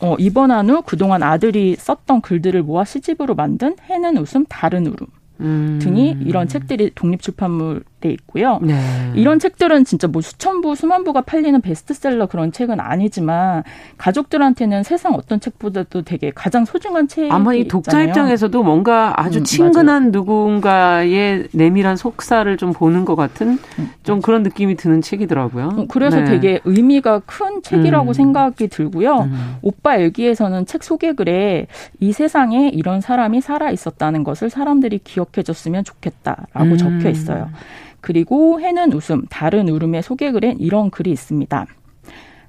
어, 0.00 0.14
입원한 0.18 0.70
후 0.70 0.82
그동안 0.82 1.22
아들이 1.22 1.74
썼던 1.76 2.20
글들을 2.20 2.62
모아 2.62 2.84
시집으로 2.84 3.34
만든 3.34 3.76
해는 3.88 4.18
웃음 4.18 4.44
다른 4.48 4.86
울음. 4.86 5.06
음. 5.40 5.78
등이 5.80 6.18
이런 6.24 6.48
책들이 6.48 6.90
독립출판물 6.94 7.82
돼 8.00 8.10
있고요. 8.10 8.58
네. 8.62 8.78
이런 9.14 9.38
책들은 9.38 9.84
진짜 9.84 10.06
뭐 10.06 10.22
수천 10.22 10.60
부, 10.60 10.74
수만 10.74 11.04
부가 11.04 11.20
팔리는 11.20 11.60
베스트셀러 11.60 12.26
그런 12.26 12.52
책은 12.52 12.80
아니지만 12.80 13.64
가족들한테는 13.96 14.82
세상 14.82 15.14
어떤 15.14 15.40
책보다도 15.40 16.02
되게 16.02 16.30
가장 16.34 16.64
소중한 16.64 17.08
책이 17.08 17.30
아마 17.30 17.54
이 17.54 17.66
독자 17.66 17.90
있잖아요. 18.02 18.08
입장에서도 18.08 18.62
뭔가 18.62 19.14
아주 19.16 19.40
음, 19.40 19.44
친근한 19.44 20.02
맞아요. 20.04 20.10
누군가의 20.12 21.48
내밀한 21.52 21.96
속사를 21.96 22.56
좀 22.56 22.72
보는 22.72 23.04
것 23.04 23.16
같은 23.16 23.58
음. 23.78 23.90
좀 24.02 24.20
그런 24.20 24.42
느낌이 24.42 24.76
드는 24.76 25.02
책이더라고요. 25.02 25.68
어, 25.76 25.86
그래서 25.88 26.18
네. 26.18 26.24
되게 26.24 26.60
의미가 26.64 27.22
큰 27.26 27.62
책이라고 27.62 28.08
음. 28.08 28.12
생각이 28.12 28.68
들고요. 28.68 29.22
음. 29.22 29.56
오빠 29.62 29.96
일기에서는 29.96 30.66
책 30.66 30.84
소개글에 30.84 31.66
이 32.00 32.12
세상에 32.12 32.68
이런 32.68 33.00
사람이 33.00 33.40
살아 33.40 33.70
있었다는 33.70 34.24
것을 34.24 34.50
사람들이 34.50 35.00
기억해줬으면 35.02 35.84
좋겠다라고 35.84 36.64
음. 36.64 36.76
적혀 36.76 37.08
있어요. 37.10 37.50
그리고 38.00 38.60
해는 38.60 38.92
웃음, 38.92 39.24
다른 39.28 39.68
울음의 39.68 40.02
소개글엔 40.02 40.58
이런 40.60 40.90
글이 40.90 41.10
있습니다. 41.10 41.66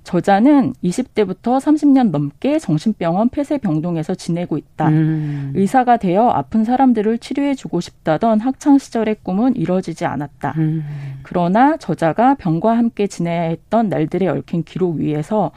저자는 0.03 0.73
20대부터 0.83 1.59
30년 1.59 2.09
넘게 2.09 2.57
정신병원 2.57 3.29
폐쇄병동에서 3.29 4.15
지내고 4.15 4.57
있다. 4.57 4.89
음. 4.89 5.51
의사가 5.55 5.97
되어 5.97 6.29
아픈 6.29 6.63
사람들을 6.63 7.19
치료해주고 7.19 7.79
싶다던 7.79 8.39
학창 8.39 8.79
시절의 8.79 9.17
꿈은 9.21 9.55
이뤄지지 9.55 10.05
않았다. 10.05 10.55
음. 10.57 10.83
그러나 11.21 11.77
저자가 11.77 12.35
병과 12.35 12.75
함께 12.75 13.05
지내야 13.05 13.41
했던 13.43 13.89
날들에 13.89 14.27
얽힌 14.27 14.63
기록 14.63 14.95
위에서 14.95 15.51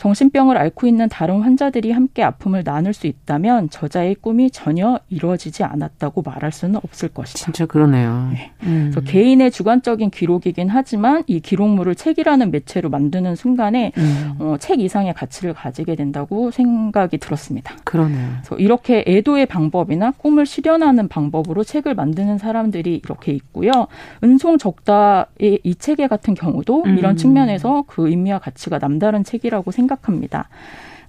정신병을 0.00 0.56
앓고 0.56 0.86
있는 0.86 1.10
다른 1.10 1.42
환자들이 1.42 1.92
함께 1.92 2.22
아픔을 2.22 2.64
나눌 2.64 2.94
수 2.94 3.06
있다면 3.06 3.68
저자의 3.68 4.14
꿈이 4.14 4.50
전혀 4.50 4.98
이루어지지 5.10 5.62
않았다고 5.62 6.22
말할 6.22 6.52
수는 6.52 6.76
없을 6.76 7.10
것이다. 7.10 7.38
진짜 7.38 7.66
그러네요. 7.66 8.30
네. 8.32 8.50
음. 8.62 8.90
그래서 8.90 9.02
개인의 9.02 9.50
주관적인 9.50 10.08
기록이긴 10.08 10.70
하지만 10.70 11.22
이 11.26 11.40
기록물을 11.40 11.94
책이라는 11.96 12.50
매체로 12.50 12.88
만드는 12.88 13.36
순간에 13.36 13.92
음. 13.98 14.36
어, 14.38 14.56
책 14.58 14.80
이상의 14.80 15.12
가치를 15.12 15.52
가지게 15.52 15.96
된다고 15.96 16.50
생각이 16.50 17.18
들었습니다. 17.18 17.76
그러네요. 17.84 18.26
그래서 18.40 18.56
이렇게 18.56 19.04
애도의 19.06 19.44
방법이나 19.44 20.12
꿈을 20.12 20.46
실현하는 20.46 21.08
방법으로 21.08 21.62
책을 21.62 21.94
만드는 21.94 22.38
사람들이 22.38 23.02
이렇게 23.04 23.32
있고요. 23.32 23.70
은송 24.24 24.56
적다의 24.56 25.60
이 25.62 25.74
책의 25.74 26.08
같은 26.08 26.32
경우도 26.32 26.84
음. 26.84 26.96
이런 26.96 27.16
측면에서 27.18 27.84
그 27.86 28.08
의미와 28.08 28.38
가치가 28.38 28.78
남다른 28.78 29.24
책이라고 29.24 29.70
생각. 29.70 29.89
생각합니다. 29.90 30.48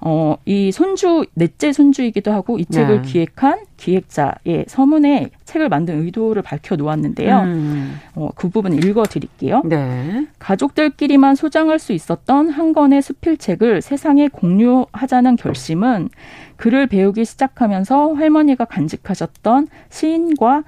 어, 0.04 0.36
이 0.46 0.72
손주, 0.72 1.26
넷째 1.36 1.72
손주이기도 1.72 2.32
하고 2.32 2.58
이 2.58 2.66
책을 2.66 3.04
네. 3.04 3.08
기획한 3.08 3.66
기획자의 3.78 4.66
서문에 4.68 5.30
책을 5.46 5.70
만든 5.70 6.04
의도를 6.04 6.42
밝혀 6.42 6.76
놓았는데요. 6.76 7.40
음. 7.42 8.00
어, 8.16 8.30
그 8.34 8.50
부분 8.50 8.74
읽어 8.74 9.04
드릴게요. 9.04 9.62
네. 9.64 10.26
가족들끼리만 10.40 11.36
소장할 11.36 11.78
수 11.78 11.94
있었던 11.94 12.50
한 12.50 12.74
권의 12.74 13.04
수필책을 13.04 13.84
세상에 13.84 14.28
공유하자는 14.28 15.36
결심은 15.36 16.10
글을 16.56 16.88
배우기 16.88 17.24
시작하면서 17.24 18.14
할머니가 18.16 18.66
간직하셨던 18.66 19.68
시인과 19.90 20.64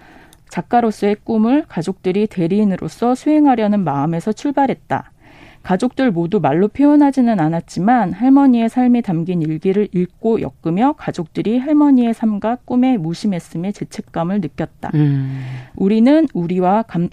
작가로서의 0.49 1.17
꿈을 1.23 1.65
가족들이 1.67 2.27
대리인으로서 2.27 3.15
수행하려는 3.15 3.83
마음에서 3.83 4.31
출발했다. 4.31 5.12
가족들 5.63 6.11
모두 6.11 6.39
말로 6.39 6.67
표현하지는 6.67 7.39
않았지만 7.39 8.11
할머니의 8.13 8.69
삶에 8.69 9.01
담긴 9.01 9.41
일기를 9.41 9.87
읽고 9.93 10.39
엮으며 10.41 10.93
가족들이 10.97 11.57
할머니의 11.57 12.13
삶과 12.13 12.57
꿈에 12.65 12.97
무심했음에 12.97 13.71
죄책감을 13.71 14.41
느꼈다. 14.41 14.91
음. 14.93 15.41
우리는 15.75 16.27
우리와 16.33 16.83
감, 16.83 17.09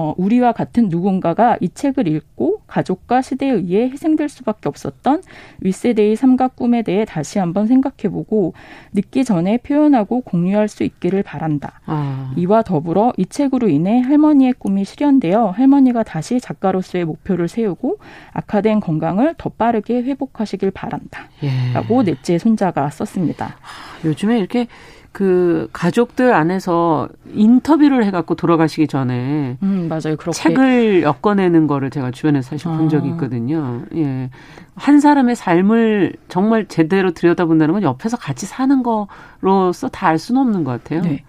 어, 0.00 0.14
우리와 0.16 0.52
같은 0.52 0.88
누군가가 0.88 1.58
이 1.60 1.68
책을 1.68 2.08
읽고 2.08 2.62
가족과 2.66 3.20
시대에 3.20 3.50
의해 3.50 3.90
희생될 3.90 4.30
수밖에 4.30 4.70
없었던 4.70 5.22
윗세대의 5.60 6.16
삶과 6.16 6.48
꿈에 6.48 6.82
대해 6.82 7.04
다시 7.04 7.38
한번 7.38 7.66
생각해보고 7.66 8.54
늦기 8.94 9.24
전에 9.24 9.58
표현하고 9.58 10.22
공유할 10.22 10.68
수 10.68 10.84
있기를 10.84 11.22
바란다. 11.22 11.80
아. 11.84 12.32
이와 12.36 12.62
더불어 12.62 13.12
이 13.18 13.26
책으로 13.26 13.68
인해 13.68 14.00
할머니의 14.00 14.54
꿈이 14.54 14.86
실현되어 14.86 15.50
할머니가 15.50 16.02
다시 16.02 16.40
작가로서의 16.40 17.04
목표를 17.04 17.48
세우고 17.48 17.98
악화된 18.32 18.80
건강을 18.80 19.34
더 19.36 19.50
빠르게 19.50 20.02
회복하시길 20.02 20.70
바란다. 20.70 21.28
예. 21.42 21.74
라고 21.74 22.02
넷째 22.02 22.38
손자가 22.38 22.88
썼습니다. 22.88 23.56
요즘에 24.04 24.38
이렇게 24.38 24.66
그 25.12 25.68
가족들 25.72 26.32
안에서 26.32 27.08
인터뷰를 27.32 28.04
해갖고 28.04 28.36
돌아가시기 28.36 28.86
전에 28.86 29.56
음, 29.62 29.86
맞아요. 29.88 30.16
그렇게. 30.16 30.30
책을 30.32 31.02
엮어내는 31.02 31.66
거를 31.66 31.90
제가 31.90 32.10
주변에서 32.12 32.50
사실 32.50 32.70
본 32.70 32.88
적이 32.88 33.08
아. 33.08 33.12
있거든요. 33.12 33.82
예. 33.96 34.30
한 34.76 35.00
사람의 35.00 35.34
삶을 35.36 36.12
정말 36.28 36.66
제대로 36.66 37.10
들여다본다는 37.10 37.74
건 37.74 37.82
옆에서 37.82 38.16
같이 38.16 38.46
사는 38.46 38.82
거로서 38.82 39.88
다 39.88 40.10
알 40.10 40.18
수는 40.18 40.40
없는 40.42 40.64
것 40.64 40.70
같아요. 40.72 41.02
네. 41.02 41.22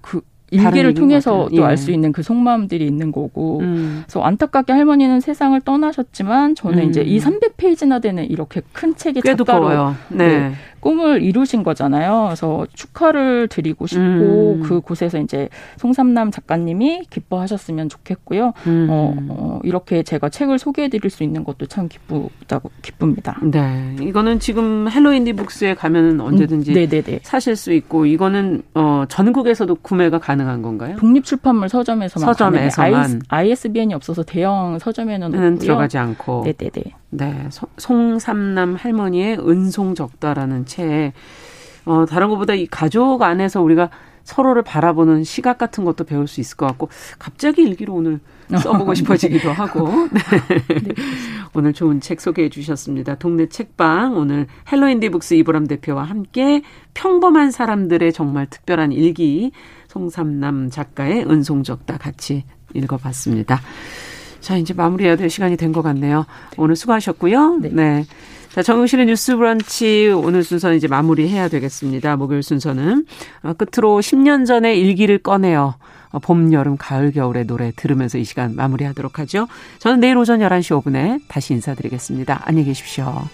그 0.00 0.20
일기를 0.50 0.94
통해서 0.94 1.48
또 1.54 1.64
알수 1.64 1.90
예. 1.90 1.94
있는 1.94 2.12
그 2.12 2.22
속마음들이 2.22 2.86
있는 2.86 3.10
거고. 3.10 3.60
음. 3.60 4.02
그래서 4.04 4.22
안타깝게 4.22 4.72
할머니는 4.72 5.20
세상을 5.20 5.60
떠나셨지만 5.62 6.54
저는 6.54 6.78
음. 6.84 6.88
이제 6.90 7.00
이 7.02 7.18
300페이지나 7.18 8.00
되는 8.00 8.24
이렇게 8.24 8.60
큰 8.72 8.94
책이 8.94 9.22
작가로 9.22 9.94
네. 10.10 10.28
네. 10.28 10.52
꿈을 10.84 11.22
이루신 11.22 11.62
거잖아요. 11.62 12.24
그래서 12.26 12.66
축하를 12.74 13.48
드리고 13.48 13.86
싶고 13.86 14.02
음. 14.02 14.62
그 14.62 14.82
곳에서 14.82 15.18
이제 15.18 15.48
송삼남 15.78 16.30
작가님이 16.30 17.06
기뻐하셨으면 17.08 17.88
좋겠고요. 17.88 18.52
음. 18.66 18.88
어, 18.90 19.16
어, 19.30 19.60
이렇게 19.64 20.02
제가 20.02 20.28
책을 20.28 20.58
소개해드릴 20.58 21.10
수 21.10 21.22
있는 21.22 21.42
것도 21.42 21.66
참 21.66 21.88
기쁘다고 21.88 22.70
기쁩니다. 22.82 23.40
네, 23.42 23.96
이거는 23.98 24.40
지금 24.40 24.86
헬로 24.90 25.14
인디북스에 25.14 25.74
가면은 25.74 26.20
언제든지 26.20 26.72
음. 26.72 26.74
네네네. 26.74 27.20
사실 27.22 27.56
수 27.56 27.72
있고 27.72 28.04
이거는 28.04 28.62
어, 28.74 29.04
전국에서도 29.08 29.74
구매가 29.76 30.18
가능한 30.18 30.60
건가요? 30.60 30.96
독립출판물 30.96 31.70
서점에서만 31.70 32.26
서점에서만 32.26 33.22
ISBN이 33.28 33.94
없어서 33.94 34.22
대형 34.22 34.78
서점에는 34.78 35.28
없고요. 35.28 35.58
들어가지 35.58 35.96
않고. 35.96 36.44
네네네. 36.44 36.92
네, 37.16 37.48
송삼남 37.76 38.74
할머니의 38.74 39.38
은송적다라는 39.38 40.66
책. 40.66 41.12
어, 41.84 42.06
다른 42.06 42.28
것보다 42.28 42.54
이 42.54 42.66
가족 42.66 43.22
안에서 43.22 43.62
우리가 43.62 43.90
서로를 44.24 44.62
바라보는 44.62 45.22
시각 45.22 45.58
같은 45.58 45.84
것도 45.84 46.04
배울 46.04 46.26
수 46.26 46.40
있을 46.40 46.56
것 46.56 46.66
같고 46.66 46.88
갑자기 47.18 47.62
일기도 47.62 47.94
오늘 47.94 48.20
써보고 48.48 48.94
싶어지기도 48.94 49.52
하고 49.52 50.08
네. 50.10 50.20
네. 50.78 50.94
오늘 51.52 51.72
좋은 51.72 52.00
책 52.00 52.20
소개해 52.20 52.48
주셨습니다. 52.48 53.16
동네 53.16 53.48
책방 53.48 54.16
오늘 54.16 54.46
헬로인디북스 54.72 55.34
이보람 55.34 55.66
대표와 55.66 56.04
함께 56.04 56.62
평범한 56.94 57.50
사람들의 57.50 58.12
정말 58.12 58.46
특별한 58.46 58.92
일기 58.92 59.52
송삼남 59.88 60.70
작가의 60.70 61.26
은송적다 61.30 61.98
같이 61.98 62.44
읽어봤습니다. 62.72 63.60
자, 64.44 64.56
이제 64.58 64.74
마무리해야 64.74 65.16
될 65.16 65.30
시간이 65.30 65.56
된 65.56 65.72
것 65.72 65.80
같네요. 65.82 66.26
오늘 66.58 66.76
수고하셨고요. 66.76 67.58
네. 67.62 67.70
네. 67.72 68.04
자, 68.52 68.62
정용실의 68.62 69.06
뉴스 69.06 69.36
브런치 69.36 70.12
오늘 70.14 70.44
순서는 70.44 70.76
이제 70.76 70.86
마무리해야 70.86 71.48
되겠습니다. 71.48 72.16
목요일 72.16 72.42
순서는. 72.42 73.06
어, 73.42 73.52
끝으로 73.54 73.98
10년 74.00 74.46
전에 74.46 74.76
일기를 74.76 75.18
꺼내어 75.18 75.74
어, 76.10 76.18
봄, 76.20 76.52
여름, 76.52 76.76
가을, 76.76 77.10
겨울의 77.10 77.46
노래 77.46 77.72
들으면서 77.74 78.18
이 78.18 78.24
시간 78.24 78.54
마무리하도록 78.54 79.18
하죠. 79.20 79.48
저는 79.80 79.98
내일 80.00 80.16
오전 80.18 80.38
11시 80.40 80.80
5분에 80.82 81.22
다시 81.26 81.54
인사드리겠습니다. 81.54 82.42
안녕히 82.44 82.66
계십시오. 82.66 83.24